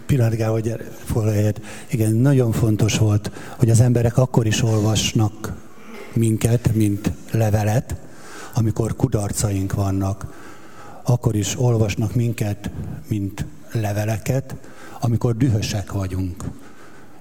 pillanatgál, 0.05 0.51
hogy 0.51 0.75
foglaljad. 1.05 1.61
Igen, 1.87 2.13
nagyon 2.13 2.51
fontos 2.51 2.97
volt, 2.97 3.31
hogy 3.57 3.69
az 3.69 3.79
emberek 3.79 4.17
akkor 4.17 4.45
is 4.45 4.63
olvasnak 4.63 5.53
minket, 6.13 6.73
mint 6.73 7.11
levelet, 7.31 7.95
amikor 8.53 8.95
kudarcaink 8.95 9.73
vannak 9.73 10.43
akkor 11.05 11.35
is 11.35 11.59
olvasnak 11.59 12.15
minket, 12.15 12.69
mint 13.07 13.45
leveleket, 13.71 14.55
amikor 14.99 15.37
dühösek 15.37 15.91
vagyunk. 15.91 16.43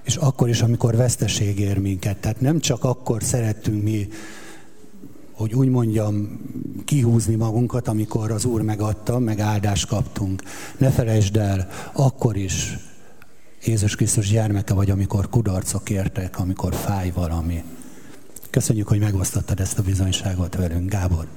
És 0.03 0.15
akkor 0.15 0.49
is, 0.49 0.61
amikor 0.61 0.95
veszteség 0.95 1.59
ér 1.59 1.77
minket. 1.77 2.17
Tehát 2.17 2.41
nem 2.41 2.59
csak 2.59 2.83
akkor 2.83 3.23
szerettünk 3.23 3.83
mi, 3.83 4.07
hogy 5.35 5.53
úgy 5.53 5.69
mondjam, 5.69 6.39
kihúzni 6.85 7.35
magunkat, 7.35 7.87
amikor 7.87 8.31
az 8.31 8.45
Úr 8.45 8.61
megadta, 8.61 9.19
meg 9.19 9.39
áldást 9.39 9.87
kaptunk. 9.87 10.41
Ne 10.77 10.89
felejtsd 10.89 11.37
el, 11.37 11.67
akkor 11.93 12.37
is 12.37 12.77
Jézus 13.65 13.95
Krisztus 13.95 14.29
gyermeke 14.29 14.73
vagy, 14.73 14.89
amikor 14.89 15.29
kudarcok 15.29 15.89
értek, 15.89 16.39
amikor 16.39 16.75
fáj 16.75 17.11
valami. 17.15 17.63
Köszönjük, 18.49 18.87
hogy 18.87 18.99
megosztottad 18.99 19.59
ezt 19.59 19.79
a 19.79 19.83
bizonyságot 19.83 20.55
velünk, 20.55 20.89
Gábor. 20.89 21.27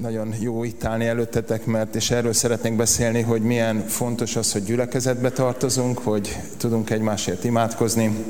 nagyon 0.00 0.34
jó 0.40 0.64
itt 0.64 0.84
állni 0.84 1.06
előttetek, 1.06 1.66
mert 1.66 1.94
és 1.94 2.10
erről 2.10 2.32
szeretnék 2.32 2.76
beszélni, 2.76 3.20
hogy 3.20 3.42
milyen 3.42 3.86
fontos 3.86 4.36
az, 4.36 4.52
hogy 4.52 4.64
gyülekezetbe 4.64 5.30
tartozunk, 5.30 5.98
hogy 5.98 6.36
tudunk 6.56 6.90
egymásért 6.90 7.44
imádkozni. 7.44 8.24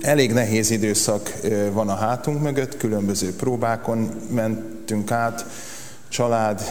Elég 0.00 0.32
nehéz 0.32 0.70
időszak 0.70 1.32
van 1.72 1.88
a 1.88 1.94
hátunk 1.94 2.42
mögött, 2.42 2.76
különböző 2.76 3.34
próbákon 3.34 4.10
mentünk 4.30 5.10
át, 5.10 5.46
család, 6.08 6.62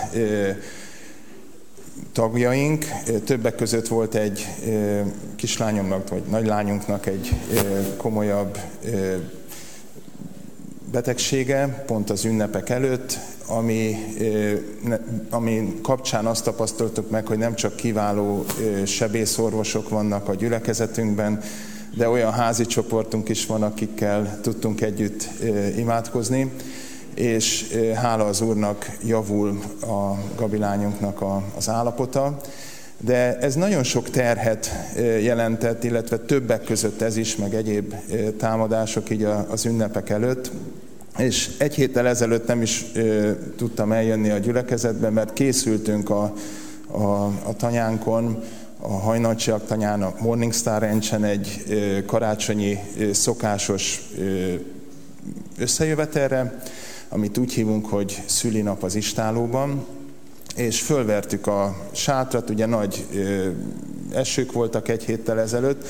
tagjaink. 2.13 2.85
Többek 3.25 3.55
között 3.55 3.87
volt 3.87 4.15
egy 4.15 4.47
kislányomnak, 5.35 6.09
vagy 6.09 6.23
nagylányunknak 6.29 7.05
egy 7.05 7.35
komolyabb 7.97 8.57
betegsége, 10.91 11.83
pont 11.87 12.09
az 12.09 12.25
ünnepek 12.25 12.69
előtt, 12.69 13.17
ami, 13.47 13.95
ami 15.29 15.79
kapcsán 15.81 16.25
azt 16.25 16.43
tapasztaltuk 16.43 17.09
meg, 17.09 17.27
hogy 17.27 17.37
nem 17.37 17.55
csak 17.55 17.75
kiváló 17.75 18.45
sebészorvosok 18.85 19.89
vannak 19.89 20.27
a 20.27 20.35
gyülekezetünkben, 20.35 21.41
de 21.95 22.09
olyan 22.09 22.31
házi 22.31 22.65
csoportunk 22.65 23.29
is 23.29 23.45
van, 23.45 23.63
akikkel 23.63 24.39
tudtunk 24.41 24.81
együtt 24.81 25.29
imádkozni, 25.77 26.51
és 27.13 27.77
hála 27.95 28.25
az 28.25 28.41
Úrnak 28.41 28.97
javul 29.03 29.59
a 29.81 30.13
Gabilányunknak 30.35 31.23
az 31.57 31.69
állapota. 31.69 32.37
De 32.97 33.37
ez 33.37 33.55
nagyon 33.55 33.83
sok 33.83 34.09
terhet 34.09 34.71
jelentett, 35.21 35.83
illetve 35.83 36.17
többek 36.17 36.63
között 36.63 37.01
ez 37.01 37.17
is, 37.17 37.35
meg 37.35 37.53
egyéb 37.53 37.93
támadások 38.37 39.09
így 39.09 39.23
az 39.49 39.65
ünnepek 39.65 40.09
előtt. 40.09 40.51
És 41.17 41.49
egy 41.57 41.75
héttel 41.75 42.07
ezelőtt 42.07 42.47
nem 42.47 42.61
is 42.61 42.85
tudtam 43.57 43.91
eljönni 43.91 44.29
a 44.29 44.37
gyülekezetbe, 44.37 45.09
mert 45.09 45.33
készültünk 45.33 46.09
a, 46.09 46.33
a, 46.91 47.25
a 47.25 47.55
tanyánkon, 47.57 48.43
a 48.81 48.91
hajnalcsiak 48.91 49.65
tanyán, 49.65 50.03
a 50.03 50.13
Morningstar 50.19 50.81
Ranchen 50.81 51.23
egy 51.23 51.63
karácsonyi 52.05 52.79
szokásos 53.11 54.01
összejövetelre, 55.57 56.61
amit 57.09 57.37
úgy 57.37 57.53
hívunk, 57.53 57.85
hogy 57.85 58.21
szülinap 58.25 58.83
az 58.83 58.95
istálóban, 58.95 59.85
és 60.55 60.81
fölvertük 60.81 61.47
a 61.47 61.75
sátrat, 61.91 62.49
ugye 62.49 62.65
nagy 62.65 63.05
esők 64.13 64.51
voltak 64.51 64.87
egy 64.87 65.03
héttel 65.03 65.39
ezelőtt, 65.39 65.87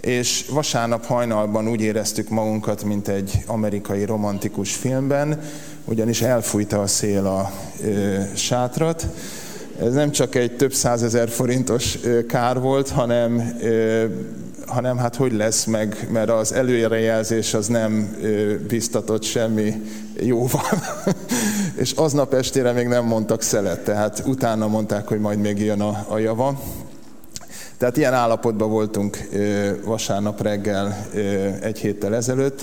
és 0.00 0.46
vasárnap 0.50 1.04
hajnalban 1.04 1.68
úgy 1.68 1.80
éreztük 1.80 2.28
magunkat, 2.28 2.84
mint 2.84 3.08
egy 3.08 3.42
amerikai 3.46 4.04
romantikus 4.04 4.74
filmben, 4.74 5.40
ugyanis 5.84 6.22
elfújta 6.22 6.80
a 6.80 6.86
szél 6.86 7.26
a 7.26 7.52
ö, 7.84 8.18
sátrat. 8.34 9.06
Ez 9.80 9.92
nem 9.92 10.10
csak 10.10 10.34
egy 10.34 10.56
több 10.56 10.72
százezer 10.72 11.28
forintos 11.28 11.98
kár 12.28 12.60
volt, 12.60 12.88
hanem, 12.88 13.58
hanem 14.66 14.98
hát 14.98 15.16
hogy 15.16 15.32
lesz 15.32 15.64
meg, 15.64 16.08
mert 16.10 16.30
az 16.30 16.52
előrejelzés 16.52 17.54
az 17.54 17.66
nem 17.66 18.16
biztatott 18.68 19.22
semmi 19.22 19.82
jóval. 20.20 20.62
és 21.82 21.92
aznap 21.92 22.34
estére 22.34 22.72
még 22.72 22.86
nem 22.86 23.04
mondtak 23.04 23.42
szelet, 23.42 23.84
tehát 23.84 24.22
utána 24.26 24.66
mondták, 24.66 25.08
hogy 25.08 25.20
majd 25.20 25.38
még 25.38 25.58
jön 25.58 25.80
a, 25.80 26.06
a 26.08 26.18
java. 26.18 26.60
Tehát 27.78 27.96
ilyen 27.96 28.14
állapotban 28.14 28.70
voltunk 28.70 29.18
vasárnap 29.84 30.42
reggel 30.42 31.06
egy 31.60 31.78
héttel 31.78 32.14
ezelőtt, 32.14 32.62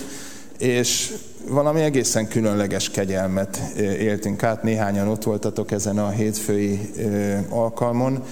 és 0.58 1.12
valami 1.48 1.80
egészen 1.80 2.28
különleges 2.28 2.90
kegyelmet 2.90 3.58
éltünk 3.78 4.42
át. 4.42 4.62
Néhányan 4.62 5.08
ott 5.08 5.22
voltatok 5.22 5.70
ezen 5.70 5.98
a 5.98 6.08
hétfői 6.08 6.90
alkalmon. 7.48 8.22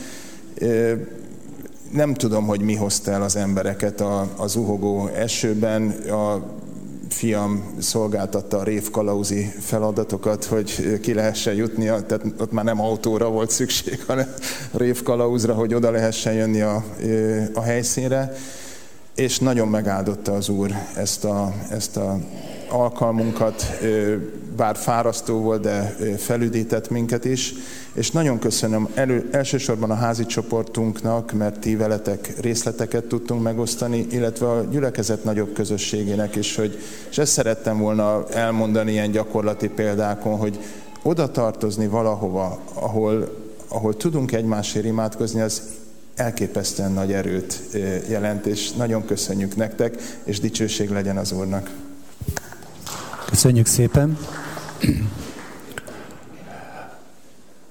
Nem 1.93 2.15
tudom, 2.15 2.47
hogy 2.47 2.61
mi 2.61 2.75
hozta 2.75 3.11
el 3.11 3.23
az 3.23 3.37
embereket 3.37 4.05
az 4.37 4.57
uhogó 4.57 5.07
esőben. 5.07 5.91
A 5.91 6.55
fiam 7.09 7.75
szolgáltatta 7.79 8.59
a 8.59 8.63
révkalauzi 8.63 9.53
feladatokat, 9.61 10.45
hogy 10.45 10.99
ki 11.01 11.15
lehessen 11.15 11.55
jutni, 11.55 11.85
tehát 11.85 12.23
ott 12.39 12.53
már 12.53 12.65
nem 12.65 12.81
autóra 12.81 13.29
volt 13.29 13.51
szükség, 13.51 14.03
hanem 14.07 14.35
révkalauzra, 14.73 15.55
hogy 15.55 15.75
oda 15.75 15.91
lehessen 15.91 16.33
jönni 16.33 16.61
a, 16.61 16.85
a 17.55 17.61
helyszínre, 17.61 18.33
és 19.15 19.39
nagyon 19.39 19.69
megáldotta 19.69 20.33
az 20.33 20.49
Úr 20.49 20.71
ezt 20.97 21.25
a, 21.25 21.55
ezt 21.71 21.97
a 21.97 22.19
alkalmunkat, 22.77 23.79
bár 24.57 24.77
fárasztó 24.77 25.41
volt, 25.41 25.61
de 25.61 25.97
felüdített 26.17 26.91
minket 26.91 27.25
is, 27.25 27.55
és 27.93 28.11
nagyon 28.11 28.39
köszönöm 28.39 28.89
elő, 28.95 29.29
elsősorban 29.33 29.91
a 29.91 29.95
házi 29.95 30.27
csoportunknak, 30.27 31.33
mert 31.33 31.61
ti 31.61 31.77
veletek 31.77 32.41
részleteket 32.41 33.05
tudtunk 33.05 33.43
megosztani, 33.43 34.07
illetve 34.11 34.51
a 34.51 34.65
gyülekezet 34.71 35.25
nagyobb 35.25 35.53
közösségének 35.53 36.37
is, 36.37 36.57
hogy, 36.57 36.79
és 37.11 37.19
ezt 37.19 37.33
szerettem 37.33 37.79
volna 37.79 38.29
elmondani 38.29 38.91
ilyen 38.91 39.11
gyakorlati 39.11 39.69
példákon, 39.69 40.37
hogy 40.39 40.59
oda 41.03 41.31
tartozni 41.31 41.87
valahova, 41.87 42.59
ahol, 42.75 43.37
ahol 43.69 43.97
tudunk 43.97 44.33
egymásért 44.33 44.85
imádkozni, 44.85 45.41
az 45.41 45.63
elképesztően 46.15 46.93
nagy 46.93 47.13
erőt 47.13 47.61
jelent, 48.09 48.47
és 48.47 48.73
nagyon 48.73 49.05
köszönjük 49.05 49.57
nektek, 49.57 50.19
és 50.25 50.41
dicsőség 50.41 50.91
legyen 50.91 51.17
az 51.17 51.33
Úrnak. 51.33 51.71
Köszönjük 53.27 53.67
szépen! 53.67 54.19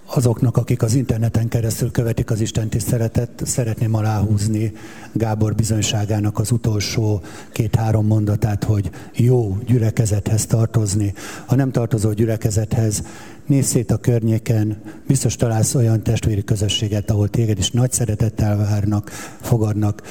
Azoknak, 0.05 0.57
akik 0.57 0.81
az 0.81 0.93
interneten 0.93 1.47
keresztül 1.47 1.91
követik 1.91 2.31
az 2.31 2.39
Isten 2.39 2.69
tiszteletet, 2.69 3.41
szeretném 3.45 3.93
aláhúzni 3.93 4.73
Gábor 5.11 5.55
bizonyságának 5.55 6.39
az 6.39 6.51
utolsó 6.51 7.21
két-három 7.51 8.05
mondatát, 8.05 8.63
hogy 8.63 8.89
jó 9.13 9.57
gyülekezethez 9.65 10.45
tartozni. 10.45 11.13
Ha 11.45 11.55
nem 11.55 11.71
tartozó 11.71 12.11
gyülekezethez, 12.11 13.03
nézz 13.45 13.67
szét 13.67 13.91
a 13.91 13.97
környéken, 13.97 14.81
biztos 15.07 15.35
találsz 15.35 15.75
olyan 15.75 16.03
testvéri 16.03 16.43
közösséget, 16.43 17.09
ahol 17.09 17.29
téged 17.29 17.57
is 17.57 17.71
nagy 17.71 17.91
szeretettel 17.91 18.57
várnak, 18.57 19.09
fogadnak, 19.41 20.01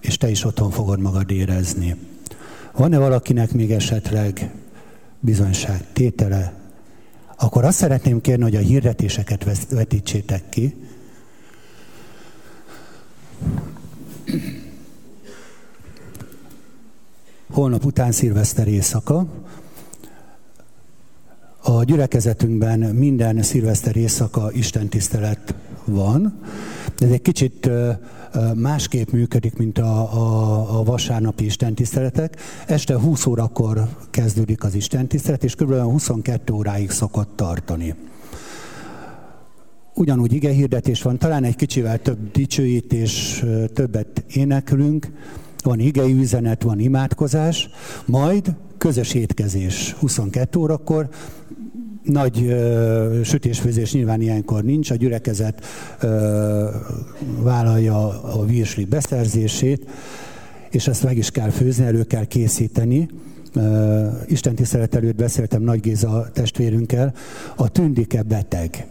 és 0.00 0.16
te 0.16 0.28
is 0.28 0.44
otthon 0.44 0.70
fogod 0.70 1.00
magad 1.00 1.30
érezni. 1.30 1.96
Van-e 2.76 2.98
valakinek 2.98 3.52
még 3.52 3.70
esetleg 3.72 4.50
bizonyság 5.22 5.92
tétele, 5.92 6.52
akkor 7.36 7.64
azt 7.64 7.78
szeretném 7.78 8.20
kérni, 8.20 8.42
hogy 8.42 8.56
a 8.56 8.58
hirdetéseket 8.58 9.68
vetítsétek 9.70 10.48
ki. 10.48 10.76
Holnap 17.50 17.84
után 17.84 18.12
szilveszter 18.12 18.68
éjszaka. 18.68 19.26
A 21.62 21.84
gyülekezetünkben 21.84 22.78
minden 22.78 23.42
szilveszter 23.42 23.96
éjszaka 23.96 24.52
istentisztelet 24.52 25.54
van. 25.84 26.40
Ez 26.98 27.10
egy 27.10 27.22
kicsit 27.22 27.70
másképp 28.54 29.10
működik, 29.10 29.56
mint 29.56 29.78
a, 29.78 30.12
a, 30.12 30.78
a 30.78 30.84
vasárnapi 30.84 31.44
istentiszteletek. 31.44 32.36
Este 32.66 32.98
20 32.98 33.26
órakor 33.26 33.88
kezdődik 34.10 34.64
az 34.64 34.74
istentisztelet, 34.74 35.44
és 35.44 35.54
kb. 35.54 35.74
22 35.74 36.52
óráig 36.52 36.90
szokott 36.90 37.36
tartani. 37.36 37.94
Ugyanúgy 39.94 40.32
ige 40.32 40.50
hirdetés 40.50 41.02
van, 41.02 41.18
talán 41.18 41.44
egy 41.44 41.56
kicsivel 41.56 41.98
több 41.98 42.30
dicsőítés, 42.30 43.44
többet 43.72 44.24
éneklünk, 44.28 45.10
van 45.62 45.78
igei 45.78 46.12
üzenet, 46.12 46.62
van 46.62 46.78
imádkozás, 46.78 47.68
majd 48.04 48.54
közös 48.78 49.14
étkezés 49.14 49.92
22 49.92 50.58
órakor, 50.58 51.08
nagy 52.02 52.42
ö, 52.46 53.20
sütésfőzés 53.24 53.92
nyilván 53.92 54.20
ilyenkor 54.20 54.62
nincs, 54.62 54.90
a 54.90 54.94
gyülekezet 54.94 55.64
ö, 56.00 56.68
vállalja 57.40 58.22
a 58.22 58.44
virsli 58.44 58.84
beszerzését, 58.84 59.86
és 60.70 60.86
ezt 60.88 61.02
meg 61.02 61.16
is 61.16 61.30
kell 61.30 61.50
főzni, 61.50 61.84
elő 61.84 62.02
kell 62.02 62.24
készíteni. 62.24 63.08
Isten 64.26 64.54
tisztelet 64.54 64.94
előtt 64.94 65.16
beszéltem 65.16 65.62
Nagy 65.62 65.80
Géza 65.80 66.30
testvérünkkel, 66.32 67.14
a 67.56 67.68
tündike 67.68 68.22
beteg. 68.22 68.86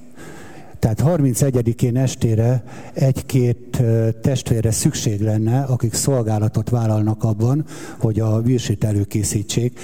Tehát 0.79 1.03
31-én 1.05 1.97
estére 1.97 2.63
egy-két 2.93 3.81
testvére 4.21 4.71
szükség 4.71 5.21
lenne, 5.21 5.61
akik 5.61 5.93
szolgálatot 5.93 6.69
vállalnak 6.69 7.23
abban, 7.23 7.65
hogy 7.97 8.19
a 8.19 8.41
virsit 8.41 8.83
előkészítsék 8.83 9.79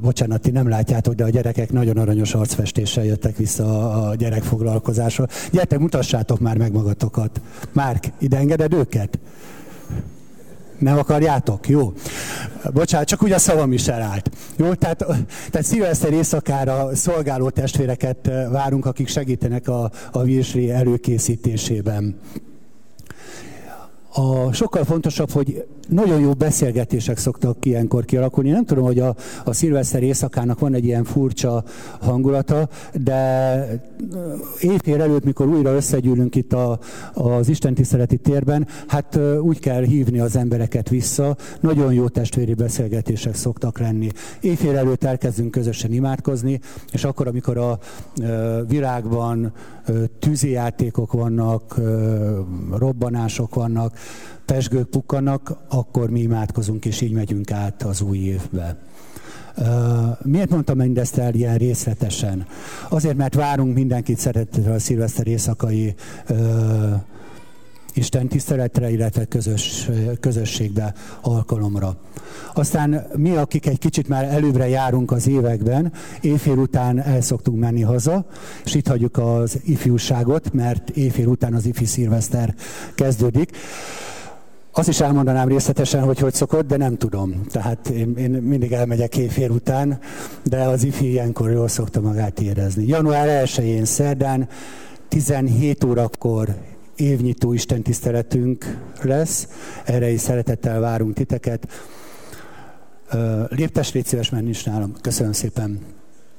bocsánat, 0.00 0.40
ti 0.40 0.50
nem 0.50 0.68
látjátok, 0.68 1.14
de 1.14 1.24
a 1.24 1.28
gyerekek 1.28 1.72
nagyon 1.72 1.96
aranyos 1.96 2.34
arcfestéssel 2.34 3.04
jöttek 3.04 3.36
vissza 3.36 3.92
a 4.08 4.14
gyerekfoglalkozásról. 4.14 5.28
Gyertek, 5.50 5.78
mutassátok 5.78 6.40
már 6.40 6.56
meg 6.56 6.72
magatokat. 6.72 7.40
Márk, 7.72 8.04
ide 8.18 8.36
engeded 8.36 8.72
őket? 8.72 9.18
Nem 10.78 10.98
akarjátok? 10.98 11.68
Jó. 11.68 11.92
Bocsánat, 12.72 13.06
csak 13.06 13.22
úgy 13.22 13.32
a 13.32 13.38
szavam 13.38 13.72
is 13.72 13.88
elállt. 13.88 14.30
Jó, 14.56 14.74
tehát, 14.74 14.98
tehát 15.50 15.66
szilveszter 15.66 16.12
éjszakára 16.12 16.96
szolgáló 16.96 17.48
testvéreket 17.48 18.30
várunk, 18.50 18.86
akik 18.86 19.08
segítenek 19.08 19.68
a, 19.68 19.90
a 20.12 20.22
virsli 20.22 20.70
előkészítésében. 20.70 22.18
A 24.16 24.52
sokkal 24.52 24.84
fontosabb, 24.84 25.30
hogy 25.30 25.64
nagyon 25.88 26.20
jó 26.20 26.32
beszélgetések 26.32 27.18
szoktak 27.18 27.64
ilyenkor 27.64 28.04
kialakulni. 28.04 28.50
Nem 28.50 28.64
tudom, 28.64 28.84
hogy 28.84 28.98
a, 28.98 29.14
a 29.44 29.52
szilveszter 29.52 30.02
éjszakának 30.02 30.58
van 30.58 30.74
egy 30.74 30.84
ilyen 30.84 31.04
furcsa 31.04 31.64
hangulata, 32.00 32.68
de 32.92 33.80
évfél 34.60 35.00
előtt, 35.00 35.24
mikor 35.24 35.46
újra 35.46 35.74
összegyűlünk 35.74 36.34
itt 36.34 36.52
a, 36.52 36.78
az 37.14 37.48
Isten 37.48 37.74
tiszteleti 37.74 38.16
térben, 38.16 38.66
hát 38.86 39.18
úgy 39.40 39.58
kell 39.58 39.82
hívni 39.82 40.18
az 40.18 40.36
embereket 40.36 40.88
vissza. 40.88 41.36
Nagyon 41.60 41.92
jó 41.92 42.08
testvéri 42.08 42.54
beszélgetések 42.54 43.34
szoktak 43.34 43.78
lenni. 43.78 44.08
Évfél 44.40 44.76
előtt 44.76 45.04
elkezdünk 45.04 45.50
közösen 45.50 45.92
imádkozni, 45.92 46.60
és 46.92 47.04
akkor, 47.04 47.26
amikor 47.28 47.58
a 47.58 47.78
világban 48.68 49.52
tűzijátékok 50.18 51.12
vannak, 51.12 51.80
robbanások 52.76 53.54
vannak, 53.54 53.98
pesgők 54.44 54.88
pukkanak, 54.88 55.56
akkor 55.68 56.10
mi 56.10 56.20
imádkozunk, 56.20 56.84
és 56.84 57.00
így 57.00 57.12
megyünk 57.12 57.50
át 57.50 57.82
az 57.82 58.00
új 58.00 58.18
évbe. 58.18 58.76
Miért 60.22 60.50
mondtam 60.50 60.76
mindezt 60.76 61.18
el 61.18 61.34
ilyen 61.34 61.56
részletesen? 61.56 62.46
Azért, 62.88 63.16
mert 63.16 63.34
várunk 63.34 63.74
mindenkit 63.74 64.18
szeretettel 64.18 64.72
a 64.72 64.78
szilveszter 64.78 65.26
éjszakai 65.26 65.94
uh, 66.28 66.36
Isten 67.94 68.28
tiszteletre, 68.28 68.90
illetve 68.90 69.24
közös, 69.24 69.88
közösségbe, 70.20 70.94
alkalomra. 71.20 71.96
Aztán 72.54 73.06
mi, 73.16 73.36
akik 73.36 73.66
egy 73.66 73.78
kicsit 73.78 74.08
már 74.08 74.24
előbbre 74.24 74.68
járunk 74.68 75.10
az 75.10 75.28
években, 75.28 75.92
évfél 76.20 76.56
után 76.56 77.02
el 77.02 77.20
szoktunk 77.20 77.58
menni 77.58 77.82
haza, 77.82 78.26
és 78.64 78.74
itt 78.74 78.88
hagyjuk 78.88 79.18
az 79.18 79.60
ifjúságot, 79.64 80.52
mert 80.52 80.90
évfél 80.90 81.26
után 81.26 81.54
az 81.54 81.66
ifi 81.66 81.84
szilveszter 81.84 82.54
kezdődik. 82.94 83.56
Azt 84.72 84.88
is 84.88 85.00
elmondanám 85.00 85.48
részletesen, 85.48 86.02
hogy 86.02 86.18
hogy 86.18 86.34
szokott, 86.34 86.66
de 86.66 86.76
nem 86.76 86.96
tudom. 86.96 87.40
Tehát 87.50 87.88
én, 87.88 88.14
én 88.16 88.30
mindig 88.30 88.72
elmegyek 88.72 89.16
évfél 89.16 89.50
után, 89.50 89.98
de 90.42 90.62
az 90.62 90.84
ifi 90.84 91.10
ilyenkor 91.10 91.50
jól 91.50 91.68
szokta 91.68 92.00
magát 92.00 92.40
érezni. 92.40 92.86
Január 92.86 93.46
1-én 93.46 93.84
szerdán 93.84 94.48
17 95.08 95.84
órakor 95.84 96.54
évnyitó 96.96 97.52
istentiszteletünk 97.52 98.78
lesz. 99.02 99.48
Erre 99.84 100.10
is 100.10 100.20
szeretettel 100.20 100.80
várunk 100.80 101.14
titeket. 101.14 101.68
Léptes, 103.48 103.92
légy 103.92 104.06
szíves 104.06 104.30
menni 104.30 104.48
is 104.48 104.64
nálam. 104.64 104.92
Köszönöm 105.00 105.32
szépen. 105.32 105.80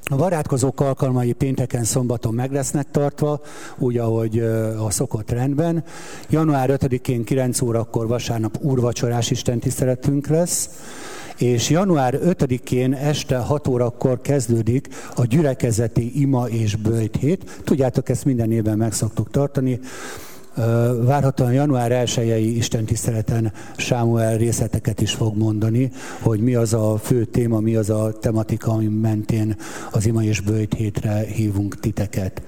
A 0.10 0.15
barátkozók 0.15 0.82
alkalmai 0.82 1.32
pénteken, 1.34 1.84
szombaton 1.84 2.34
meg 2.34 2.52
lesznek 2.52 2.91
tartva, 2.91 3.41
úgy, 3.77 3.98
ahogy 3.98 4.40
a 4.86 4.90
szokott 4.90 5.32
rendben. 5.32 5.84
Január 6.30 6.69
5-én 6.72 7.23
9 7.23 7.61
órakor 7.61 8.07
vasárnap 8.07 8.57
úrvacsorás 8.61 9.32
istentiszteletünk 9.32 10.27
lesz, 10.27 10.69
és 11.38 11.69
január 11.69 12.19
5-én 12.23 12.94
este 12.94 13.38
6 13.38 13.68
órakor 13.68 14.22
kezdődik 14.22 14.88
a 15.15 15.26
gyülekezeti 15.26 16.22
ima 16.22 16.49
és 16.49 16.76
bőjt 16.76 17.15
hét. 17.15 17.61
Tudjátok, 17.64 18.10
ezt 18.10 18.26
minden 18.26 18.52
évben 18.52 18.77
meg 18.77 18.94
szoktuk 18.94 19.32
tartani. 19.32 19.80
Várhatóan 21.02 21.53
január 21.53 21.91
1 21.91 22.56
Isten 22.56 22.86
tiszteleten 22.86 23.52
Sámuel 23.77 24.38
részleteket 24.38 25.02
is 25.02 25.14
fog 25.14 25.38
mondani, 25.38 25.91
hogy 26.19 26.40
mi 26.40 26.56
az 26.56 26.73
a 26.73 26.98
fő 26.98 27.26
téma, 27.26 27.60
mi 27.60 27.76
az 27.76 27.90
a 27.90 28.11
tematika, 28.19 28.72
ami 28.72 28.88
mentén 28.88 29.56
az 29.91 30.06
ima 30.06 30.23
és 30.23 30.40
bőjt 30.40 30.73
hétre 30.73 31.26
hívunk 31.26 31.80
titeket. 31.80 32.41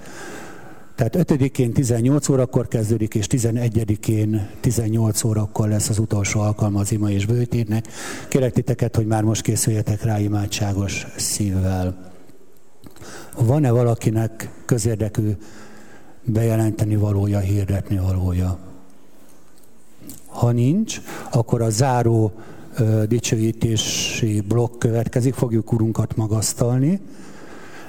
Tehát 0.96 1.16
5-én 1.18 1.74
18 1.74 2.30
órakor 2.30 2.68
kezdődik, 2.68 3.16
és 3.16 3.28
11-én 3.30 4.50
18 4.60 5.24
órakor 5.24 5.68
lesz 5.68 5.90
az 5.90 6.00
utolsó 6.00 6.40
alkalma 6.40 6.80
az 6.80 6.92
ima 6.92 7.10
és 7.10 7.26
bőjtétnek. 7.26 7.88
Kérek 8.28 8.54
titeket, 8.54 8.96
hogy 8.96 9.06
már 9.06 9.24
most 9.24 9.42
készüljetek 9.42 10.04
rá 10.04 10.20
imádságos 10.20 11.08
szívvel. 11.18 12.12
Van-e 13.38 13.72
valakinek 13.72 14.50
közérdekű 14.66 15.32
bejelenteni 16.28 16.96
valója, 16.96 17.40
hirdetni 17.40 17.98
valója. 17.98 18.58
Ha 20.28 20.52
nincs, 20.52 21.02
akkor 21.32 21.62
a 21.62 21.70
záró 21.70 22.32
dicsőítési 23.08 24.42
blokk 24.42 24.80
következik, 24.80 25.34
fogjuk 25.34 25.74
Urunkat 25.74 26.16
magasztalni. 26.16 27.02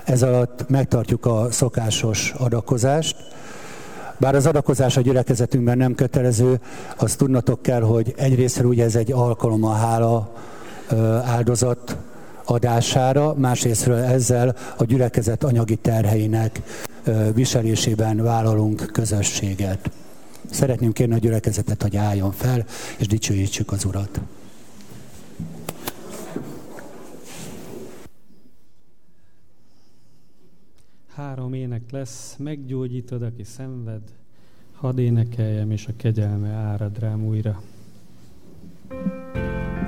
Ez 0.04 0.22
alatt 0.22 0.68
megtartjuk 0.68 1.26
a 1.26 1.46
szokásos 1.50 2.34
adakozást. 2.38 3.16
Bár 4.18 4.34
az 4.34 4.46
adakozás 4.46 4.96
a 4.96 5.00
gyülekezetünkben 5.00 5.76
nem 5.76 5.94
kötelező, 5.94 6.60
azt 6.96 7.18
tudnatok 7.18 7.62
kell, 7.62 7.80
hogy 7.80 8.14
egyrészt 8.16 8.60
ugye 8.60 8.84
ez 8.84 8.96
egy 8.96 9.12
alkalom 9.12 9.64
a 9.64 9.72
hála 9.72 10.34
áldozat 11.24 11.96
adására, 12.44 13.34
másrésztről 13.34 13.96
ezzel 13.96 14.56
a 14.76 14.84
gyülekezet 14.84 15.44
anyagi 15.44 15.76
terheinek 15.76 16.62
viselésében 17.34 18.22
vállalunk 18.22 18.86
közösséget. 18.92 19.90
Szeretném 20.50 20.92
kérni 20.92 21.14
a 21.14 21.18
gyülekezetet, 21.18 21.82
hogy 21.82 21.96
álljon 21.96 22.32
fel, 22.32 22.64
és 22.98 23.06
dicsőítsük 23.06 23.72
az 23.72 23.84
Urat. 23.84 24.20
Három 31.14 31.52
ének 31.52 31.90
lesz, 31.90 32.36
meggyógyítod, 32.38 33.22
aki 33.22 33.44
szenved, 33.44 34.02
hadd 34.72 34.98
énekeljem, 34.98 35.70
és 35.70 35.86
a 35.86 35.92
kegyelme 35.96 36.48
árad 36.48 36.98
rám 36.98 37.24
újra. 37.24 37.62
thank 38.88 39.76
you 39.76 39.87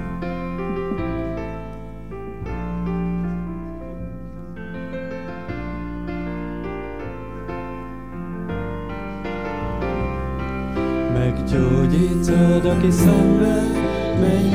Meggyógyítod, 11.31 12.65
aki 12.65 12.91
szenved, 12.91 13.73
menj 14.21 14.55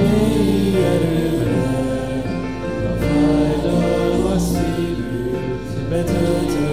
erővel, 0.76 2.22
a 2.92 3.04
fájdalmas 3.04 4.42
szívű, 4.42 5.32
betöltöd 5.90 6.65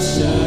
shine. 0.00 0.39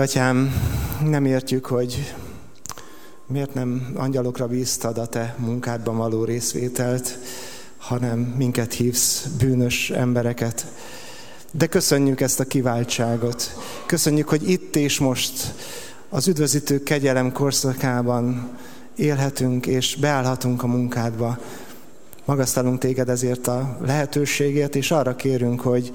Menjei 0.00 0.18
atyám, 0.18 0.54
nem 1.08 1.24
értjük, 1.24 1.66
hogy 1.66 2.14
miért 3.26 3.54
nem 3.54 3.92
angyalokra 3.94 4.46
bíztad 4.46 4.98
a 4.98 5.06
te 5.06 5.34
munkádban 5.38 5.96
való 5.96 6.24
részvételt, 6.24 7.18
hanem 7.78 8.18
minket 8.18 8.72
hívsz, 8.72 9.26
bűnös 9.38 9.90
embereket. 9.90 10.66
De 11.50 11.66
köszönjük 11.66 12.20
ezt 12.20 12.40
a 12.40 12.44
kiváltságot. 12.44 13.56
Köszönjük, 13.86 14.28
hogy 14.28 14.48
itt 14.48 14.76
és 14.76 14.98
most 14.98 15.54
az 16.08 16.28
üdvözítő 16.28 16.82
kegyelem 16.82 17.32
korszakában 17.32 18.50
élhetünk 18.96 19.66
és 19.66 19.96
beállhatunk 19.96 20.62
a 20.62 20.66
munkádba. 20.66 21.38
Magasztalunk 22.24 22.78
téged 22.78 23.08
ezért 23.08 23.46
a 23.46 23.78
lehetőségért, 23.80 24.76
és 24.76 24.90
arra 24.90 25.16
kérünk, 25.16 25.60
hogy 25.60 25.90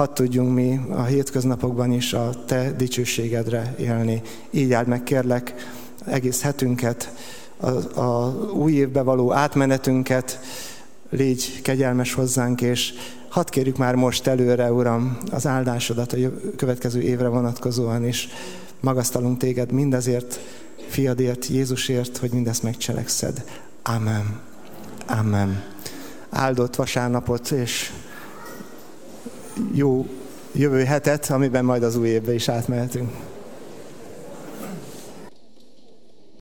hadd 0.00 0.14
tudjunk 0.14 0.54
mi 0.54 0.80
a 0.90 1.02
hétköznapokban 1.02 1.92
is 1.92 2.12
a 2.12 2.30
te 2.46 2.72
dicsőségedre 2.72 3.74
élni. 3.78 4.22
Így 4.50 4.72
áld 4.72 4.86
meg, 4.86 5.02
kérlek, 5.02 5.54
egész 6.06 6.42
hetünket, 6.42 7.12
a, 7.56 8.00
a 8.00 8.34
új 8.52 8.72
évbe 8.72 9.02
való 9.02 9.32
átmenetünket, 9.32 10.40
légy 11.10 11.60
kegyelmes 11.62 12.14
hozzánk, 12.14 12.60
és 12.60 12.92
hadd 13.28 13.50
kérjük 13.50 13.76
már 13.76 13.94
most 13.94 14.26
előre, 14.26 14.72
Uram, 14.72 15.18
az 15.30 15.46
áldásodat 15.46 16.12
a 16.12 16.16
következő 16.56 17.00
évre 17.00 17.28
vonatkozóan 17.28 18.06
is. 18.06 18.28
Magasztalunk 18.80 19.38
téged 19.38 19.72
mindezért, 19.72 20.40
fiadért, 20.88 21.46
Jézusért, 21.46 22.16
hogy 22.16 22.30
mindezt 22.30 22.62
megcselekszed. 22.62 23.44
Amen. 23.82 24.40
Amen. 25.06 25.62
Áldott 26.30 26.76
vasárnapot, 26.76 27.50
és 27.50 27.92
jó 29.72 30.06
jövő 30.52 30.84
hetet, 30.84 31.30
amiben 31.30 31.64
majd 31.64 31.82
az 31.82 31.96
új 31.96 32.08
évbe 32.08 32.34
is 32.34 32.48
átmehetünk. 32.48 33.10